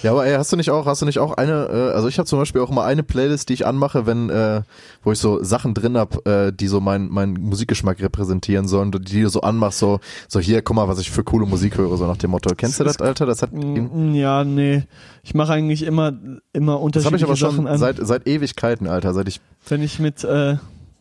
Ja, 0.02 0.12
aber 0.12 0.26
ey, 0.26 0.34
hast 0.36 0.52
du 0.52 0.56
nicht 0.56 0.70
auch, 0.70 0.86
hast 0.86 1.02
du 1.02 1.06
nicht 1.06 1.18
auch 1.18 1.32
eine, 1.34 1.68
äh, 1.72 1.94
also 1.94 2.06
ich 2.08 2.18
habe 2.18 2.26
zum 2.26 2.38
Beispiel 2.38 2.60
auch 2.60 2.70
immer 2.70 2.84
eine 2.84 3.02
Playlist, 3.02 3.48
die 3.48 3.54
ich 3.54 3.66
anmache, 3.66 4.06
wenn, 4.06 4.28
äh, 4.30 4.62
wo 5.02 5.12
ich 5.12 5.18
so 5.18 5.42
Sachen 5.42 5.74
drin 5.74 5.96
hab, 5.96 6.26
äh, 6.28 6.52
die 6.52 6.66
so 6.68 6.80
mein, 6.80 7.08
mein 7.08 7.32
Musikgeschmack 7.32 8.00
repräsentieren 8.00 8.68
sollen, 8.68 8.90
die 8.92 9.22
du 9.22 9.28
so 9.30 9.40
anmachst, 9.40 9.78
so, 9.78 10.00
so 10.28 10.38
hier, 10.38 10.62
guck 10.62 10.76
mal, 10.76 10.86
was 10.88 10.98
ich 10.98 11.10
für 11.10 11.24
coole 11.24 11.46
Musik 11.46 11.78
höre, 11.78 11.96
so 11.96 12.06
nach 12.06 12.18
dem 12.18 12.30
Motto. 12.30 12.54
Kennst 12.56 12.78
du 12.78 12.84
das, 12.84 13.00
Alter? 13.00 13.26
Das 13.26 13.42
hat, 13.42 13.52
Mm, 13.52 14.14
Ja, 14.14 14.44
nee. 14.44 14.84
Ich 15.22 15.34
mache 15.34 15.52
eigentlich 15.54 15.82
immer, 15.82 16.12
immer 16.52 16.72
das 16.72 17.04
habe 17.06 17.16
unterschiedliche 17.16 17.16
ich 17.16 17.24
aber 17.24 17.36
schon 17.36 17.50
Sachen 17.52 17.66
an. 17.66 17.78
seit, 17.78 17.96
seit 18.00 18.26
Ewigkeiten, 18.28 18.86
Alter, 18.86 19.14
seit 19.14 19.28
ich, 19.28 19.40
wenn 19.68 19.82
ich 19.82 19.98
mit 19.98 20.22
äh, 20.24 20.56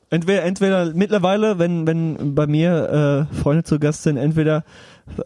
entweder 0.09 0.43
entweder 0.43 0.93
mittlerweile, 0.93 1.59
wenn 1.59 1.87
wenn 1.87 2.35
bei 2.35 2.47
mir 2.47 3.27
äh, 3.31 3.35
Freunde 3.35 3.63
zu 3.63 3.79
Gast 3.79 4.03
sind, 4.03 4.17
entweder 4.17 4.63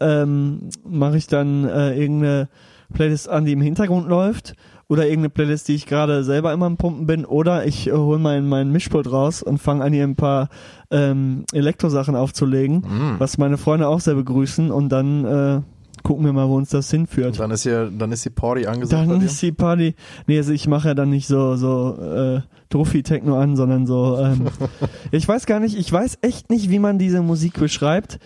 ähm, 0.00 0.70
mache 0.84 1.16
ich 1.16 1.26
dann 1.26 1.64
äh, 1.64 1.94
irgendeine 1.98 2.48
Playlist 2.92 3.28
an, 3.28 3.44
die 3.44 3.52
im 3.52 3.60
Hintergrund 3.60 4.08
läuft, 4.08 4.54
oder 4.88 5.04
irgendeine 5.04 5.30
Playlist, 5.30 5.68
die 5.68 5.74
ich 5.76 5.86
gerade 5.86 6.24
selber 6.24 6.52
immer 6.52 6.66
am 6.66 6.76
Pumpen 6.76 7.06
bin, 7.06 7.24
oder 7.24 7.64
ich 7.64 7.86
äh, 7.86 7.92
hole 7.92 8.18
mein 8.18 8.48
mein 8.48 8.72
Mischpult 8.72 9.10
raus 9.10 9.42
und 9.42 9.58
fange 9.58 9.84
an 9.84 9.92
hier 9.92 10.04
ein 10.04 10.16
paar 10.16 10.48
ähm, 10.90 11.44
Elektrosachen 11.52 12.16
aufzulegen, 12.16 12.82
was 13.18 13.38
meine 13.38 13.56
Freunde 13.56 13.86
auch 13.86 14.00
sehr 14.00 14.14
begrüßen 14.14 14.70
und 14.70 14.88
dann 14.88 15.24
äh, 15.24 15.60
gucken 16.02 16.24
wir 16.24 16.32
mal, 16.32 16.48
wo 16.48 16.56
uns 16.56 16.70
das 16.70 16.90
hinführt. 16.90 17.38
dann 17.38 17.50
ist 17.50 17.62
hier, 17.64 17.90
dann 17.90 18.12
ist 18.12 18.24
die 18.24 18.30
Party 18.30 18.66
angesagt 18.66 19.10
Dann 19.10 19.20
ist 19.20 19.40
die 19.42 19.52
Party. 19.52 19.94
Nee, 20.26 20.38
also 20.38 20.52
ich 20.52 20.66
mache 20.68 20.88
ja 20.88 20.94
dann 20.94 21.10
nicht 21.10 21.26
so 21.26 21.56
so 21.56 21.96
äh, 22.00 22.40
Trophy-Techno 22.70 23.36
an, 23.38 23.56
sondern 23.56 23.86
so. 23.86 24.18
Ähm, 24.18 24.46
ich 25.10 25.26
weiß 25.26 25.46
gar 25.46 25.60
nicht, 25.60 25.76
ich 25.76 25.92
weiß 25.92 26.18
echt 26.22 26.50
nicht, 26.50 26.70
wie 26.70 26.78
man 26.78 26.98
diese 26.98 27.20
Musik 27.22 27.58
beschreibt. 27.58 28.18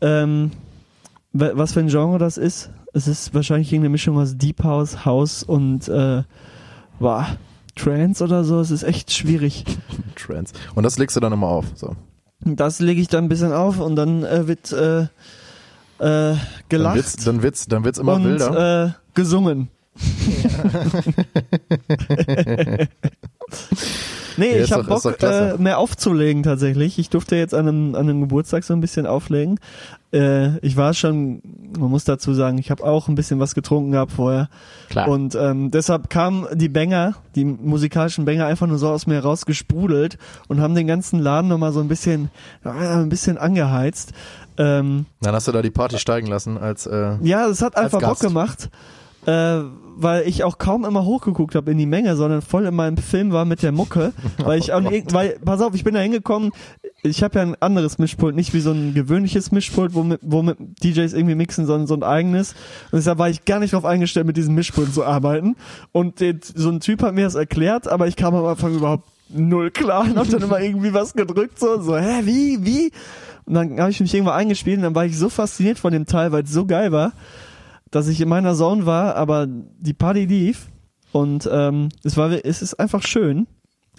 Ähm, 0.00 0.50
wa- 1.32 1.52
was 1.54 1.72
für 1.72 1.80
ein 1.80 1.88
Genre 1.88 2.18
das 2.18 2.36
ist. 2.38 2.70
Es 2.92 3.08
ist 3.08 3.34
wahrscheinlich 3.34 3.68
irgendeine 3.72 3.90
Mischung 3.92 4.18
aus 4.18 4.36
Deep 4.36 4.62
House, 4.64 5.04
House 5.06 5.42
und 5.42 5.88
äh, 5.88 6.22
wow, 6.98 7.24
Trance 7.74 8.22
oder 8.22 8.44
so. 8.44 8.60
Es 8.60 8.70
ist 8.70 8.82
echt 8.82 9.12
schwierig. 9.12 9.64
Trance. 10.16 10.52
Und 10.74 10.82
das 10.82 10.98
legst 10.98 11.16
du 11.16 11.20
dann 11.20 11.32
immer 11.32 11.46
auf, 11.48 11.64
so. 11.74 11.96
Das 12.44 12.80
lege 12.80 13.00
ich 13.00 13.08
dann 13.08 13.24
ein 13.24 13.28
bisschen 13.28 13.52
auf 13.52 13.78
und 13.80 13.96
dann 13.96 14.24
äh, 14.24 14.46
wird 14.48 14.72
äh, 14.72 15.06
äh, 16.02 16.04
Dann 16.04 16.38
gelacht 16.68 16.96
wird's, 16.96 17.16
dann 17.16 17.42
wird's, 17.42 17.66
dann 17.66 17.84
wird's 17.84 17.98
immer 17.98 18.14
und 18.14 18.24
wilder. 18.24 18.86
äh, 18.86 18.90
gesungen. 19.14 19.68
Nee, 24.36 24.58
Ja, 24.58 24.64
ich 24.64 24.72
habe 24.72 24.84
Bock, 24.84 25.22
äh, 25.22 25.56
mehr 25.58 25.78
aufzulegen 25.78 26.42
tatsächlich. 26.42 26.98
Ich 26.98 27.10
durfte 27.10 27.36
jetzt 27.36 27.54
an 27.54 27.68
einem, 27.68 27.94
an 27.94 28.08
einem 28.08 28.20
Geburtstag 28.22 28.64
so 28.64 28.72
ein 28.72 28.80
bisschen 28.80 29.06
auflegen. 29.06 29.58
Äh, 30.12 30.58
ich 30.58 30.76
war 30.76 30.94
schon, 30.94 31.42
man 31.78 31.90
muss 31.90 32.04
dazu 32.04 32.34
sagen, 32.34 32.58
ich 32.58 32.70
habe 32.70 32.84
auch 32.84 33.08
ein 33.08 33.14
bisschen 33.14 33.40
was 33.40 33.54
getrunken 33.54 33.92
gehabt 33.92 34.12
vorher. 34.12 34.48
Klar. 34.88 35.08
Und 35.08 35.34
ähm, 35.34 35.70
deshalb 35.70 36.10
kamen 36.10 36.46
die 36.54 36.68
Banger, 36.68 37.14
die 37.34 37.44
musikalischen 37.44 38.24
Banger 38.24 38.46
einfach 38.46 38.66
nur 38.66 38.78
so 38.78 38.88
aus 38.88 39.06
mir 39.06 39.20
rausgesprudelt 39.20 40.18
und 40.48 40.60
haben 40.60 40.74
den 40.74 40.86
ganzen 40.86 41.18
Laden 41.18 41.48
nochmal 41.48 41.72
so 41.72 41.80
ein 41.80 41.88
bisschen, 41.88 42.30
ein 42.64 43.08
bisschen 43.08 43.38
angeheizt. 43.38 44.12
Ähm, 44.58 45.06
Dann 45.20 45.34
hast 45.34 45.48
du 45.48 45.52
da 45.52 45.62
die 45.62 45.70
Party 45.70 45.98
steigen 45.98 46.26
lassen 46.26 46.58
als 46.58 46.86
äh, 46.86 47.16
ja, 47.22 47.46
es 47.46 47.62
hat 47.62 47.76
einfach 47.76 48.00
Bock 48.00 48.20
gemacht, 48.20 48.70
äh, 49.26 49.60
weil 49.96 50.26
ich 50.26 50.44
auch 50.44 50.58
kaum 50.58 50.84
immer 50.84 51.04
hochgeguckt 51.04 51.54
habe 51.54 51.70
in 51.70 51.78
die 51.78 51.86
Menge, 51.86 52.16
sondern 52.16 52.42
voll 52.42 52.66
in 52.66 52.74
meinem 52.74 52.96
Film 52.96 53.32
war 53.32 53.44
mit 53.44 53.62
der 53.62 53.72
Mucke, 53.72 54.12
weil 54.38 54.58
ich 54.58 54.72
auch 54.72 54.82
weil 54.84 55.38
pass 55.44 55.60
auf, 55.60 55.74
ich 55.74 55.84
bin 55.84 55.94
da 55.94 56.00
hingekommen, 56.00 56.52
ich 57.02 57.22
habe 57.22 57.38
ja 57.38 57.42
ein 57.42 57.56
anderes 57.60 57.98
Mischpult, 57.98 58.34
nicht 58.34 58.54
wie 58.54 58.60
so 58.60 58.70
ein 58.70 58.94
gewöhnliches 58.94 59.52
Mischpult, 59.52 59.94
womit, 59.94 60.20
womit 60.22 60.56
DJs 60.82 61.12
irgendwie 61.12 61.34
mixen, 61.34 61.66
sondern 61.66 61.86
so 61.86 61.94
ein 61.94 62.02
eigenes. 62.02 62.52
Und 62.90 62.98
deshalb 62.98 63.18
war 63.18 63.28
ich 63.28 63.44
gar 63.44 63.58
nicht 63.58 63.72
darauf 63.72 63.84
eingestellt, 63.84 64.26
mit 64.26 64.36
diesem 64.36 64.54
Mischpult 64.54 64.94
zu 64.94 65.04
arbeiten. 65.04 65.56
Und 65.90 66.20
den, 66.20 66.40
so 66.42 66.70
ein 66.70 66.80
Typ 66.80 67.02
hat 67.02 67.14
mir 67.14 67.24
das 67.24 67.34
erklärt, 67.34 67.88
aber 67.88 68.06
ich 68.06 68.16
kam 68.16 68.34
am 68.34 68.44
Anfang 68.44 68.74
überhaupt 68.74 69.04
null 69.34 69.70
klar 69.70 70.02
und 70.02 70.16
hab 70.16 70.28
dann 70.28 70.42
immer 70.42 70.60
irgendwie 70.60 70.92
was 70.92 71.14
gedrückt 71.14 71.58
so, 71.58 71.80
so 71.80 71.96
hä, 71.96 72.20
wie, 72.24 72.64
wie? 72.64 72.92
Und 73.44 73.54
dann 73.54 73.80
habe 73.80 73.90
ich 73.90 74.00
mich 74.00 74.14
irgendwann 74.14 74.38
eingespielt 74.38 74.78
und 74.78 74.84
dann 74.84 74.94
war 74.94 75.04
ich 75.04 75.18
so 75.18 75.28
fasziniert 75.28 75.78
von 75.78 75.92
dem 75.92 76.06
Teil, 76.06 76.32
weil 76.32 76.44
es 76.44 76.52
so 76.52 76.66
geil 76.66 76.92
war, 76.92 77.12
dass 77.90 78.08
ich 78.08 78.20
in 78.20 78.28
meiner 78.28 78.54
Zone 78.54 78.86
war, 78.86 79.16
aber 79.16 79.46
die 79.46 79.94
Party 79.94 80.24
lief 80.24 80.68
und 81.12 81.48
ähm, 81.52 81.90
es 82.02 82.16
war, 82.16 82.30
es 82.30 82.62
ist 82.62 82.74
einfach 82.74 83.02
schön 83.02 83.46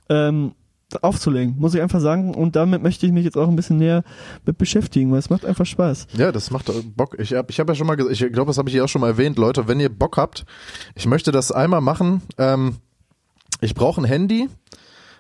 ähm, 0.10 0.54
aufzulegen, 1.02 1.56
muss 1.58 1.74
ich 1.74 1.82
einfach 1.82 2.00
sagen. 2.00 2.36
Und 2.36 2.56
damit 2.56 2.82
möchte 2.84 3.06
ich 3.06 3.12
mich 3.12 3.26
jetzt 3.26 3.38
auch 3.38 3.48
ein 3.48 3.56
bisschen 3.56 3.78
näher 3.78 4.04
mit 4.46 4.58
beschäftigen, 4.58 5.12
weil 5.12 5.20
es 5.20 5.30
macht 5.30 5.46
einfach 5.46 5.66
Spaß. 5.66 6.08
Ja, 6.14 6.32
das 6.32 6.52
macht 6.52 6.72
Bock. 6.96 7.18
Ich 7.20 7.34
habe 7.34 7.50
ich 7.50 7.60
hab 7.60 7.70
ja 7.70 7.76
schon 7.76 7.88
mal 7.88 8.00
ich 8.12 8.20
glaube, 8.32 8.48
das 8.48 8.58
habe 8.58 8.70
ich 8.70 8.74
hier 8.74 8.84
auch 8.84 8.90
schon 8.90 9.02
mal 9.02 9.08
erwähnt, 9.08 9.38
Leute, 9.38 9.68
wenn 9.68 9.80
ihr 9.80 9.90
Bock 9.90 10.18
habt, 10.18 10.46
ich 10.96 11.06
möchte 11.06 11.32
das 11.32 11.52
einmal 11.52 11.82
machen. 11.82 12.22
Ähm, 12.38 12.78
ich 13.62 13.76
brauche 13.76 14.02
ein 14.02 14.06
Handy, 14.06 14.50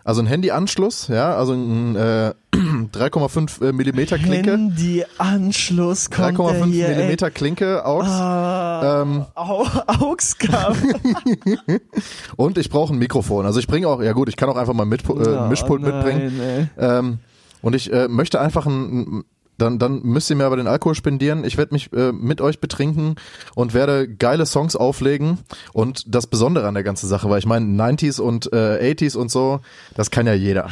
also 0.03 0.21
ein 0.21 0.27
Handyanschluss, 0.27 1.07
ja, 1.07 1.35
also 1.35 1.53
ein 1.53 1.95
äh, 1.95 2.33
3,5 2.53 3.71
Millimeter 3.71 4.17
Klinke. 4.17 4.51
Handy-Anschluss 4.51 6.09
kommt 6.09 6.37
der 6.37 6.45
3,5 6.45 6.65
hier, 6.65 6.87
ey. 6.89 6.95
Millimeter 6.95 7.31
Klinke 7.31 7.85
aus. 7.85 8.07
Ah, 8.07 9.01
Ähm, 9.01 9.25
Au 9.35 9.65
Augsgabe. 9.87 10.77
und 12.35 12.57
ich 12.57 12.69
brauche 12.69 12.93
ein 12.93 12.99
Mikrofon. 12.99 13.45
Also 13.45 13.59
ich 13.59 13.67
bringe 13.67 13.87
auch, 13.87 14.01
ja 14.01 14.13
gut, 14.13 14.29
ich 14.29 14.35
kann 14.35 14.49
auch 14.49 14.57
einfach 14.57 14.73
mal 14.73 14.85
mit, 14.85 15.01
äh, 15.09 15.47
Mischpult 15.49 15.81
Oh, 15.83 15.85
nein, 15.87 15.95
mitbringen. 15.95 16.69
Ähm, 16.77 17.19
und 17.61 17.75
ich 17.75 17.91
äh, 17.91 18.07
möchte 18.07 18.39
einfach 18.41 18.65
ein, 18.65 19.23
dann, 19.57 19.79
dann 19.79 20.01
müsst 20.03 20.29
ihr 20.29 20.35
mir 20.35 20.45
aber 20.45 20.57
den 20.57 20.67
Alkohol 20.67 20.95
spendieren. 20.95 21.43
Ich 21.43 21.57
werde 21.57 21.73
mich 21.73 21.91
äh, 21.93 22.11
mit 22.11 22.41
euch 22.41 22.59
betrinken 22.59 23.15
und 23.55 23.73
werde 23.73 24.07
geile 24.07 24.45
Songs 24.45 24.75
auflegen. 24.75 25.39
Und 25.73 26.03
das 26.07 26.27
Besondere 26.27 26.67
an 26.67 26.73
der 26.73 26.83
ganzen 26.83 27.07
Sache, 27.07 27.29
weil 27.29 27.39
ich 27.39 27.45
meine, 27.45 27.65
90s 27.65 28.19
und 28.19 28.51
äh, 28.51 28.93
80s 28.93 29.17
und 29.17 29.31
so, 29.31 29.61
das 29.95 30.11
kann 30.11 30.27
ja 30.27 30.33
jeder. 30.33 30.69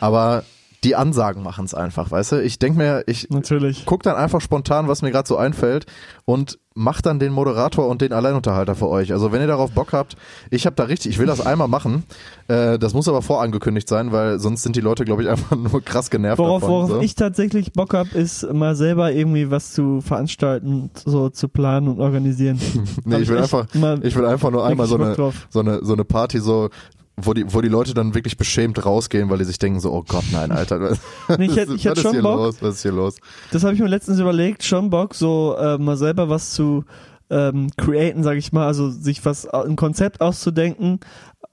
Aber 0.00 0.44
die 0.84 0.96
Ansagen 0.96 1.42
machen 1.42 1.66
es 1.66 1.74
einfach, 1.74 2.10
weißt 2.10 2.32
du? 2.32 2.42
Ich 2.42 2.58
denk 2.58 2.76
mir, 2.76 3.04
ich 3.06 3.28
Natürlich. 3.28 3.84
guck 3.84 4.02
dann 4.02 4.16
einfach 4.16 4.40
spontan, 4.40 4.88
was 4.88 5.02
mir 5.02 5.10
gerade 5.10 5.28
so 5.28 5.36
einfällt 5.36 5.86
und 6.24 6.58
mach 6.74 7.02
dann 7.02 7.18
den 7.18 7.32
Moderator 7.32 7.88
und 7.88 8.00
den 8.00 8.12
Alleinunterhalter 8.12 8.74
für 8.74 8.88
euch. 8.88 9.12
Also 9.12 9.32
wenn 9.32 9.42
ihr 9.42 9.46
darauf 9.46 9.72
Bock 9.72 9.92
habt, 9.92 10.16
ich 10.50 10.64
habe 10.64 10.76
da 10.76 10.84
richtig, 10.84 11.12
ich 11.12 11.18
will 11.18 11.26
das 11.26 11.44
einmal 11.44 11.68
machen. 11.68 12.04
Äh, 12.48 12.78
das 12.78 12.94
muss 12.94 13.08
aber 13.08 13.20
vorangekündigt 13.20 13.88
sein, 13.88 14.12
weil 14.12 14.38
sonst 14.38 14.62
sind 14.62 14.76
die 14.76 14.80
Leute, 14.80 15.04
glaube 15.04 15.22
ich, 15.22 15.28
einfach 15.30 15.56
nur 15.56 15.82
krass 15.82 16.08
genervt 16.08 16.38
Worauf, 16.38 16.62
davon. 16.62 16.74
worauf 16.74 16.90
so. 16.90 17.00
ich 17.00 17.14
tatsächlich 17.14 17.72
Bock 17.72 17.92
hab, 17.92 18.14
ist 18.14 18.50
mal 18.50 18.74
selber 18.74 19.12
irgendwie 19.12 19.50
was 19.50 19.72
zu 19.72 20.00
veranstalten, 20.00 20.90
so 20.94 21.28
zu 21.28 21.48
planen 21.48 21.88
und 21.88 22.00
organisieren. 22.00 22.58
nee, 23.04 23.14
hab 23.14 23.20
ich 23.20 23.28
will 23.28 23.38
einfach, 23.38 23.66
ich 24.02 24.16
will 24.16 24.24
einfach 24.24 24.50
nur 24.50 24.64
einmal 24.64 24.86
so 24.86 24.96
eine, 24.96 25.14
so 25.50 25.60
eine, 25.60 25.84
so 25.84 25.92
eine 25.92 26.04
Party 26.04 26.38
so, 26.38 26.70
wo 27.16 27.34
die, 27.34 27.52
wo 27.52 27.60
die 27.60 27.68
Leute 27.68 27.92
dann 27.94 28.14
wirklich 28.14 28.36
beschämt 28.36 28.84
rausgehen, 28.84 29.28
weil 29.30 29.38
die 29.38 29.44
sich 29.44 29.58
denken 29.58 29.78
so, 29.80 29.92
oh 29.92 30.04
Gott, 30.06 30.24
nein, 30.32 30.52
Alter, 30.52 30.80
was, 30.80 30.98
Nee, 31.38 31.46
ich 31.46 31.56
hätte- 31.56 31.74
ich 31.74 31.84
hätte 31.84 32.00
schon 32.00 32.12
hier 32.12 32.22
Bock. 32.22 32.36
los? 32.36 32.56
Was 32.62 32.76
ist 32.76 32.82
hier 32.82 32.92
los? 32.92 33.16
Das 33.52 33.62
habe 33.64 33.74
ich 33.74 33.80
mir 33.80 33.88
letztens 33.88 34.18
überlegt, 34.18 34.62
schon 34.64 34.88
Bock, 34.90 35.14
so 35.14 35.54
äh, 35.58 35.76
mal 35.78 35.96
selber 35.96 36.28
was 36.28 36.52
zu 36.52 36.84
ähm, 37.28 37.70
createn, 37.76 38.22
sag 38.22 38.36
ich 38.38 38.52
mal, 38.52 38.66
also 38.66 38.90
sich 38.90 39.24
was 39.24 39.44
äh, 39.44 39.50
ein 39.56 39.76
Konzept 39.76 40.20
auszudenken, 40.20 41.00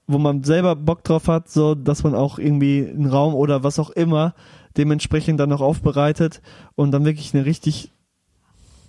wo 0.06 0.18
man 0.18 0.42
selber 0.42 0.74
Bock 0.74 1.04
drauf 1.04 1.28
hat, 1.28 1.50
so 1.50 1.74
dass 1.74 2.02
man 2.02 2.14
auch 2.14 2.38
irgendwie 2.38 2.86
einen 2.88 3.06
Raum 3.06 3.34
oder 3.34 3.62
was 3.62 3.78
auch 3.78 3.90
immer 3.90 4.34
dementsprechend 4.76 5.38
dann 5.38 5.50
noch 5.50 5.60
aufbereitet 5.60 6.40
und 6.76 6.92
dann 6.92 7.04
wirklich 7.04 7.34
eine 7.34 7.44
richtig 7.44 7.90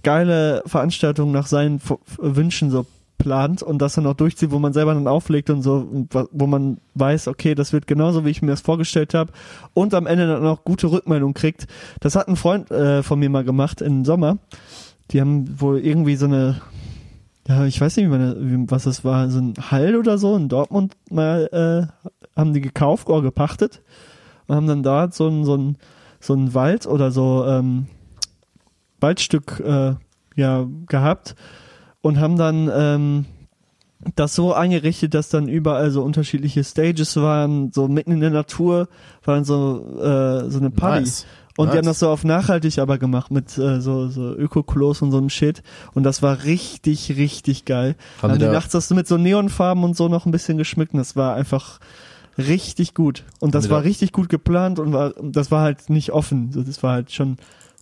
geile 0.03 0.63
Veranstaltung 0.65 1.31
nach 1.31 1.47
seinen 1.47 1.81
Wünschen 2.17 2.71
so 2.71 2.85
plant 3.19 3.61
und 3.61 3.79
das 3.79 3.93
dann 3.93 4.07
auch 4.07 4.15
durchzieht, 4.15 4.49
wo 4.49 4.57
man 4.57 4.73
selber 4.73 4.95
dann 4.95 5.07
auflegt 5.07 5.51
und 5.51 5.61
so, 5.61 6.07
wo 6.31 6.47
man 6.47 6.79
weiß, 6.95 7.27
okay, 7.27 7.53
das 7.53 7.71
wird 7.71 7.85
genauso, 7.85 8.25
wie 8.25 8.31
ich 8.31 8.41
mir 8.41 8.49
das 8.49 8.61
vorgestellt 8.61 9.13
habe 9.13 9.31
und 9.75 9.93
am 9.93 10.07
Ende 10.07 10.25
dann 10.25 10.45
auch 10.47 10.63
gute 10.63 10.89
Rückmeldung 10.91 11.35
kriegt. 11.35 11.67
Das 11.99 12.15
hat 12.15 12.27
ein 12.27 12.35
Freund 12.35 12.71
äh, 12.71 13.03
von 13.03 13.19
mir 13.19 13.29
mal 13.29 13.43
gemacht 13.43 13.81
im 13.81 14.05
Sommer. 14.05 14.39
Die 15.11 15.21
haben 15.21 15.59
wohl 15.61 15.79
irgendwie 15.79 16.15
so 16.15 16.25
eine, 16.25 16.61
ja, 17.47 17.65
ich 17.65 17.79
weiß 17.79 17.97
nicht, 17.97 18.05
wie 18.05 18.09
man, 18.09 18.35
wie, 18.39 18.71
was 18.71 18.85
das 18.85 19.03
war, 19.03 19.29
so 19.29 19.39
ein 19.39 19.53
Hall 19.69 19.95
oder 19.95 20.17
so 20.17 20.35
in 20.35 20.49
Dortmund 20.49 20.95
mal 21.11 21.49
äh, 21.51 22.09
haben 22.39 22.53
die 22.53 22.61
gekauft 22.61 23.09
oder 23.09 23.21
gepachtet 23.21 23.81
und 24.47 24.55
haben 24.55 24.67
dann 24.67 24.81
da 24.81 25.11
so 25.11 25.27
ein, 25.27 25.43
so 25.43 25.55
ein, 25.55 25.77
so 26.21 26.33
ein 26.33 26.53
Wald 26.53 26.87
oder 26.87 27.11
so 27.11 27.45
ähm, 27.45 27.87
Waldstück 29.01 29.61
äh, 29.65 29.95
ja 30.35 30.67
gehabt 30.87 31.35
und 32.01 32.19
haben 32.19 32.37
dann 32.37 32.69
ähm, 32.73 33.25
das 34.15 34.33
so 34.35 34.53
eingerichtet, 34.53 35.13
dass 35.13 35.29
dann 35.29 35.47
überall 35.49 35.91
so 35.91 36.01
unterschiedliche 36.03 36.63
Stages 36.63 37.15
waren, 37.17 37.71
so 37.73 37.87
mitten 37.87 38.11
in 38.11 38.21
der 38.21 38.29
Natur 38.29 38.87
war 39.25 39.35
dann 39.35 39.43
so 39.45 39.99
äh, 40.01 40.49
so 40.49 40.59
eine 40.59 40.69
Party. 40.71 41.01
Nice. 41.01 41.25
Und 41.57 41.65
die 41.65 41.69
Nice. 41.71 41.77
haben 41.79 41.85
das 41.87 41.99
so 41.99 42.09
auf 42.09 42.23
nachhaltig 42.23 42.79
aber 42.79 42.97
gemacht 42.97 43.31
mit 43.31 43.57
äh, 43.57 43.81
so, 43.81 44.07
so 44.07 44.33
Öko-Klos 44.33 45.01
und 45.01 45.11
so 45.11 45.17
einem 45.17 45.29
Shit. 45.29 45.61
Und 45.93 46.03
das 46.03 46.21
war 46.21 46.45
richtig, 46.45 47.17
richtig 47.17 47.65
geil. 47.65 47.95
Haben 48.21 48.31
Haben 48.31 48.39
die 48.39 48.39
die 48.39 48.45
da- 48.45 48.53
nachts 48.53 48.71
das 48.71 48.89
mit 48.91 49.07
so 49.09 49.17
Neonfarben 49.17 49.83
und 49.83 49.97
so 49.97 50.07
noch 50.07 50.25
ein 50.25 50.31
bisschen 50.31 50.57
geschmückt 50.57 50.93
und 50.93 50.99
das 50.99 51.17
war 51.17 51.35
einfach 51.35 51.79
richtig 52.37 52.93
gut. 52.93 53.25
Und 53.41 53.55
das 53.55 53.65
die 53.65 53.71
war 53.71 53.83
richtig 53.83 54.13
gut 54.13 54.29
geplant 54.29 54.79
und 54.79 54.93
war, 54.93 55.13
das 55.21 55.51
war 55.51 55.61
halt 55.61 55.89
nicht 55.89 56.11
offen. 56.13 56.53
So, 56.53 56.61
Das 56.63 56.81
war 56.81 56.93
halt 56.93 57.11
schon, 57.11 57.35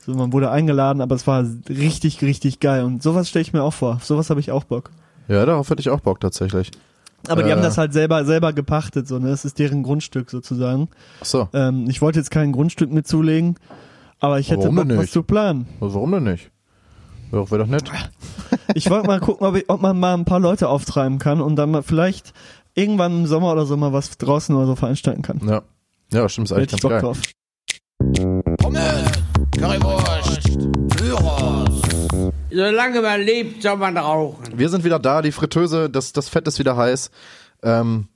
so 0.07 0.13
man 0.15 0.33
wurde 0.33 0.49
eingeladen, 0.49 1.01
aber 1.01 1.13
es 1.15 1.27
war 1.27 1.45
richtig, 1.69 2.21
richtig 2.23 2.59
geil. 2.59 2.83
Und 2.83 3.03
sowas 3.03 3.29
stelle 3.29 3.41
ich 3.43 3.53
mir 3.53 3.61
auch 3.61 3.73
vor. 3.73 3.99
Sowas 4.01 4.29
habe 4.31 4.39
ich 4.39 4.51
auch 4.51 4.63
Bock. 4.63 4.89
Ja, 5.27 5.45
darauf 5.45 5.69
hätte 5.69 5.81
ich 5.81 5.89
auch 5.91 5.99
Bock 5.99 6.19
tatsächlich. 6.19 6.71
Aber 7.27 7.43
die 7.43 7.49
Äh. 7.49 7.51
haben 7.51 7.61
das 7.61 7.77
halt 7.77 7.93
selber, 7.93 8.23
selber 8.25 8.53
gepachtet, 8.53 9.07
so, 9.07 9.19
ne? 9.19 9.29
Das 9.29 9.43
ist 9.45 9.59
deren 9.59 9.83
Grundstück 9.83 10.31
sozusagen. 10.31 10.87
Ach 11.21 11.25
so, 11.25 11.49
Ähm, 11.53 11.87
ich 11.89 12.01
wollte 12.01 12.19
jetzt 12.19 12.31
kein 12.31 12.51
Grundstück 12.53 12.91
mit 12.91 13.07
zulegen, 13.07 13.57
aber 14.19 14.39
ich 14.39 14.49
hätte 14.49 14.61
Warum 14.63 14.75
Bock, 14.77 14.97
was 14.97 15.11
zu 15.11 15.23
planen. 15.23 15.67
warum 15.79 16.11
denn 16.13 16.23
nicht? 16.23 16.49
Wäre 17.29 17.43
doch, 17.43 17.51
wär 17.51 17.57
doch 17.59 17.67
nett. 17.67 17.91
Ich 18.75 18.89
wollte 18.89 19.07
mal 19.07 19.19
gucken, 19.19 19.45
ob, 19.45 19.55
ich, 19.57 19.69
ob 19.69 19.81
man 19.81 19.99
mal 19.99 20.13
ein 20.13 20.23
paar 20.23 20.39
Leute 20.39 20.69
auftreiben 20.69 21.19
kann 21.19 21.41
und 21.41 21.57
dann 21.57 21.71
mal 21.71 21.83
vielleicht 21.83 22.33
irgendwann 22.75 23.11
im 23.21 23.25
Sommer 23.27 23.51
oder 23.51 23.65
so 23.65 23.75
mal 23.75 23.91
was 23.91 24.17
draußen 24.17 24.55
oder 24.55 24.65
so 24.67 24.75
veranstalten 24.75 25.21
kann. 25.21 25.41
Ja, 25.45 25.63
ja 26.13 26.29
stimmt, 26.29 26.47
ist 26.49 26.53
eigentlich 26.53 26.69
ganz 26.71 26.81
Bock 26.81 26.91
geil. 26.91 27.01
drauf. 27.01 27.19
Pommes, 28.57 28.81
Currywurst, 29.59 30.59
Gyros. 30.97 31.81
Solange 32.51 33.01
man 33.01 33.21
lebt, 33.21 33.63
soll 33.63 33.77
man 33.77 33.97
rauchen. 33.97 34.43
Wir 34.55 34.69
sind 34.69 34.83
wieder 34.83 34.99
da, 34.99 35.21
die 35.21 35.31
Fritteuse, 35.31 35.89
das, 35.89 36.13
das 36.13 36.29
Fett 36.29 36.47
ist 36.47 36.59
wieder 36.59 36.77
heiß. 36.77 37.09
Ähm, 37.63 38.07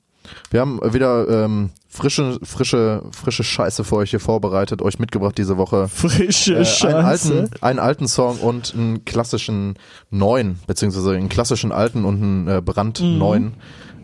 wir 0.51 0.61
haben 0.61 0.79
wieder 0.93 1.27
ähm, 1.45 1.71
frische, 1.89 2.37
frische, 2.43 3.03
frische 3.11 3.43
Scheiße 3.43 3.83
für 3.83 3.95
euch 3.97 4.11
hier 4.11 4.19
vorbereitet, 4.19 4.83
euch 4.83 4.99
mitgebracht 4.99 5.35
diese 5.37 5.57
Woche. 5.57 5.87
Frische 5.87 6.53
Äh, 6.53 6.57
einen, 6.57 6.65
Scheiße. 6.65 7.33
alten, 7.41 7.49
einen 7.63 7.79
alten 7.79 8.07
Song 8.07 8.37
und 8.39 8.73
einen 8.75 9.03
klassischen 9.03 9.75
neuen, 10.11 10.59
beziehungsweise 10.67 11.11
einen 11.15 11.29
klassischen 11.29 11.71
alten 11.71 12.05
und 12.05 12.21
einen 12.21 12.47
äh, 12.47 12.61
brandneuen. 12.63 13.53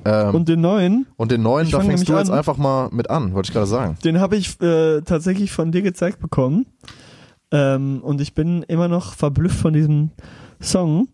Ähm, 0.06 0.28
und, 0.30 0.36
Und 0.36 0.50
den 0.50 0.62
neuen, 0.62 1.06
den 1.20 1.42
neuen, 1.44 1.66
ich 1.68 1.72
da 1.72 1.82
fängst 1.82 2.10
du 2.10 2.18
jetzt 2.18 2.32
an. 2.32 2.38
einfach 2.38 2.58
mal 2.58 2.90
mit 2.92 3.10
an, 3.12 3.34
wollte 3.34 3.50
ich 3.50 3.54
gerade 3.54 3.68
sagen. 3.68 3.98
den 4.04 4.20
habe 4.20 4.38
ich 4.38 4.60
äh, 4.62 5.02
tatsächlich 5.02 5.52
von 5.52 5.72
dir 5.72 5.84
gezeigt 5.84 6.20
bekommen. 6.20 6.66
Ähm, 7.52 8.02
und 8.04 8.22
ich 8.22 8.34
bin 8.34 8.64
immer 8.64 8.88
noch 8.88 9.14
verblüfft 9.14 9.58
von 9.60 9.74
diesem 9.74 10.12
Song, 10.62 11.08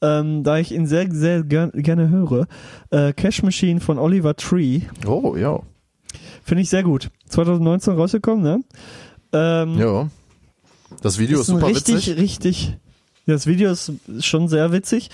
ähm, 0.00 0.44
da 0.44 0.58
ich 0.58 0.72
ihn 0.72 0.86
sehr, 0.86 1.10
sehr 1.12 1.42
ger 1.42 1.68
gerne 1.68 2.08
höre. 2.08 2.46
Äh, 2.90 3.12
Cash 3.12 3.42
Machine 3.42 3.80
von 3.80 3.98
Oliver 3.98 4.34
Tree. 4.36 4.82
Oh, 5.06 5.36
ja. 5.36 5.60
Finde 6.42 6.62
ich 6.62 6.70
sehr 6.70 6.82
gut. 6.82 7.10
2019 7.28 7.94
rausgekommen, 7.94 8.42
ne? 8.42 8.60
Ähm, 9.32 9.78
Ja. 9.78 10.08
Das 11.02 11.18
Video 11.18 11.40
ist, 11.40 11.48
ein 11.48 11.56
super 11.56 11.66
richtig, 11.68 12.06
witzig. 12.06 12.16
richtig. 12.18 12.76
Das 13.26 13.46
Video 13.46 13.70
ist 13.70 13.92
schon 14.20 14.48
sehr 14.48 14.70
witzig 14.72 15.10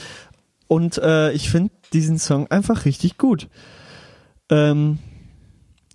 und 0.68 0.98
äh, 0.98 1.32
ich 1.32 1.48
finde 1.50 1.70
diesen 1.92 2.18
Song 2.18 2.48
einfach 2.50 2.84
richtig 2.84 3.18
gut. 3.18 3.48
Ähm, 4.50 4.98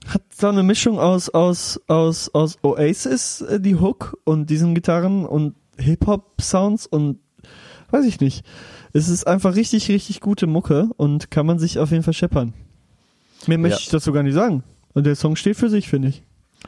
hat 0.08 0.22
so 0.34 0.48
eine 0.48 0.64
Mischung 0.64 1.00
aus, 1.00 1.30
aus, 1.30 1.80
aus, 1.88 2.30
aus 2.34 2.58
Oasis, 2.64 3.42
äh, 3.42 3.60
die 3.60 3.76
Hook 3.76 4.18
und 4.24 4.50
diesen 4.50 4.76
Gitarren 4.76 5.26
und 5.26 5.56
Hip-Hop-Sounds 5.78 6.88
und 6.88 7.20
weiß 7.92 8.06
ich 8.06 8.20
nicht. 8.20 8.46
Es 8.94 9.10
ist 9.10 9.28
einfach 9.28 9.56
richtig, 9.56 9.90
richtig 9.90 10.22
gute 10.22 10.48
Mucke 10.48 10.90
und 10.98 11.32
kann 11.32 11.46
man 11.46 11.60
sich 11.60 11.80
auf 11.80 11.92
jeden 11.92 12.04
Fall 12.04 12.14
scheppern. 12.14 12.54
Mehr 13.48 13.58
möchte 13.58 13.78
Ja. 13.78 13.82
ich 13.84 13.90
dazu 13.90 14.12
gar 14.12 14.24
nicht 14.24 14.34
sagen. 14.34 14.64
Und 14.94 15.06
der 15.06 15.16
Song 15.16 15.36
steht 15.36 15.58
für 15.58 15.70
sich, 15.70 15.90
finde 15.90 16.08
ich. 16.10 16.24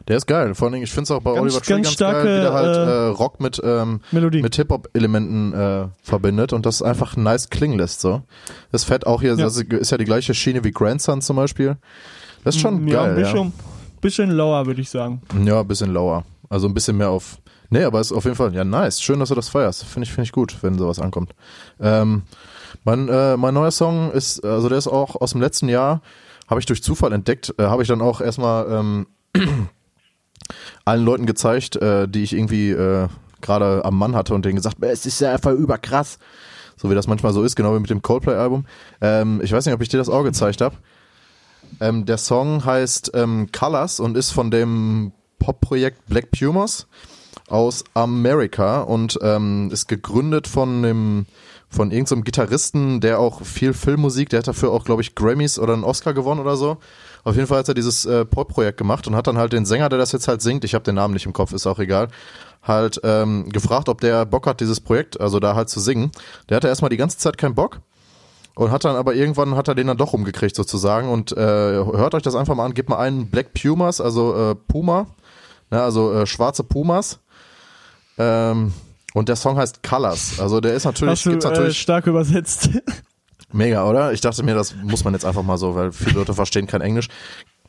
Der 0.08 0.18
ist 0.18 0.28
geil. 0.28 0.54
Vor 0.54 0.66
allen 0.68 0.74
Dingen, 0.74 0.84
ich 0.84 0.92
finde 0.92 1.04
es 1.04 1.12
auch 1.12 1.22
bei 1.22 1.32
Ganz- 1.32 1.42
Oliver 1.42 1.62
Tree 1.62 1.74
ganz 1.74 1.86
ganz, 1.88 1.94
starke, 1.94 2.24
geil, 2.26 2.38
wie 2.38 2.42
der 2.42 2.54
halt 2.54 2.76
äh, 2.76 2.82
äh, 2.82 3.08
Rock 3.08 3.40
mit, 3.40 3.60
ähm, 3.64 4.02
Melodie. 4.12 4.42
mit 4.42 4.56
Hip-Hop-Elementen 4.56 5.54
äh, 5.54 5.88
verbindet 6.04 6.54
und 6.54 6.66
das 6.66 6.82
einfach 6.84 7.16
nice 7.16 7.50
klingen 7.50 7.80
lässt. 7.80 8.02
So. 8.02 8.22
Das 8.72 8.84
fett 8.84 9.08
auch 9.08 9.22
hier, 9.22 9.32
Ja. 9.36 9.46
das 9.46 9.58
ist 9.58 9.92
ja 9.92 9.98
die 9.98 10.06
gleiche 10.06 10.34
Schiene 10.34 10.64
wie 10.64 10.72
Grandson 10.72 11.22
zum 11.22 11.38
Beispiel. 11.38 11.78
Das 12.48 12.56
ist 12.56 12.62
schon 12.62 12.88
ja, 12.88 13.04
ein 13.04 13.16
geil. 13.16 13.26
Ja, 13.26 13.32
bisschen, 13.34 13.54
bisschen 14.00 14.32
lower, 14.32 14.66
würde 14.66 14.80
ich 14.80 14.90
sagen. 14.90 15.22
ja, 15.44 15.60
ein 15.60 15.68
bisschen 15.68 15.92
lower. 15.92 16.24
Also 16.48 16.70
ein 16.70 16.74
bisschen 16.74 16.96
mehr 16.96 17.10
auf. 17.10 17.40
Nee, 17.70 17.84
aber 17.84 18.00
ist 18.00 18.14
auf 18.14 18.24
jeden 18.24 18.38
Fall, 18.38 18.56
ja, 18.56 18.64
nice. 18.64 19.02
Schön, 19.02 19.20
dass 19.20 19.28
du 19.28 19.36
das 19.36 19.50
feierst. 19.50 19.84
Finde 19.84 20.06
ich, 20.06 20.14
finde 20.14 20.28
ich 20.28 20.32
gut, 20.32 20.56
wenn 20.62 20.78
sowas 20.78 21.00
ankommt. 21.00 21.32
Ähm, 21.82 22.22
mein, 22.86 23.10
äh, 23.10 23.36
mein 23.36 23.54
neuer 23.54 23.72
Song 23.72 24.12
ist, 24.14 24.46
also 24.46 24.70
der 24.70 24.78
ist 24.78 24.88
auch 24.88 25.18
aus 25.18 25.32
dem 25.32 25.42
letzten 25.42 25.68
Jahr, 25.68 26.02
habe 26.48 26.62
ich 26.62 26.66
durch 26.66 26.82
Zufall 26.82 27.12
entdeckt, 27.12 27.54
äh, 27.58 27.64
habe 27.64 27.82
ich 27.82 27.90
dann 27.90 28.00
auch 28.00 28.22
erstmal 28.22 28.72
ähm, 28.72 29.08
allen 30.86 31.04
Leuten 31.04 31.26
gezeigt, 31.26 31.76
äh, 31.76 32.08
die 32.08 32.24
ich 32.24 32.32
irgendwie 32.32 32.70
äh, 32.70 33.10
gerade 33.42 33.84
am 33.84 33.98
Mann 33.98 34.16
hatte 34.16 34.34
und 34.34 34.46
denen 34.46 34.56
gesagt, 34.56 34.78
es 34.80 35.06
ist 35.06 35.20
ja 35.20 35.34
einfach 35.34 35.52
überkrass. 35.52 36.18
So 36.78 36.90
wie 36.90 36.96
das 36.96 37.08
manchmal 37.08 37.34
so 37.34 37.44
ist, 37.44 37.58
genau 37.58 37.76
wie 37.76 37.80
mit 37.82 37.90
dem 37.90 38.02
Coldplay-Album. 38.02 38.66
Ähm, 39.02 39.42
ich 39.44 39.52
weiß 39.52 39.66
nicht, 39.66 39.76
ob 39.76 39.82
ich 39.82 39.90
dir 39.90 39.98
das 39.98 40.08
auch 40.08 40.24
gezeigt 40.24 40.62
habe. 40.62 40.78
Ähm, 41.80 42.06
der 42.06 42.18
Song 42.18 42.66
heißt 42.66 43.12
ähm, 43.14 43.50
Colors 43.52 44.00
und 44.00 44.18
ist 44.18 44.32
von 44.32 44.52
dem 44.52 45.12
Pop-Projekt 45.40 46.06
Black 46.08 46.32
Pumas 46.32 46.88
aus 47.48 47.84
Amerika 47.94 48.82
und 48.82 49.20
ähm, 49.22 49.70
ist 49.72 49.88
gegründet 49.88 50.48
von 50.48 50.84
dem 50.84 51.26
von 51.70 51.92
irgendeinem 51.92 52.24
Gitarristen, 52.24 53.02
der 53.02 53.20
auch 53.20 53.42
viel 53.42 53.74
Filmmusik, 53.74 54.30
der 54.30 54.40
hat 54.40 54.48
dafür 54.48 54.72
auch, 54.72 54.86
glaube 54.86 55.02
ich, 55.02 55.16
Grammys 55.16 55.60
oder 55.60 55.74
einen 55.74 55.84
Oscar 55.84 56.14
gewonnen 56.14 56.40
oder 56.40 56.56
so. 56.56 56.78
Auf 57.26 57.36
jeden 57.36 57.48
Fall 57.48 57.60
hat 57.60 57.68
er 57.68 57.74
dieses 57.74 58.06
äh, 58.06 58.24
Pop-Projekt 58.24 58.78
gemacht 58.78 59.06
und 59.06 59.16
hat 59.16 59.28
dann 59.28 59.38
halt 59.38 59.52
den 59.52 59.66
Sänger, 59.66 59.90
der 59.90 60.00
das 60.00 60.14
jetzt 60.14 60.30
halt 60.30 60.42
singt, 60.42 60.64
ich 60.64 60.74
habe 60.74 60.86
den 60.86 60.96
Namen 60.96 61.14
nicht 61.14 61.26
im 61.26 61.34
Kopf, 61.34 61.52
ist 61.52 61.68
auch 61.68 61.80
egal, 61.80 62.08
halt 62.64 63.02
ähm, 63.04 63.50
gefragt, 63.50 63.90
ob 63.90 64.00
der 64.00 64.26
Bock 64.26 64.48
hat, 64.48 64.62
dieses 64.62 64.80
Projekt, 64.80 65.20
also 65.20 65.42
da 65.42 65.56
halt 65.56 65.68
zu 65.68 65.82
singen. 65.82 66.12
Der 66.48 66.56
hatte 66.56 66.70
erstmal 66.70 66.90
die 66.90 66.98
ganze 66.98 67.18
Zeit 67.18 67.38
keinen 67.38 67.56
Bock 67.56 67.82
und 68.58 68.72
hat 68.72 68.86
dann 68.86 68.96
aber 68.96 69.14
irgendwann 69.14 69.56
hat 69.56 69.68
er 69.68 69.76
den 69.76 69.88
dann 69.88 69.98
doch 69.98 70.14
umgekriegt 70.14 70.56
sozusagen 70.56 71.10
und 71.10 71.32
äh, 71.32 71.38
hört 71.38 72.16
euch 72.16 72.24
das 72.24 72.36
einfach 72.36 72.56
mal 72.56 72.66
an, 72.66 72.74
gebt 72.74 72.90
mal 72.90 72.98
einen 72.98 73.30
Black 73.30 73.54
Pumas, 73.54 74.02
also 74.02 74.52
äh, 74.52 74.56
Puma, 74.56 75.08
ne, 75.70 75.82
also 75.82 76.12
äh, 76.14 76.26
schwarze 76.26 76.64
Pumas. 76.64 77.20
Ähm, 78.18 78.74
und 79.14 79.30
der 79.30 79.36
Song 79.36 79.58
heißt 79.58 79.84
Colors. 79.84 80.40
Also 80.40 80.60
der 80.60 80.74
ist 80.74 80.86
natürlich, 80.86 81.12
Hast 81.12 81.26
du 81.26 81.30
gibt's 81.32 81.46
äh, 81.46 81.50
natürlich 81.50 81.80
stark 81.80 82.08
übersetzt. 82.08 82.70
mega, 83.54 83.88
oder? 83.88 84.12
Ich 84.12 84.22
dachte 84.22 84.42
mir, 84.44 84.56
das 84.56 84.76
muss 84.84 85.04
man 85.04 85.14
jetzt 85.14 85.26
einfach 85.26 85.44
mal 85.44 85.58
so, 85.58 85.76
weil 85.76 85.92
viele 85.92 86.20
Leute 86.20 86.34
verstehen 86.34 86.66
kein 86.66 86.82
Englisch. 86.82 87.10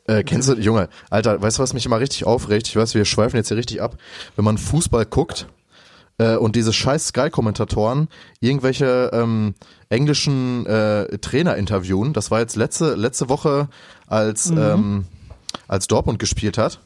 Äh, 0.07 0.24
kennst 0.24 0.49
du, 0.49 0.55
Junge, 0.55 0.89
Alter, 1.11 1.41
weißt 1.43 1.59
du, 1.59 1.62
was 1.62 1.74
mich 1.74 1.84
immer 1.84 2.01
richtig 2.01 2.24
aufregt? 2.24 2.66
Ich 2.66 2.76
weiß, 2.76 2.95
wir 2.95 3.05
schweifen 3.05 3.36
jetzt 3.36 3.49
hier 3.49 3.59
richtig 3.59 3.82
ab. 3.82 3.99
Wenn 4.36 4.45
man 4.45 4.57
Fußball 4.57 5.05
guckt 5.05 5.49
äh, 6.19 6.37
und 6.37 6.57
diese 6.57 6.73
scheiß 6.73 7.09
Sky-Kommentatoren 7.09 8.09
irgendwelche 8.41 9.11
ähm, 9.12 9.55
englischen 9.89 10.66
äh, 10.66 11.19
Trainer 11.19 11.57
interviewen, 11.57 12.12
das 12.12 12.31
war 12.31 12.41
jetzt 12.41 12.57
letzte, 12.57 12.95
letzte 12.95 13.29
Woche, 13.29 13.69
als, 14.07 14.51
ähm, 14.51 15.07
als 15.66 15.87
Dortmund 15.87 16.19
gespielt 16.19 16.59
hat 16.59 16.81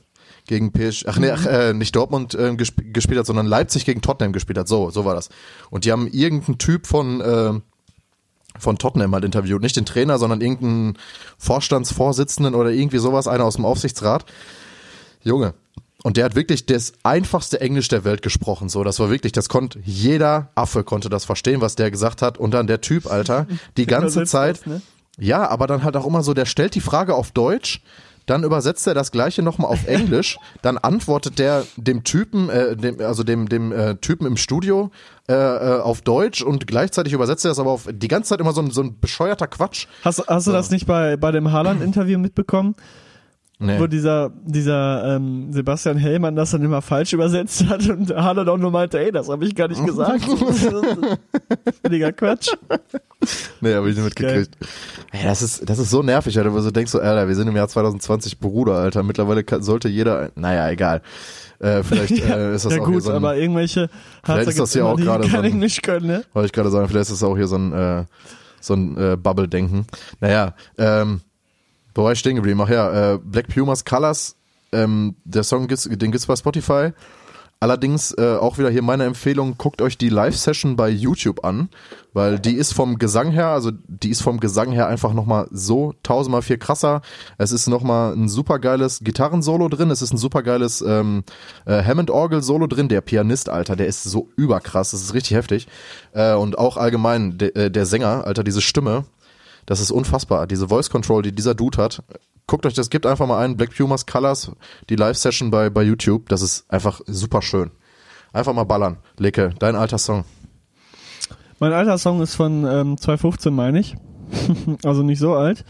gegen 0.47 0.73
PSG, 0.73 1.07
ach 1.07 1.19
nee, 1.19 1.31
ach, 1.31 1.47
äh, 1.47 1.73
nicht 1.73 1.95
Dortmund 1.95 2.35
äh, 2.35 2.55
gesp 2.57 2.81
gespielt 2.93 3.19
hat, 3.19 3.27
sondern 3.27 3.47
Leipzig 3.47 3.85
gegen 3.85 4.03
Tottenham 4.03 4.33
gespielt 4.33 4.59
hat. 4.59 4.69
So, 4.69 4.91
so 4.91 5.05
war 5.05 5.15
das. 5.15 5.29
Und 5.71 5.85
die 5.85 5.93
haben 5.93 6.09
irgendeinen 6.09 6.59
Typ 6.59 6.87
von 6.87 7.21
äh, 7.21 7.53
von 8.59 8.77
Tottenham 8.77 9.15
halt 9.15 9.25
interviewt, 9.25 9.63
nicht 9.63 9.77
den 9.77 9.87
Trainer, 9.87 10.19
sondern 10.19 10.41
irgendeinen 10.41 10.99
Vorstandsvorsitzenden 11.39 12.55
oder 12.55 12.71
irgendwie 12.71 12.99
sowas, 12.99 13.27
einer 13.27 13.45
aus 13.45 13.57
dem 13.57 13.65
Aufsichtsrat. 13.65 14.27
Junge. 15.23 15.55
Und 16.03 16.17
der 16.17 16.25
hat 16.25 16.35
wirklich 16.35 16.67
das 16.67 16.93
einfachste 17.05 17.61
Englisch 17.61 17.89
der 17.89 18.05
Welt 18.05 18.23
gesprochen. 18.23 18.69
So, 18.69 18.83
das 18.83 18.99
war 18.99 19.11
wirklich, 19.11 19.33
das 19.33 19.49
konnte 19.49 19.79
jeder 19.85 20.51
Affe 20.55 20.83
konnte 20.83 21.09
das 21.09 21.25
verstehen, 21.25 21.61
was 21.61 21.77
der 21.77 21.91
gesagt 21.91 22.23
hat. 22.23 22.39
Und 22.39 22.53
dann 22.53 22.67
der 22.67 22.81
Typ, 22.81 23.11
Alter, 23.11 23.47
die 23.77 23.87
ganze 23.87 24.25
Zeit. 24.25 24.61
das, 24.61 24.67
ne? 24.67 24.83
Ja, 25.19 25.49
aber 25.49 25.67
dann 25.67 25.85
halt 25.85 25.97
auch 25.97 26.07
immer 26.07 26.23
so, 26.23 26.35
der 26.35 26.47
stellt 26.47 26.75
die 26.75 26.81
Frage 26.81 27.15
auf 27.15 27.31
Deutsch, 27.31 27.83
dann 28.27 28.45
übersetzt 28.45 28.87
er 28.87 28.95
das 28.95 29.11
gleiche 29.11 29.43
nochmal 29.43 29.71
auf 29.71 29.87
Englisch, 29.87 30.39
dann 30.63 30.79
antwortet 30.79 31.39
der 31.39 31.65
dem 31.77 32.03
Typen, 32.03 32.49
äh, 32.49 32.77
dem, 32.77 33.01
also 33.01 33.23
dem, 33.23 33.49
dem 33.49 33.73
äh, 33.73 33.97
Typen 33.97 34.27
im 34.27 34.37
Studio 34.37 34.91
äh, 35.29 35.35
äh, 35.35 35.81
auf 35.81 36.01
Deutsch 36.01 36.43
und 36.43 36.67
gleichzeitig 36.67 37.13
übersetzt 37.13 37.45
er 37.45 37.51
das 37.51 37.59
aber 37.59 37.71
auf 37.71 37.89
die 37.91 38.09
ganze 38.09 38.31
Zeit 38.31 38.41
immer 38.41 38.53
so 38.53 38.63
ein, 38.63 38.71
so 38.71 38.83
ein 38.83 38.99
bescheuerter 39.01 39.47
Quatsch. 39.47 39.87
Hast, 40.05 40.27
hast 40.27 40.47
du 40.47 40.53
das 40.53 40.71
nicht 40.71 40.87
bei, 40.87 41.17
bei 41.17 41.31
dem 41.31 41.53
Haaland-Interview 41.53 42.19
mitbekommen? 42.19 42.75
Nee. 43.65 43.79
Wo 43.79 43.87
dieser, 43.87 44.33
dieser 44.45 45.17
ähm, 45.17 45.53
Sebastian 45.53 45.97
Hellmann 45.97 46.35
das 46.35 46.51
dann 46.51 46.63
immer 46.63 46.83
falsch 46.83 47.13
übersetzt 47.13 47.65
hat 47.69 47.89
und 47.89 48.11
Haaland 48.13 48.49
auch 48.49 48.59
nur 48.59 48.73
meinte, 48.73 48.99
ey, 48.99 49.13
das 49.13 49.29
habe 49.29 49.45
ich 49.45 49.55
gar 49.55 49.69
nicht 49.69 49.85
gesagt. 49.87 50.25
Völliger 51.83 52.11
Quatsch. 52.13 52.49
Nee, 53.61 53.75
habe 53.75 53.89
ich 53.89 53.95
nicht 53.95 54.05
mitgekriegt. 54.05 54.57
Ey, 55.13 55.23
das 55.23 55.43
ist, 55.43 55.71
das 55.71 55.79
ist 55.79 55.91
so 55.91 56.03
nervig, 56.03 56.37
Alter, 56.37 56.53
wo 56.53 56.59
du 56.59 56.73
denkst 56.73 56.91
so, 56.91 56.99
Alter, 56.99 57.29
wir 57.29 57.37
sind 57.37 57.47
im 57.47 57.55
Jahr 57.55 57.69
2020 57.69 58.41
Bruder, 58.41 58.75
Alter. 58.75 59.05
Mittlerweile 59.05 59.45
kann, 59.45 59.63
sollte 59.63 59.89
jeder, 59.89 60.31
naja, 60.35 60.69
egal. 60.69 61.01
Äh, 61.61 61.85
vielleicht 61.85 62.11
äh, 62.25 62.55
ist 62.57 62.65
das 62.65 62.75
ja 62.75 62.81
auch 62.81 62.87
hier 62.87 62.95
gut, 62.95 63.03
so 63.05 63.11
ein, 63.11 63.17
aber 63.17 63.37
irgendwelche 63.37 63.89
Harzer 64.27 64.49
ist 64.51 64.59
das 64.59 64.75
ja 64.75 64.81
immer, 64.81 64.91
auch 64.91 64.97
gerade 64.97 65.29
so 65.29 65.37
ein- 65.37 65.45
Englisch 65.45 65.81
können, 65.83 66.09
ne? 66.09 66.25
wollte 66.33 66.47
ich 66.47 66.53
gerade 66.53 66.71
sagen, 66.71 66.89
vielleicht 66.89 67.11
ist 67.11 67.23
das 67.23 67.23
auch 67.23 67.37
hier 67.37 67.47
so 67.47 67.57
ein, 67.57 67.73
äh, 67.73 68.05
so 68.61 68.75
ein 68.75 68.97
äh, 68.97 69.17
Bubble-Denken. 69.17 69.87
Naja, 70.21 70.55
ähm, 70.79 71.21
wo 71.95 72.05
war 72.05 72.13
ich 72.13 72.19
stehen 72.19 72.37
geblieben? 72.37 72.61
Ach 72.63 72.69
ja, 72.69 73.15
äh, 73.15 73.19
Black 73.19 73.49
Pumas 73.49 73.85
Colors, 73.85 74.37
ähm, 74.73 75.17
der 75.25 75.43
Song 75.43 75.69
gibt's, 75.69 75.85
den 75.85 76.13
gibt's 76.13 76.27
bei 76.27 76.37
Spotify. 76.37 76.93
Allerdings 77.63 78.11
äh, 78.19 78.39
auch 78.41 78.59
wieder 78.59 78.71
hier 78.71 78.83
meine 78.83 79.05
Empfehlung, 79.05 79.55
guckt 79.57 79.83
euch 79.83 79.97
die 79.97 80.09
Live-Session 80.09 80.75
bei 80.75 80.89
YouTube 80.89 81.45
an, 81.45 81.69
weil 82.13 82.41
die 82.41 82.55
ist 82.55 82.75
vom 82.75 82.99
Gesang 82.99 83.31
her, 83.31 83.51
also 83.51 83.71
die 83.87 84.11
ist 84.11 84.21
vom 84.21 84.41
Gesang 84.41 84.73
her 84.73 84.89
einfach 84.89 85.13
nochmal 85.13 85.47
so 85.53 85.95
tausendmal 86.03 86.43
viel 86.43 86.59
krasser. 86.59 87.03
Es 87.39 87.53
ist 87.53 87.69
nochmal 87.69 88.15
ein 88.15 88.29
supergeiles 88.29 88.99
Gitarrensolo 89.05 89.69
drin, 89.69 89.93
es 89.93 90.03
ist 90.03 90.13
ein 90.13 90.17
supergeiles 90.17 90.81
ähm, 90.81 91.23
äh, 91.65 91.85
Hammond-Orgel-Solo 91.85 92.67
drin. 92.67 92.89
Der 92.89 93.01
Pianist, 93.01 93.49
Alter, 93.49 93.77
der 93.77 93.87
ist 93.87 94.03
so 94.03 94.29
überkrass, 94.35 94.91
das 94.91 95.01
ist 95.01 95.15
richtig 95.15 95.37
heftig. 95.37 95.69
Äh, 96.15 96.35
und 96.35 96.59
auch 96.59 96.77
allgemein 96.77 97.39
de, 97.39 97.55
äh, 97.55 97.71
der 97.71 97.87
Sänger, 97.87 98.27
Alter, 98.27 98.43
diese 98.43 98.61
Stimme, 98.61 99.05
das 99.67 99.81
ist 99.81 99.91
unfassbar. 99.91 100.47
Diese 100.47 100.69
Voice 100.69 100.91
Control, 100.91 101.23
die 101.23 101.33
dieser 101.33 101.55
Dude 101.55 101.81
hat. 101.81 102.03
Guckt 102.47 102.67
euch 102.67 102.75
das, 102.75 102.91
gebt 102.91 103.07
einfach 103.07 103.27
mal 103.27 103.39
ein, 103.45 103.57
Black 103.57 103.77
Pumas 103.77 104.07
Colors, 104.07 104.53
die 104.89 104.97
Live-Session 104.97 105.51
bei, 105.51 105.71
bei 105.71 105.83
YouTube. 105.83 106.29
Das 106.29 106.43
ist 106.43 106.71
einfach 106.71 107.01
super 107.07 107.43
schön. 107.43 107.71
Einfach 108.33 108.53
mal 108.55 108.65
ballern. 108.65 108.99
Leke, 109.19 109.55
dein 109.59 109.77
alter 109.77 109.99
Song. 109.99 110.25
Mein 111.61 111.73
alter 111.73 111.99
Song 111.99 112.21
ist 112.23 112.35
von 112.35 112.65
ähm, 112.65 112.99
2015, 112.99 113.55
meine 113.55 113.79
ich. 113.79 113.95
also 114.85 115.03
nicht 115.03 115.21
so 115.21 115.35
alt. 115.35 115.65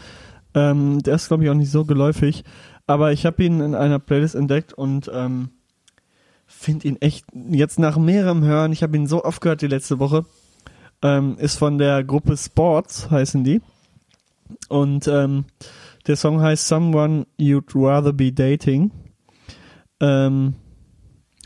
Ähm, 0.55 1.01
der 1.03 1.15
ist, 1.15 1.27
glaube 1.27 1.43
ich, 1.43 1.49
auch 1.49 1.55
nicht 1.55 1.71
so 1.71 1.85
geläufig. 1.85 2.43
Aber 2.87 3.11
ich 3.11 3.25
habe 3.25 3.43
ihn 3.43 3.59
in 3.59 3.75
einer 3.75 3.99
Playlist 3.99 4.35
entdeckt 4.35 4.73
und 4.73 5.09
ähm, 5.13 5.49
finde 6.47 6.87
ihn 6.87 6.97
echt, 7.01 7.25
jetzt 7.33 7.79
nach 7.79 7.97
mehrerem 7.97 8.43
Hören, 8.43 8.71
ich 8.71 8.83
habe 8.83 8.95
ihn 8.97 9.07
so 9.07 9.23
oft 9.23 9.41
gehört 9.41 9.61
die 9.61 9.67
letzte 9.67 9.99
Woche, 9.99 10.25
ähm, 11.01 11.37
ist 11.37 11.57
von 11.57 11.77
der 11.77 12.03
Gruppe 12.03 12.37
Sports, 12.37 13.09
heißen 13.09 13.43
die. 13.43 13.61
Und 14.69 15.07
ähm, 15.07 15.45
der 16.07 16.15
Song 16.15 16.41
heißt 16.41 16.67
Someone 16.67 17.25
You'd 17.39 17.71
Rather 17.75 18.13
Be 18.13 18.31
Dating. 18.31 18.91
Ähm, 19.99 20.55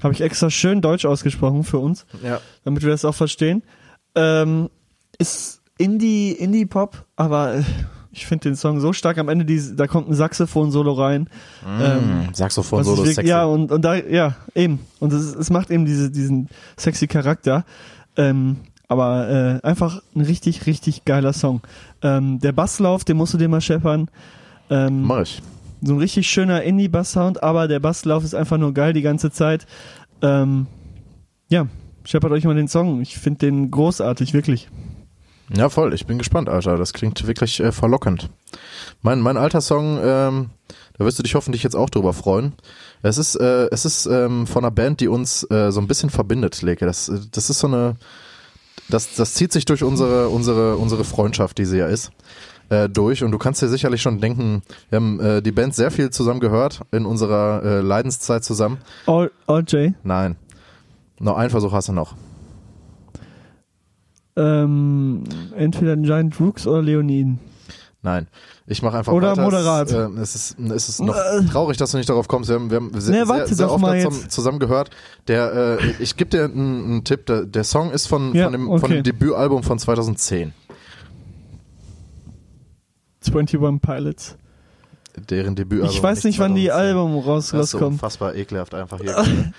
habe 0.03 0.13
ich 0.13 0.21
extra 0.21 0.49
schön 0.49 0.81
deutsch 0.81 1.05
ausgesprochen 1.05 1.63
für 1.63 1.79
uns 1.79 2.05
Ja. 2.23 2.39
damit 2.63 2.83
wir 2.83 2.89
das 2.91 3.05
auch 3.05 3.15
verstehen. 3.15 3.63
Ähm, 4.15 4.69
ist 5.19 5.61
Indie, 5.77 6.31
Indie-Pop, 6.31 7.05
aber 7.15 7.55
äh, 7.55 7.63
ich 8.11 8.25
finde 8.25 8.49
den 8.49 8.55
Song 8.55 8.79
so 8.79 8.93
stark. 8.93 9.17
Am 9.19 9.29
Ende, 9.29 9.45
die, 9.45 9.61
da 9.75 9.85
kommt 9.87 10.09
ein 10.09 10.13
Saxophon-Solo 10.15 10.93
rein. 10.93 11.29
Ähm, 11.67 12.29
Saxophon 12.33 12.79
was 12.79 12.87
ich 12.87 12.89
Solo 12.89 12.97
wirklich- 13.03 13.15
sexy. 13.15 13.29
Ja, 13.29 13.45
und, 13.45 13.71
und 13.71 13.81
da, 13.83 13.95
ja, 13.95 14.35
eben. 14.55 14.79
Und 14.99 15.13
es, 15.13 15.35
es 15.35 15.49
macht 15.51 15.69
eben 15.69 15.85
diese, 15.85 16.09
diesen 16.09 16.49
sexy 16.77 17.05
Charakter. 17.07 17.63
Ähm, 18.15 18.57
aber 18.87 19.59
äh, 19.63 19.67
einfach 19.67 20.01
ein 20.15 20.21
richtig, 20.21 20.65
richtig 20.65 21.05
geiler 21.05 21.33
Song. 21.33 21.61
Ähm, 22.01 22.39
der 22.39 22.51
Basslauf, 22.51 23.03
den 23.03 23.17
musst 23.17 23.33
du 23.33 23.37
dir 23.37 23.49
mal 23.49 23.61
scheppern. 23.61 24.09
Ähm, 24.69 25.03
Mach 25.03 25.21
ich. 25.21 25.41
so 25.81 25.93
ein 25.93 25.99
richtig 25.99 26.27
schöner 26.29 26.63
Indie-Bass-Sound, 26.63 27.43
aber 27.43 27.67
der 27.67 27.79
Basslauf 27.79 28.23
ist 28.23 28.33
einfach 28.35 28.57
nur 28.57 28.73
geil 28.73 28.93
die 28.93 29.01
ganze 29.01 29.31
Zeit. 29.31 29.65
Ähm, 30.21 30.67
ja, 31.49 31.67
scheppert 32.03 32.31
euch 32.31 32.45
mal 32.45 32.55
den 32.55 32.67
Song. 32.67 33.01
Ich 33.01 33.17
finde 33.17 33.39
den 33.39 33.71
großartig, 33.71 34.33
wirklich. 34.33 34.69
Ja, 35.55 35.69
voll. 35.69 35.93
Ich 35.93 36.05
bin 36.05 36.17
gespannt, 36.17 36.49
Alter. 36.49 36.75
Das 36.77 36.91
klingt 36.91 37.25
wirklich 37.25 37.59
äh, 37.61 37.71
verlockend. 37.71 38.29
Mein, 39.01 39.21
mein 39.21 39.37
alter 39.37 39.61
Song, 39.61 39.97
ähm, 40.03 40.49
Da 40.97 41.05
wirst 41.05 41.19
du 41.19 41.23
dich 41.23 41.35
hoffentlich 41.35 41.63
jetzt 41.63 41.75
auch 41.75 41.89
drüber 41.89 42.11
freuen. 42.11 42.53
Es 43.01 43.17
ist, 43.17 43.35
äh, 43.35 43.67
es 43.71 43.85
ist 43.85 44.07
ähm, 44.07 44.47
von 44.47 44.65
einer 44.65 44.71
Band, 44.71 44.99
die 44.99 45.07
uns 45.07 45.43
äh, 45.49 45.71
so 45.71 45.79
ein 45.79 45.87
bisschen 45.87 46.09
verbindet, 46.09 46.61
Leke. 46.61 46.85
Das, 46.85 47.07
äh, 47.07 47.19
das 47.31 47.49
ist 47.49 47.59
so 47.59 47.67
eine, 47.67 47.95
das, 48.89 49.15
das 49.15 49.33
zieht 49.33 49.51
sich 49.51 49.65
durch 49.65 49.83
unsere, 49.83 50.29
unsere, 50.29 50.77
unsere 50.77 51.03
Freundschaft, 51.03 51.57
die 51.57 51.65
sie 51.65 51.77
ja 51.77 51.87
ist, 51.87 52.11
äh, 52.69 52.89
durch. 52.89 53.23
Und 53.23 53.31
du 53.31 53.37
kannst 53.37 53.61
dir 53.61 53.67
sicherlich 53.67 54.01
schon 54.01 54.19
denken, 54.19 54.61
wir 54.89 54.97
haben 54.97 55.19
äh, 55.19 55.41
die 55.41 55.51
Band 55.51 55.75
sehr 55.75 55.91
viel 55.91 56.09
zusammen 56.09 56.39
gehört 56.39 56.81
in 56.91 57.05
unserer 57.05 57.63
äh, 57.63 57.81
Leidenszeit 57.81 58.43
zusammen. 58.43 58.79
All, 59.05 59.31
RJ. 59.49 59.91
Nein. 60.03 60.35
Noch 61.19 61.37
einen 61.37 61.49
Versuch 61.49 61.71
hast 61.71 61.89
du 61.89 61.93
noch. 61.93 62.15
Ähm, 64.35 65.23
entweder 65.55 65.97
Giant 65.97 66.39
Rooks 66.39 66.67
oder 66.67 66.83
Leoniden. 66.83 67.39
Nein. 68.03 68.27
Ich 68.69 68.81
mache 68.81 68.97
einfach 68.97 69.13
Oder 69.13 69.31
weiter. 69.31 69.43
moderat. 69.43 69.87
Es, 69.87 69.93
äh, 69.93 70.21
es, 70.21 70.35
ist, 70.35 70.59
es 70.59 70.89
ist 70.89 70.99
noch 71.01 71.15
Äh. 71.15 71.45
traurig, 71.45 71.77
dass 71.77 71.91
du 71.91 71.97
nicht 71.97 72.09
darauf 72.09 72.27
kommst. 72.27 72.49
Wir 72.49 72.55
haben, 72.57 72.69
wir 72.69 72.75
haben 72.77 72.91
sehr, 72.99 73.23
Nee, 73.23 73.29
warte 73.29 73.47
sehr, 73.47 73.55
sehr 73.55 73.71
oft 73.71 73.81
zusammen, 73.81 74.29
zusammen 74.29 74.59
gehört. 74.59 74.89
Der, 75.29 75.79
äh, 75.79 75.91
ich 75.99 76.17
gebe 76.17 76.29
dir 76.29 76.43
einen, 76.43 76.83
einen 76.83 77.03
Tipp. 77.05 77.25
Der, 77.27 77.45
der 77.45 77.63
Song 77.63 77.91
ist 77.91 78.07
von, 78.07 78.35
Ja, 78.35 78.43
von, 78.45 78.51
dem, 78.51 78.69
okay. 78.69 78.79
von 78.81 78.91
dem 78.91 79.03
Debütalbum 79.03 79.63
von 79.63 79.79
2010. 79.79 80.53
21 83.25 83.81
Pilots. 83.81 84.35
Deren 85.29 85.55
Debütalbum. 85.55 85.95
Ich 85.95 86.03
weiß 86.03 86.25
nicht, 86.25 86.39
wann 86.39 86.53
die 86.55 86.67
2010. 86.67 86.71
Album 86.97 87.17
raus, 87.19 87.49
Das 87.51 87.63
ist 87.65 87.71
so 87.71 87.77
rauskommt. 87.77 87.93
unfassbar 87.93 88.35
ekelhaft 88.35 88.73
einfach 88.75 88.99
hier. 88.99 89.15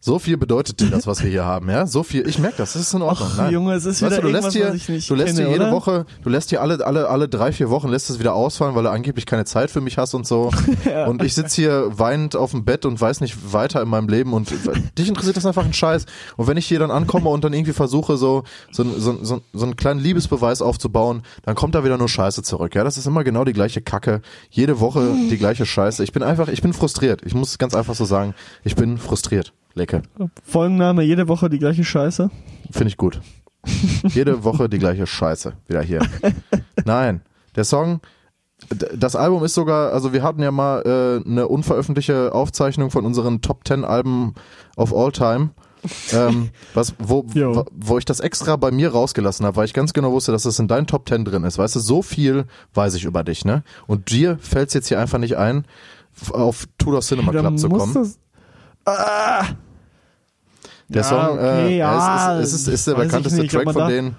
so 0.00 0.18
viel 0.18 0.36
bedeutet 0.36 0.80
dir 0.80 0.90
das, 0.90 1.06
was 1.06 1.22
wir 1.22 1.30
hier 1.30 1.44
haben, 1.44 1.68
ja? 1.70 1.86
So 1.86 2.02
viel. 2.02 2.26
Ich 2.28 2.38
merke 2.38 2.58
das. 2.58 2.74
Das 2.74 2.82
ist 2.82 2.94
in 2.94 3.02
Ordnung. 3.02 3.28
Nein. 3.36 3.52
Junge, 3.52 3.74
es 3.74 3.84
ist 3.84 4.00
Weißt 4.00 4.12
wieder 4.12 4.22
du, 4.22 4.28
du 4.28 4.32
lässt 4.32 4.52
hier, 4.52 4.68
was 4.68 4.74
ich 4.74 4.88
nicht 4.88 5.10
du 5.10 5.14
lässt 5.14 5.34
kenne, 5.34 5.48
hier 5.48 5.52
jede 5.52 5.64
oder? 5.66 5.72
Woche, 5.72 6.06
du 6.22 6.30
lässt 6.30 6.50
hier 6.50 6.62
alle, 6.62 6.84
alle, 6.86 7.08
alle 7.08 7.28
drei, 7.28 7.50
vier 7.52 7.68
Wochen 7.70 7.88
lässt 7.88 8.08
es 8.08 8.18
wieder 8.18 8.34
ausfallen, 8.34 8.74
weil 8.74 8.84
du 8.84 8.90
angeblich 8.90 9.26
keine 9.26 9.44
Zeit 9.44 9.70
für 9.70 9.80
mich 9.80 9.98
hast 9.98 10.14
und 10.14 10.26
so. 10.26 10.50
Und 11.06 11.22
ich 11.22 11.34
sitze 11.34 11.56
hier 11.56 11.98
weinend 11.98 12.36
auf 12.36 12.52
dem 12.52 12.64
Bett 12.64 12.84
und 12.84 13.00
weiß 13.00 13.20
nicht 13.20 13.52
weiter 13.52 13.82
in 13.82 13.88
meinem 13.88 14.08
Leben 14.08 14.32
und 14.32 14.50
dich 14.98 15.08
interessiert 15.08 15.36
das 15.36 15.46
einfach 15.46 15.64
ein 15.64 15.72
Scheiß. 15.72 16.06
Und 16.36 16.46
wenn 16.46 16.56
ich 16.56 16.66
hier 16.66 16.78
dann 16.78 16.90
ankomme 16.90 17.28
und 17.28 17.44
dann 17.44 17.52
irgendwie 17.52 17.72
versuche, 17.72 18.16
so, 18.16 18.44
so, 18.70 18.84
so, 18.84 19.18
so, 19.22 19.40
so 19.52 19.64
einen 19.64 19.76
kleinen 19.76 20.00
Liebesbeweis 20.00 20.62
aufzubauen, 20.62 21.22
dann 21.42 21.54
kommt 21.54 21.74
da 21.74 21.84
wieder 21.84 21.98
nur 21.98 22.08
Scheiße 22.08 22.42
zurück. 22.42 22.74
Ja, 22.74 22.84
das 22.84 22.98
ist 22.98 23.06
immer 23.06 23.24
genau 23.24 23.44
die 23.44 23.52
gleiche 23.52 23.80
Kacke. 23.80 24.22
Jede 24.50 24.80
Woche 24.80 25.12
die 25.30 25.38
gleiche 25.38 25.66
Scheiße. 25.66 26.02
Ich 26.04 26.12
bin 26.12 26.22
einfach, 26.22 26.48
ich 26.48 26.62
bin 26.62 26.72
frustriert. 26.72 27.22
Ich 27.24 27.34
muss 27.34 27.50
es 27.50 27.58
ganz 27.58 27.74
einfach 27.74 27.94
so 27.94 28.04
sagen. 28.04 28.34
Ich 28.64 28.76
bin 28.76 28.98
frustriert. 28.98 29.52
Lecke. 29.78 30.02
Folgenname, 30.44 31.02
jede 31.02 31.28
Woche 31.28 31.48
die 31.48 31.58
gleiche 31.58 31.84
Scheiße. 31.84 32.30
Finde 32.70 32.88
ich 32.88 32.96
gut. 32.96 33.20
Jede 34.08 34.44
Woche 34.44 34.68
die 34.68 34.78
gleiche 34.78 35.06
Scheiße. 35.06 35.54
Wieder 35.66 35.82
hier. 35.82 36.00
Nein, 36.84 37.22
der 37.56 37.64
Song, 37.64 38.00
das 38.68 39.16
Album 39.16 39.44
ist 39.44 39.54
sogar, 39.54 39.92
also 39.92 40.12
wir 40.12 40.22
hatten 40.22 40.42
ja 40.42 40.50
mal 40.50 40.82
äh, 41.24 41.28
eine 41.28 41.48
unveröffentlichte 41.48 42.32
Aufzeichnung 42.34 42.90
von 42.90 43.04
unseren 43.04 43.40
Top 43.40 43.66
10 43.66 43.84
Alben 43.84 44.34
of 44.76 44.94
All 44.94 45.12
Time. 45.12 45.50
ähm, 46.12 46.50
was, 46.74 46.94
wo, 46.98 47.24
wo, 47.26 47.64
wo 47.72 47.98
ich 47.98 48.04
das 48.04 48.20
extra 48.20 48.56
bei 48.56 48.70
mir 48.72 48.90
rausgelassen 48.90 49.46
habe, 49.46 49.56
weil 49.56 49.64
ich 49.64 49.74
ganz 49.74 49.92
genau 49.92 50.10
wusste, 50.12 50.32
dass 50.32 50.42
das 50.42 50.58
in 50.58 50.66
deinen 50.66 50.86
Top 50.88 51.08
10 51.08 51.24
drin 51.24 51.44
ist. 51.44 51.58
Weißt 51.58 51.76
du, 51.76 51.80
so 51.80 52.02
viel 52.02 52.46
weiß 52.74 52.94
ich 52.94 53.04
über 53.04 53.22
dich, 53.22 53.44
ne? 53.44 53.62
Und 53.86 54.10
dir 54.10 54.38
fällt 54.40 54.68
es 54.68 54.74
jetzt 54.74 54.88
hier 54.88 54.98
einfach 54.98 55.18
nicht 55.18 55.36
ein, 55.36 55.64
auf 56.32 56.66
Tudor 56.78 57.00
Cinema 57.00 57.30
Club 57.30 57.58
zu 57.58 57.68
kommen. 57.68 57.94
das. 57.94 58.18
Ah, 58.84 59.44
Der 60.88 61.02
ja, 61.02 61.08
Song, 61.08 61.38
okay, 61.38 61.74
äh, 61.74 61.76
ja, 61.78 62.38
es, 62.40 62.48
ist, 62.48 62.54
es, 62.54 62.60
ist, 62.68 62.74
ist 62.74 62.86
der 62.86 62.94
bekannteste 62.94 63.40
nicht, 63.42 63.50
Track 63.52 63.64
von 63.64 63.74
da- 63.74 63.88
denen. 63.88 64.16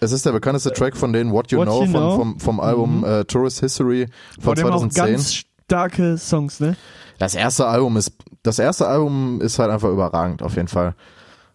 Es 0.00 0.12
ist 0.12 0.24
der 0.26 0.32
bekannteste 0.32 0.72
Track 0.72 0.96
von 0.96 1.12
denen 1.12 1.30
What 1.32 1.52
You 1.52 1.58
What 1.58 1.66
Know, 1.68 1.84
You 1.84 1.90
von, 1.90 2.00
Know. 2.00 2.16
vom, 2.16 2.40
vom 2.40 2.60
Album 2.60 2.98
Mhm. 2.98 3.04
äh, 3.04 3.24
Tourist 3.24 3.60
History 3.60 4.08
von 4.40 4.54
dem 4.54 4.66
auch 4.66 4.80
2010. 4.80 5.04
ganz 5.04 5.34
starke 5.34 6.16
Songs, 6.18 6.58
ne? 6.60 6.76
Das 7.18 7.34
erste 7.34 7.66
Album 7.66 7.96
ist 7.98 8.12
das 8.42 8.58
erste 8.58 8.86
Album 8.88 9.40
ist 9.42 9.58
halt 9.58 9.70
einfach 9.70 9.90
überragend 9.90 10.42
auf 10.42 10.56
jeden 10.56 10.68
Fall. 10.68 10.94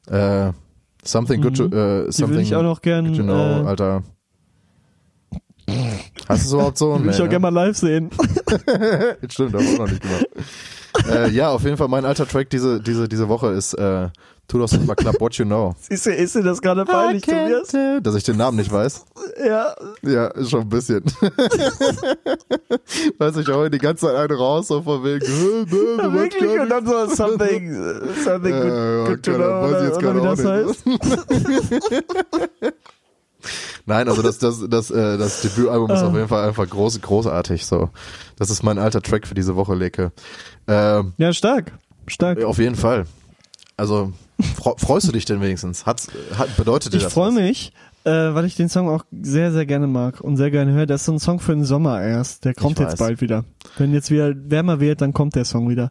Äh, 0.08 0.52
something 1.04 1.42
good 1.42 1.58
to 1.58 1.66
äh, 1.66 2.04
Mhm. 2.06 2.12
Something 2.12 2.40
ich 2.42 2.56
auch 2.56 2.62
noch 2.62 2.82
gern. 2.82 3.08
good 3.08 3.18
to 3.18 3.24
know, 3.24 3.64
äh, 3.64 3.66
Alter. 3.68 4.04
Hast 6.30 6.44
du 6.44 6.48
es 6.48 6.54
überhaupt 6.54 6.78
so? 6.78 7.04
will 7.04 7.10
ich 7.10 7.16
auch 7.18 7.24
ne? 7.24 7.30
gerne 7.30 7.40
mal 7.40 7.50
live 7.54 7.76
sehen. 7.76 8.12
Stimmt, 9.28 9.56
haben 9.56 9.66
wir 9.66 9.74
auch 9.74 9.80
noch 9.80 9.90
nicht 9.90 10.02
gemacht. 10.02 10.26
äh, 11.10 11.30
ja, 11.30 11.50
auf 11.50 11.64
jeden 11.64 11.78
Fall 11.78 11.88
mein 11.88 12.06
alter 12.06 12.28
Track 12.28 12.50
diese 12.50 12.80
diese 12.82 13.08
diese 13.08 13.30
Woche 13.30 13.52
ist 13.52 13.74
äh, 13.74 14.10
Tudor 14.48 14.68
Cinema 14.68 14.94
Club 14.96 15.20
What 15.20 15.36
You 15.36 15.46
Know. 15.46 15.76
Ist 15.90 16.06
dir, 16.06 16.16
ist 16.16 16.36
dir 16.36 16.44
das 16.44 16.62
gerade 16.62 16.86
peinlich, 16.86 17.24
Tobias? 17.24 17.76
Dass 18.04 18.14
ich 18.14 18.24
den 18.24 18.38
Namen 18.38 18.58
nicht 18.58 18.72
weiß. 18.72 19.04
Ja. 19.44 19.74
Ja, 20.04 20.32
schon 20.46 20.62
ein 20.62 20.70
bisschen. 20.70 21.04
weiß 23.18 23.38
ich 23.38 23.50
auch 23.50 23.68
die 23.70 23.80
ganze 23.80 24.06
Zeit 24.06 24.16
eine 24.16 24.36
raus, 24.36 24.68
so 24.68 24.84
von 24.84 25.04
wegen. 25.04 25.26
du 25.26 25.98
weißt 25.98 26.14
Wirklich? 26.14 26.60
Und 26.60 26.70
dann 26.70 26.86
so 26.86 27.08
something, 27.08 27.74
something 28.24 28.54
good, 28.54 28.72
Äh, 28.72 29.06
good 29.08 29.24
to 29.24 29.34
know, 29.34 29.64
weiß 29.64 29.82
ich 29.82 29.90
jetzt 29.90 30.00
gerade 30.00 30.22
auch 30.22 30.38
heißt. 30.38 30.84
Nein, 33.86 34.08
also 34.10 34.22
das, 34.22 34.38
das, 34.40 34.64
das, 34.70 34.92
äh, 34.92 35.18
das 35.18 35.42
Debütalbum 35.42 35.90
ist 35.92 36.00
Ah. 36.02 36.08
auf 36.08 36.14
jeden 36.16 36.28
Fall 36.28 36.48
einfach 36.48 36.70
groß, 36.70 37.02
großartig. 37.02 37.66
So, 37.66 37.90
das 38.38 38.50
ist 38.50 38.64
mein 38.64 38.78
alter 38.80 39.02
Track 39.02 39.28
für 39.28 39.36
diese 39.36 39.56
Woche, 39.56 39.76
Leke. 39.76 40.12
Ähm, 40.68 41.14
Ja, 41.18 41.32
stark. 41.34 41.72
Stark. 42.08 42.44
auf 42.44 42.58
jeden 42.60 42.76
Fall. 42.76 43.06
Also 43.78 44.14
fre- 44.42 44.80
freust 44.80 45.08
du 45.08 45.12
dich 45.12 45.26
denn 45.26 45.42
wenigstens? 45.42 45.86
Hat's, 45.86 46.08
hat, 46.38 46.56
bedeutet 46.58 46.94
dir 46.94 46.98
Ich 46.98 47.04
das? 47.04 47.14
freue 47.14 47.30
was? 47.30 47.34
mich, 47.36 47.74
äh, 48.06 48.12
weil 48.12 48.46
ich 48.46 48.56
den 48.56 48.70
Song 48.70 48.88
auch 48.90 49.04
sehr, 49.22 49.52
sehr 49.52 49.66
gerne 49.66 49.88
mag 49.88 50.22
und 50.22 50.38
sehr 50.38 50.52
gerne 50.52 50.72
höre. 50.72 50.86
Das 50.86 51.02
ist 51.02 51.06
so 51.06 51.12
ein 51.14 51.20
Song 51.20 51.40
für 51.40 51.54
den 51.54 51.66
Sommer 51.66 52.02
erst. 52.02 52.46
Der 52.46 52.54
kommt 52.54 52.80
Ich 52.80 52.86
jetzt 52.86 53.00
bald 53.00 53.20
wieder. 53.22 53.44
Wenn 53.78 53.94
jetzt 53.94 54.12
wieder 54.12 54.34
wärmer 54.36 54.80
wird, 54.80 55.02
dann 55.02 55.12
kommt 55.14 55.36
der 55.36 55.46
Song 55.46 55.68
wieder. 55.70 55.90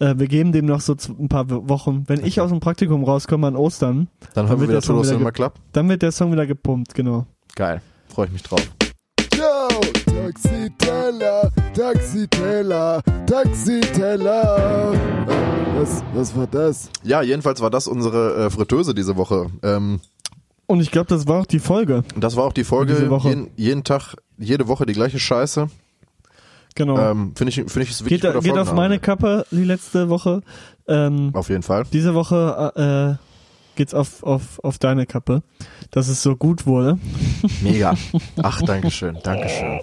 Äh, 0.00 0.14
wir 0.18 0.26
geben 0.26 0.52
dem 0.52 0.66
noch 0.66 0.80
so 0.80 0.94
ein 1.18 1.28
paar 1.28 1.46
Wochen. 1.68 2.04
Wenn 2.06 2.24
ich 2.24 2.40
aus 2.40 2.50
dem 2.50 2.60
Praktikum 2.60 3.04
rauskomme 3.04 3.46
an 3.46 3.56
Ostern, 3.56 4.08
Dann 4.34 4.48
hören 4.48 4.56
wir 4.60 4.68
wird 4.68 4.70
wieder 4.70 4.80
der 4.80 4.82
Song 4.82 5.02
wieder 5.20 5.30
ge- 5.30 5.32
Club. 5.32 5.54
dann 5.72 5.88
wird 5.88 6.02
der 6.02 6.12
Song 6.12 6.32
wieder 6.32 6.46
gepumpt, 6.46 6.94
genau. 6.94 7.26
Geil, 7.54 7.80
freue 8.08 8.26
ich 8.26 8.32
mich 8.32 8.42
drauf. 8.42 8.60
Yo, 9.36 9.68
Taxiteller, 10.12 11.50
Taxiteller, 11.74 13.02
Taxiteller. 13.26 14.92
Äh, 14.92 15.80
Was, 15.80 16.02
was 16.14 16.36
war 16.36 16.46
das? 16.46 16.88
Ja, 17.02 17.22
jedenfalls 17.22 17.60
war 17.60 17.70
das 17.70 17.86
unsere 17.86 18.46
äh, 18.46 18.50
Fritteuse 18.50 18.94
diese 18.94 19.16
Woche. 19.16 19.46
Ähm, 19.62 20.00
Und 20.66 20.80
ich 20.80 20.90
glaube, 20.90 21.06
das 21.08 21.26
war 21.26 21.40
auch 21.42 21.46
die 21.46 21.58
Folge. 21.58 22.04
das 22.16 22.36
war 22.36 22.44
auch 22.44 22.52
die 22.52 22.64
Folge. 22.64 22.94
Diese 22.94 23.10
Woche. 23.10 23.28
Jeden, 23.28 23.50
jeden 23.56 23.84
Tag, 23.84 24.14
jede 24.38 24.68
Woche 24.68 24.86
die 24.86 24.92
gleiche 24.92 25.18
Scheiße. 25.18 25.68
Genau. 26.74 26.98
Ähm, 26.98 27.32
Finde 27.36 27.50
ich, 27.50 27.56
finde 27.56 27.82
ich 27.82 27.90
ist 27.90 28.04
wirklich 28.04 28.20
geht 28.20 28.42
geht 28.42 28.58
auf 28.58 28.72
meine 28.72 28.98
Kappe 28.98 29.46
die 29.50 29.64
letzte 29.64 30.08
Woche. 30.08 30.42
Ähm, 30.88 31.30
Auf 31.32 31.48
jeden 31.48 31.62
Fall. 31.62 31.84
diese 31.92 32.14
Woche 32.14 33.18
äh, 33.20 33.24
geht's 33.76 33.94
auf, 33.94 34.22
auf, 34.22 34.58
auf 34.62 34.78
deine 34.78 35.06
Kappe, 35.06 35.42
dass 35.90 36.08
es 36.08 36.22
so 36.22 36.36
gut 36.36 36.66
wurde. 36.66 36.98
Mega. 37.62 37.94
Ach, 38.42 38.60
Dankeschön, 38.62 39.18
Dankeschön. 39.22 39.80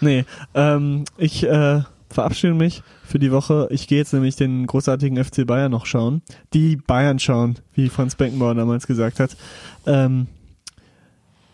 Nee, 0.00 0.24
ähm, 0.54 1.04
ich 1.16 1.44
äh, 1.44 1.82
verabschiede 2.10 2.54
mich 2.54 2.82
für 3.04 3.18
die 3.18 3.32
Woche. 3.32 3.68
Ich 3.70 3.86
gehe 3.86 3.98
jetzt 3.98 4.12
nämlich 4.12 4.36
den 4.36 4.66
großartigen 4.66 5.22
FC 5.22 5.46
Bayern 5.46 5.70
noch 5.70 5.86
schauen. 5.86 6.22
Die 6.52 6.76
Bayern 6.76 7.18
schauen, 7.18 7.58
wie 7.74 7.88
Franz 7.88 8.16
Beckenbauer 8.16 8.54
damals 8.54 8.86
gesagt 8.86 9.20
hat. 9.20 9.36
Ähm, 9.86 10.26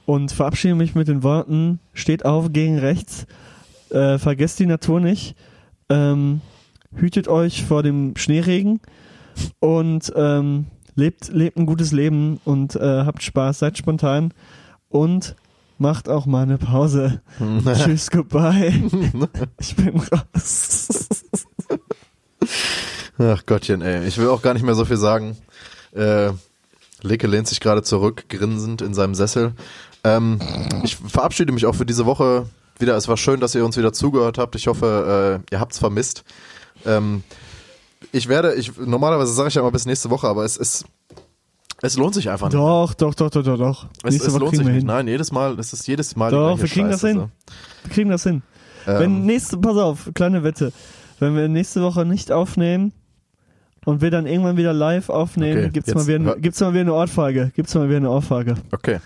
und 0.07 0.33
verabschiede 0.33 0.75
mich 0.75 0.95
mit 0.95 1.07
den 1.07 1.23
Worten, 1.23 1.81
steht 1.93 2.25
auf 2.25 2.51
gegen 2.51 2.79
rechts, 2.79 3.27
äh, 3.91 4.19
vergesst 4.19 4.59
die 4.59 4.67
Natur 4.67 5.01
nicht, 5.01 5.35
ähm, 5.89 6.41
hütet 6.95 7.29
euch 7.29 7.65
vor 7.65 7.83
dem 7.83 8.17
Schneeregen 8.17 8.81
und 9.61 10.13
ähm, 10.17 10.67
lebt, 10.95 11.29
lebt 11.29 11.57
ein 11.57 11.67
gutes 11.67 11.93
Leben 11.93 12.41
und 12.45 12.77
äh, 12.77 13.05
habt 13.05 13.23
Spaß, 13.23 13.61
seid 13.61 13.79
spontan 13.79 14.33
und 14.89 15.37
macht 15.79 16.09
auch 16.09 16.27
mal 16.27 16.43
eine 16.43 16.59
Pause. 16.59 17.23
Tschüss, 17.75 18.11
goodbye. 18.11 18.73
Ich 19.61 19.77
bin 19.77 19.99
raus. 19.99 20.89
Ach 23.19 23.47
Gottchen, 23.47 23.83
ey. 23.83 24.07
Ich 24.07 24.19
will 24.19 24.29
auch 24.29 24.43
gar 24.43 24.55
nicht 24.55 24.65
mehr 24.65 24.75
so 24.75 24.85
viel 24.85 24.97
sagen. 24.97 25.37
Äh, 25.93 26.31
Leke 27.03 27.27
lehnt 27.27 27.47
sich 27.47 27.61
gerade 27.61 27.83
zurück, 27.83 28.25
grinsend 28.29 28.83
in 28.83 28.95
seinem 28.95 29.15
Sessel. 29.15 29.53
Ähm, 30.05 30.39
ich 30.85 30.97
verabschiede 30.97 31.53
mich 31.53 31.67
auch 31.67 31.75
für 31.75 31.87
diese 31.87 32.07
Woche 32.07 32.49
wieder. 32.81 32.97
Es 32.97 33.09
war 33.09 33.17
schön, 33.17 33.41
dass 33.41 33.55
ihr 33.55 33.65
uns 33.65 33.77
wieder 33.77 33.93
zugehört 33.93 34.39
habt. 34.39 34.55
Ich 34.55 34.67
hoffe, 34.67 35.43
äh, 35.51 35.55
ihr 35.55 35.61
habt's 35.61 35.79
vermisst. 35.79 36.25
Ähm, 36.87 37.23
ich 38.13 38.29
werde, 38.29 38.55
ich 38.55 38.77
normalerweise 38.77 39.33
sage 39.33 39.49
ich 39.49 39.55
ja 39.55 39.63
mal 39.63 39.71
bis 39.71 39.87
nächste 39.87 40.11
Woche, 40.11 40.29
aber 40.29 40.45
es 40.45 40.57
ist, 40.57 40.85
es 41.83 41.97
lohnt 41.97 42.15
sich 42.15 42.31
einfach 42.31 42.47
nicht. 42.49 42.55
Doch, 42.55 42.95
doch, 42.95 43.15
doch, 43.15 43.31
doch, 43.31 43.43
doch, 43.43 43.59
doch. 43.59 43.87
Es, 44.03 44.13
Nächste 44.13 44.29
es 44.29 44.35
Woche 44.35 44.41
lohnt 44.41 44.51
kriegen 44.53 44.57
sich 44.65 44.67
wir 44.67 44.73
nicht. 44.73 44.81
hin. 44.81 44.87
Nein, 44.87 45.09
jedes 45.09 45.33
Mal, 45.33 45.59
es 45.59 45.73
ist 45.73 45.87
jedes 45.87 46.15
Mal 46.17 46.31
die 46.31 46.37
Doch, 46.37 46.59
wir 46.61 46.69
kriegen 46.69 46.89
das 46.91 47.01
Scheiße, 47.01 47.19
hin. 47.21 47.33
Wir 47.85 47.93
kriegen 47.93 48.11
das 48.11 48.23
hin. 48.23 48.43
So. 48.87 48.93
Ähm, 48.93 49.01
Wenn 49.01 49.25
nächste, 49.27 49.57
pass 49.59 49.77
auf, 49.77 50.11
kleine 50.15 50.43
Wette. 50.45 50.73
Wenn 51.19 51.35
wir 51.37 51.49
nächste 51.49 51.83
Woche 51.83 52.05
nicht 52.05 52.31
aufnehmen 52.33 52.93
und 53.85 54.01
wir 54.01 54.11
dann 54.11 54.27
irgendwann 54.27 54.57
wieder 54.57 54.73
live 54.73 55.09
aufnehmen, 55.09 55.59
Okay, 55.65 55.71
gibt's 55.71 55.89
jetzt 55.89 55.97
mal 55.97 56.07
wieder, 56.07 56.25
hör- 56.25 56.39
gibt's 56.39 56.61
mal 56.61 56.73
wieder 56.73 56.81
eine 56.83 56.95
Ohrfeige. 56.95 57.51
Gibt's 57.55 57.75
mal 57.75 57.89
wieder 57.89 57.97
eine 57.99 58.11
Ohrfeige. 58.11 58.55
okay. 58.73 59.01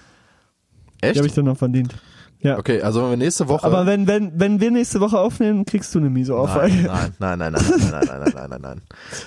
Die 1.02 1.06
Echt? 1.08 1.16
habe 1.18 1.26
ich 1.26 1.34
dann 1.34 1.46
noch 1.46 1.56
verdient. 1.56 1.94
Ja. 2.42 2.58
Okay, 2.58 2.82
also 2.82 3.02
wenn 3.02 3.10
wir 3.10 3.16
nächste 3.18 3.48
Woche. 3.48 3.64
Aber 3.64 3.86
wenn, 3.86 4.06
wenn, 4.08 4.32
wenn 4.38 4.60
wir 4.60 4.70
nächste 4.72 5.00
Woche 5.00 5.18
aufnehmen, 5.18 5.64
kriegst 5.64 5.94
du 5.94 6.00
eine 6.00 6.10
miese 6.10 6.34
Ohrfeige. 6.36 6.82
Nein, 6.88 7.14
nein, 7.20 7.38
nein, 7.38 7.52
nein, 7.52 7.52
nein, 7.52 7.90
nein, 7.90 8.02
nein, 8.06 8.20
nein, 8.20 8.32
nein, 8.34 8.50
nein, 8.50 8.60
nein. 8.62 8.80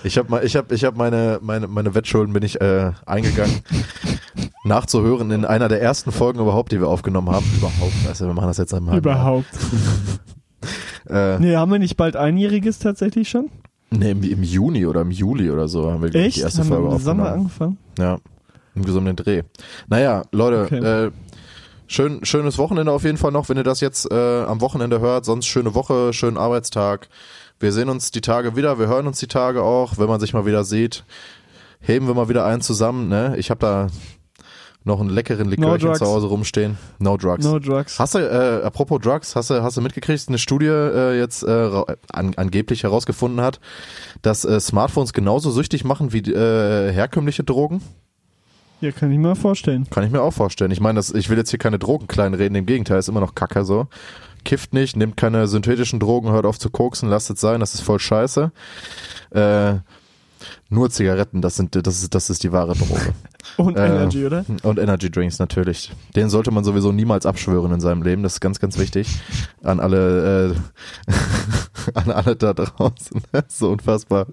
Ich 0.04 0.18
habe 0.18 0.44
ich 0.44 0.56
hab, 0.58 0.72
ich 0.72 0.84
hab 0.84 0.98
meine, 0.98 1.40
meine, 1.42 1.68
meine 1.68 1.96
Wettschulden 1.96 2.34
bin 2.34 2.44
ich 2.44 2.60
äh, 2.60 2.92
eingegangen, 3.06 3.62
nachzuhören 4.66 5.32
in 5.32 5.46
einer 5.46 5.70
der 5.70 5.82
ersten 5.82 6.12
Folgen 6.12 6.40
überhaupt, 6.40 6.72
die 6.74 6.80
wir 6.80 6.88
aufgenommen 6.90 7.30
haben. 7.30 7.46
Überhaupt, 7.58 7.94
also 8.08 8.26
wir 8.28 8.34
machen 8.34 8.48
das 8.48 8.58
jetzt 8.58 8.74
Jahr. 8.74 8.96
Überhaupt. 8.98 9.48
Äh, 11.10 11.40
Nee, 11.40 11.56
haben 11.56 11.72
wir 11.72 11.80
nicht 11.80 11.98
bald 11.98 12.16
einjähriges 12.16 12.80
tatsächlich 12.80 13.30
schon? 13.30 13.50
nee, 13.92 14.12
im, 14.12 14.24
im 14.24 14.44
Juni 14.44 14.86
oder 14.86 15.02
im 15.02 15.12
Juli 15.12 15.50
oder 15.52 15.68
so 15.68 15.90
haben 15.92 16.02
wir 16.02 16.14
Echt? 16.16 16.38
die 16.38 16.42
erste 16.42 16.62
haben 16.62 16.70
wir 16.70 16.76
Folge 16.78 16.96
im 16.96 17.02
Sommer 17.02 17.32
angefangen? 17.32 17.78
Ja, 18.00 18.18
irgendwie 18.74 18.92
so 18.92 18.98
um 18.98 19.06
den 19.06 19.16
Dreh. 19.16 19.44
Naja, 19.88 20.24
Leute, 20.32 20.64
Okay. 20.64 21.06
äh, 21.06 21.12
schön, 21.88 22.24
schönes 22.24 22.58
Wochenende 22.58 22.92
auf 22.92 23.04
jeden 23.04 23.18
Fall 23.18 23.32
noch, 23.32 23.50
wenn 23.50 23.58
ihr 23.58 23.64
das 23.64 23.82
jetzt 23.82 24.12
äh, 24.12 24.44
am 24.44 24.62
Wochenende 24.62 25.00
hört. 25.00 25.26
Sonst 25.26 25.46
schöne 25.48 25.76
Woche, 25.76 26.14
schönen 26.14 26.38
Arbeitstag. 26.38 27.10
Wir 27.60 27.72
sehen 27.72 27.90
uns 27.90 28.12
die 28.12 28.22
Tage 28.22 28.56
wieder, 28.56 28.80
wir 28.80 28.88
hören 28.88 29.08
uns 29.08 29.20
die 29.20 29.28
Tage 29.28 29.62
auch, 29.64 29.98
wenn 29.98 30.08
man 30.08 30.20
sich 30.20 30.34
mal 30.34 30.46
wieder 30.46 30.64
sieht. 30.64 31.06
Heben 31.80 32.08
wir 32.08 32.14
mal 32.14 32.30
wieder 32.30 32.46
einen 32.46 32.62
zusammen, 32.62 33.08
ne? 33.08 33.36
Ich 33.38 33.50
habe 33.50 33.60
da 33.60 33.88
noch 34.86 35.00
einen 35.00 35.10
leckeren 35.10 35.50
Likörchen 35.50 35.88
drugs. 35.88 36.00
zu 36.00 36.06
Hause 36.06 36.28
rumstehen. 36.28 36.78
No 37.00 37.18
drugs. 37.18 37.44
No 37.44 37.60
drugs. 37.60 38.00
Hast 38.00 38.16
du, 38.16 38.20
äh, 38.20 38.64
apropos 38.64 39.02
Drugs, 39.02 39.36
hast 39.36 39.50
du, 39.50 39.64
hast 39.64 39.78
du 39.78 39.82
mitgekriegt, 39.82 40.28
eine 40.28 40.38
Studie 40.38 40.68
äh, 40.68 41.18
jetzt 41.18 41.44
äh, 41.44 41.84
an, 42.12 42.34
angeblich 42.36 42.84
herausgefunden 42.84 43.42
hat, 43.42 43.60
dass 44.22 44.46
äh, 44.46 44.60
Smartphones 44.60 45.14
genauso 45.14 45.50
süchtig 45.50 45.84
machen 45.86 46.14
wie 46.14 46.20
äh, 46.20 46.92
herkömmliche 46.92 47.44
Drogen? 47.44 47.82
Ja, 48.82 48.92
kann 48.92 49.12
ich 49.12 49.18
mir 49.18 49.36
vorstellen. 49.36 49.88
Kann 49.90 50.04
ich 50.04 50.12
mir 50.12 50.22
auch 50.22 50.34
vorstellen. 50.34 50.72
Ich 50.72 50.82
meine, 50.82 51.00
ich 51.00 51.30
will 51.30 51.38
jetzt 51.38 51.50
hier 51.50 51.60
keine 51.60 51.80
Drogen 51.80 52.08
kleinreden, 52.08 52.56
im 52.56 52.66
Gegenteil, 52.66 53.00
ist 53.00 53.10
immer 53.10 53.22
noch 53.22 53.36
Kacke 53.36 53.64
so. 53.64 53.88
Kifft 54.44 54.74
nicht, 54.74 54.96
nimmt 54.96 55.18
keine 55.18 55.48
synthetischen 55.48 56.00
Drogen, 56.00 56.32
hört 56.32 56.46
auf 56.46 56.60
zu 56.60 56.70
koksen, 56.70 57.10
lasst 57.10 57.30
es 57.30 57.42
sein, 57.42 57.62
das 57.62 57.74
ist 57.74 57.82
voll 57.82 58.00
scheiße. 58.00 58.52
Äh, 59.32 59.76
nur 60.70 60.90
Zigaretten, 60.90 61.42
das 61.42 61.56
sind, 61.56 61.76
das 61.76 62.02
ist, 62.02 62.16
das 62.16 62.30
ist 62.30 62.44
die 62.44 62.52
wahre 62.52 62.74
Droge. 62.74 63.14
Und 63.58 63.78
Äh, 63.78 63.86
Energy, 63.86 64.26
oder? 64.26 64.44
Und 64.64 64.80
Energy 64.80 65.12
Drinks 65.12 65.38
natürlich. 65.38 65.92
Den 66.16 66.30
sollte 66.30 66.50
man 66.50 66.64
sowieso 66.64 66.92
niemals 66.92 67.28
abschwören 67.28 67.72
in 67.72 67.80
seinem 67.80 68.02
Leben. 68.02 68.24
Das 68.24 68.34
ist 68.34 68.40
ganz, 68.40 68.60
ganz 68.60 68.80
wichtig. 68.80 69.08
An 69.62 69.80
alle, 69.80 70.56
äh, 71.08 71.12
an 71.94 72.10
alle 72.12 72.36
da 72.36 72.54
draußen. 72.54 73.22
Das 73.32 73.46
ist 73.50 73.60
so 73.60 73.70
unfassbar. 73.70 74.26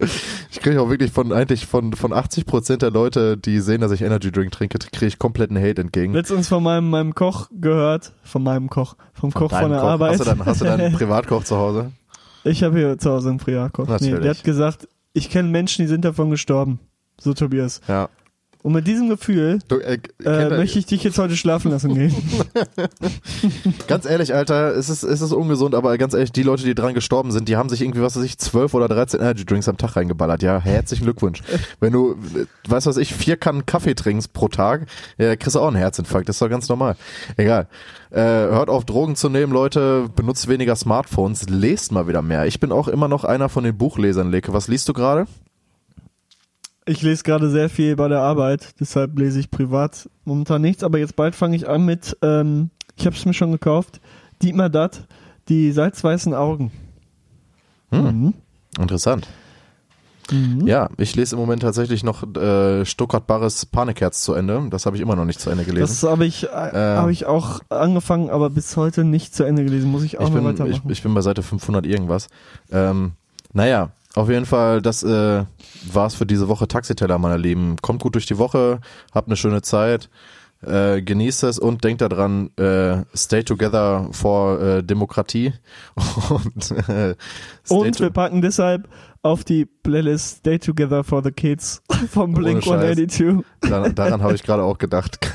Ich 0.51 0.61
kriege 0.61 0.81
auch 0.81 0.89
wirklich 0.89 1.13
von 1.13 1.33
eigentlich 1.33 1.67
von 1.67 1.93
von 1.93 2.13
80 2.13 2.47
Prozent 2.47 2.83
der 2.83 2.91
Leute, 2.91 3.37
die 3.37 3.61
sehen, 3.61 3.81
dass 3.81 3.93
ich 3.93 4.03
Energy 4.03 4.33
Drink 4.33 4.53
trinke, 4.53 4.79
kriege 4.79 5.07
ich 5.07 5.19
kompletten 5.19 5.59
Hate 5.59 5.81
entgegen. 5.83 6.15
Letztens 6.15 6.49
von 6.49 6.63
meinem, 6.63 6.89
meinem 6.89 7.15
Koch 7.15 7.49
gehört, 7.53 8.13
von 8.23 8.43
meinem 8.43 8.71
Koch, 8.71 8.95
vom 9.13 9.33
Koch 9.33 9.51
Deinem 9.51 9.63
von 9.63 9.71
der 9.73 9.81
Koch. 9.81 9.89
Arbeit. 9.89 10.11
Hast 10.13 10.21
du 10.21 10.25
dann, 10.25 10.47
hast 10.47 10.61
du 10.61 10.65
dann 10.65 10.81
einen 10.81 10.95
Privatkoch 10.95 11.45
zu 11.45 11.57
Hause? 11.57 11.93
ich 12.45 12.63
habe 12.63 12.79
hier 12.79 12.99
zu 12.99 13.11
Hause 13.11 13.31
einen 13.31 13.39
Privatkoch. 13.39 13.87
Nee, 14.01 14.19
der 14.19 14.31
hat 14.31 14.45
gesagt, 14.45 14.89
ich 15.13 15.31
kenne 15.31 15.49
Menschen, 15.49 15.83
die 15.83 15.89
sind 15.89 16.05
davon 16.05 16.31
gestorben. 16.31 16.81
So 17.19 17.35
Tobias. 17.35 17.81
Ja. 17.89 18.09
Und 18.63 18.73
mit 18.73 18.87
diesem 18.87 19.09
Gefühl 19.09 19.59
Du, 19.67 19.79
äh, 19.79 19.99
äh, 20.25 20.49
möchte 20.51 20.79
ich 20.79 20.87
dich 20.87 21.03
jetzt 21.03 21.19
heute 21.19 21.37
schlafen 21.37 21.73
lassen 21.73 21.95
gehen. 21.95 22.15
Ganz 23.89 24.07
ehrlich, 24.07 24.35
Alter, 24.35 24.77
es 24.77 24.89
ist, 24.89 25.03
es 25.03 25.21
ist 25.21 25.33
ungesund, 25.33 25.75
aber 25.75 25.99
ganz 25.99 26.15
ehrlich, 26.15 26.31
die 26.31 26.45
Leute, 26.45 26.65
die 26.65 26.75
dran 26.75 26.95
gestorben 26.95 27.33
sind, 27.33 27.49
die 27.49 27.57
haben 27.57 27.69
sich 27.69 27.83
irgendwie, 27.83 28.03
was 28.03 28.17
weiß 28.17 28.23
ich, 28.23 28.39
12 28.39 28.75
oder 28.75 28.89
13 28.89 29.21
Energy 29.21 29.45
Drinks 29.45 29.69
am 29.69 29.77
Tag 29.77 29.97
reingeballert. 29.97 30.43
Ja, 30.43 30.61
herzlichen 30.61 31.05
Glückwunsch. 31.05 31.43
Wenn 31.81 31.93
du, 31.93 32.17
weißt 32.69 32.87
was 32.87 32.97
ich, 32.99 33.15
vier 33.15 33.37
Kannen 33.37 33.67
Kaffee 33.67 33.95
trinkst 33.95 34.33
pro 34.33 34.49
Tag, 34.49 34.87
ja, 35.19 35.35
kriegst 35.35 35.57
du 35.57 35.61
auch 35.61 35.69
einen 35.69 35.77
Herzinfarkt. 35.77 36.29
Das 36.29 36.37
ist 36.37 36.43
doch 36.43 36.49
ganz 36.49 36.69
normal. 36.69 36.97
Egal. 37.37 37.67
Äh, 38.11 38.21
hört 38.21 38.69
auf, 38.69 38.85
Drogen 38.85 39.17
zu 39.17 39.29
nehmen, 39.29 39.53
Leute. 39.53 40.09
Benutzt 40.15 40.47
weniger 40.47 40.77
Smartphones. 40.77 41.49
Lest 41.49 41.91
mal 41.91 42.07
wieder 42.07 42.23
mehr. 42.23 42.47
Ich 42.47 42.61
bin 42.61 42.71
auch 42.71 42.89
immer 42.89 43.09
noch 43.09 43.25
einer 43.25 43.49
von 43.49 43.65
den 43.65 43.77
Buchlesern, 43.77 44.31
Leke. 44.31 44.53
Was 44.53 44.69
liest 44.69 44.89
du 44.89 44.93
gerade? 44.93 45.27
Ich 46.85 47.03
lese 47.03 47.23
gerade 47.23 47.49
sehr 47.49 47.69
viel 47.69 47.95
bei 47.95 48.09
der 48.09 48.21
Arbeit, 48.21 48.75
deshalb 48.81 49.17
lese 49.19 49.39
ich 49.39 49.51
privat 49.51 50.09
momentan 50.25 50.63
nichts, 50.63 50.83
aber 50.83 50.99
jetzt 50.99 51.15
bald 51.15 51.37
fange 51.37 51.55
ich 51.55 51.69
an 51.69 51.85
mit, 51.85 52.17
ähm, 52.23 52.71
ich 52.97 53.07
habe 53.07 53.15
es 53.15 53.25
mir 53.25 53.35
schon 53.35 53.53
gekauft, 53.53 54.01
Dietmar 54.43 54.69
Datt, 54.69 55.07
die 55.49 55.71
salzweißen 55.71 56.35
Augen. 56.35 56.73
Mhm. 57.93 58.35
Interessant. 58.79 59.29
Ja, 60.65 60.89
ich 60.97 61.15
lese 61.15 61.35
im 61.35 61.41
Moment 61.41 61.63
tatsächlich 61.63 62.05
noch 62.05 62.23
äh, 62.37 62.87
Stuttgart 62.87 63.27
Barres 63.27 63.67
Panikherz 63.67 64.23
zu 64.23 64.35
Ende. 64.35 64.67
Das 64.71 64.87
habe 64.87 64.97
ich 64.97 65.03
immer 65.03 65.17
noch 65.17 65.25
nicht 65.25 65.41
zu 65.41 65.51
Ende 65.51 65.65
gelesen. 65.65 65.83
Das 65.83 66.03
habe 66.05 66.25
ich, 66.25 66.45
äh, 66.45 66.49
hab 66.49 67.11
ich 67.11 67.27
auch 67.27 67.61
angefangen, 67.69 68.31
aber 68.31 68.49
bis 68.49 68.77
heute 68.77 69.05
nicht 69.05 69.35
zu 69.35 69.45
Ende 69.45 69.65
gelesen. 69.65 69.91
Muss 69.91 70.05
ich 70.05 70.19
auch 70.19 70.25
ich 70.25 70.29
noch 70.29 70.37
bin, 70.37 70.45
weitermachen. 70.45 70.83
ich, 70.87 70.91
ich 70.91 71.03
bin 71.03 71.13
bei 71.13 71.21
Seite 71.21 71.43
500 71.43 71.85
irgendwas. 71.85 72.29
Ähm, 72.71 73.13
naja, 73.53 73.91
auf 74.15 74.29
jeden 74.29 74.47
Fall, 74.47 74.83
das 74.83 75.03
äh, 75.03 75.45
war's 75.91 76.15
für 76.15 76.27
diese 76.27 76.49
Woche 76.49 76.69
Taxiteller, 76.69 77.19
meine 77.19 77.39
Lieben. 77.39 77.77
Kommt 77.81 78.03
gut 78.03 78.15
durch 78.15 78.27
die 78.27 78.39
Woche, 78.39 78.81
habt 79.13 79.29
eine 79.29 79.37
schöne 79.37 79.63
Zeit, 79.63 80.11
äh, 80.63 81.03
genießt 81.03 81.45
es 81.45 81.59
und 81.59 81.83
denkt 81.83 82.03
daran, 82.03 82.51
äh, 82.57 83.05
stay 83.17 83.43
together 83.43 84.09
for 84.13 84.61
äh, 84.61 84.83
Demokratie. 84.83 85.53
Und, 86.29 86.71
äh, 86.89 87.17
stay 87.65 87.75
Und 87.75 88.01
wir 88.01 88.11
packen 88.11 88.43
deshalb 88.43 88.89
auf 89.23 89.45
die 89.45 89.65
Playlist 89.65 90.39
Stay 90.39 90.59
Together 90.59 91.05
for 91.05 91.23
the 91.23 91.31
Kids 91.31 91.83
vom 92.11 92.33
Blink 92.33 92.67
Ohne 92.67 92.95
Scheiß. 92.95 93.21
182. 93.21 93.45
daran, 93.61 93.95
daran 93.95 94.23
habe 94.23 94.35
ich 94.35 94.43
gerade 94.43 94.63
auch 94.63 94.79
gedacht. 94.79 95.19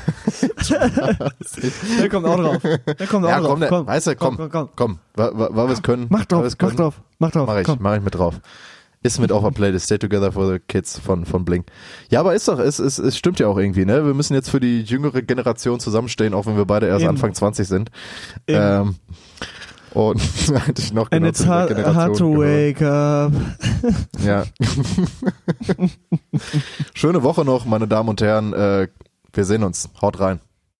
Der 1.98 2.08
kommt 2.08 2.26
auch 2.26 2.36
drauf. 2.36 2.58
Der 2.62 3.06
kommt 3.06 3.24
auch 3.24 3.30
ja, 3.30 3.40
drauf. 3.40 3.58
komm, 3.58 3.68
komm, 3.68 3.86
weißt 3.86 4.06
du, 4.08 4.16
komm, 4.16 4.36
komm, 4.36 4.50
komm. 4.50 4.68
komm, 4.76 4.98
weil 5.14 5.52
wir 5.68 5.70
es 5.70 5.82
können. 5.82 6.06
Mach 6.10 6.26
drauf, 6.26 6.42
wir's 6.42 6.56
mach 6.60 6.68
können. 6.68 6.76
drauf, 6.76 7.00
mach 7.18 7.30
drauf. 7.30 7.46
Mach 7.46 7.58
ich, 7.58 7.64
komm. 7.66 7.78
mach 7.80 7.96
ich 7.96 8.02
mit 8.02 8.14
drauf. 8.14 8.40
Ist 9.00 9.20
mit 9.20 9.30
auf 9.30 9.44
der 9.44 9.52
Playlist, 9.52 9.86
Stay 9.86 9.96
Together 9.96 10.32
for 10.32 10.50
the 10.52 10.58
Kids 10.58 10.98
von, 10.98 11.24
von 11.24 11.44
Blink. 11.44 11.66
Ja, 12.10 12.18
aber 12.18 12.34
ist 12.34 12.48
doch, 12.48 12.58
es, 12.58 12.80
es, 12.80 12.98
es 12.98 13.16
stimmt 13.16 13.38
ja 13.38 13.46
auch 13.46 13.56
irgendwie, 13.56 13.84
ne? 13.84 14.04
Wir 14.04 14.12
müssen 14.12 14.34
jetzt 14.34 14.50
für 14.50 14.58
die 14.58 14.82
jüngere 14.82 15.22
Generation 15.22 15.78
zusammenstehen, 15.78 16.34
auch 16.34 16.46
wenn 16.46 16.56
wir 16.56 16.64
beide 16.64 16.88
erst 16.88 17.02
Eben. 17.02 17.10
Anfang 17.10 17.32
20 17.32 17.68
sind. 17.68 17.90
Eben. 18.48 18.60
Ähm, 18.60 18.96
und 19.94 20.20
eigentlich 20.66 20.92
noch 20.92 21.10
And 21.10 21.20
genau 21.20 21.28
it's 21.28 21.38
zu 21.38 21.74
dieser 21.74 21.94
hard, 21.94 22.16
to 22.16 22.36
wake 22.36 22.82
up. 22.82 23.32
Ja. 24.24 24.44
Schöne 26.94 27.22
Woche 27.22 27.44
noch, 27.44 27.64
meine 27.64 27.88
Damen 27.88 28.08
und 28.08 28.20
Herren. 28.20 28.52
Äh, 28.52 28.88
wir 29.32 29.44
sehen 29.44 29.62
uns. 29.62 29.88
Haut 30.00 30.20
rein. 30.20 30.40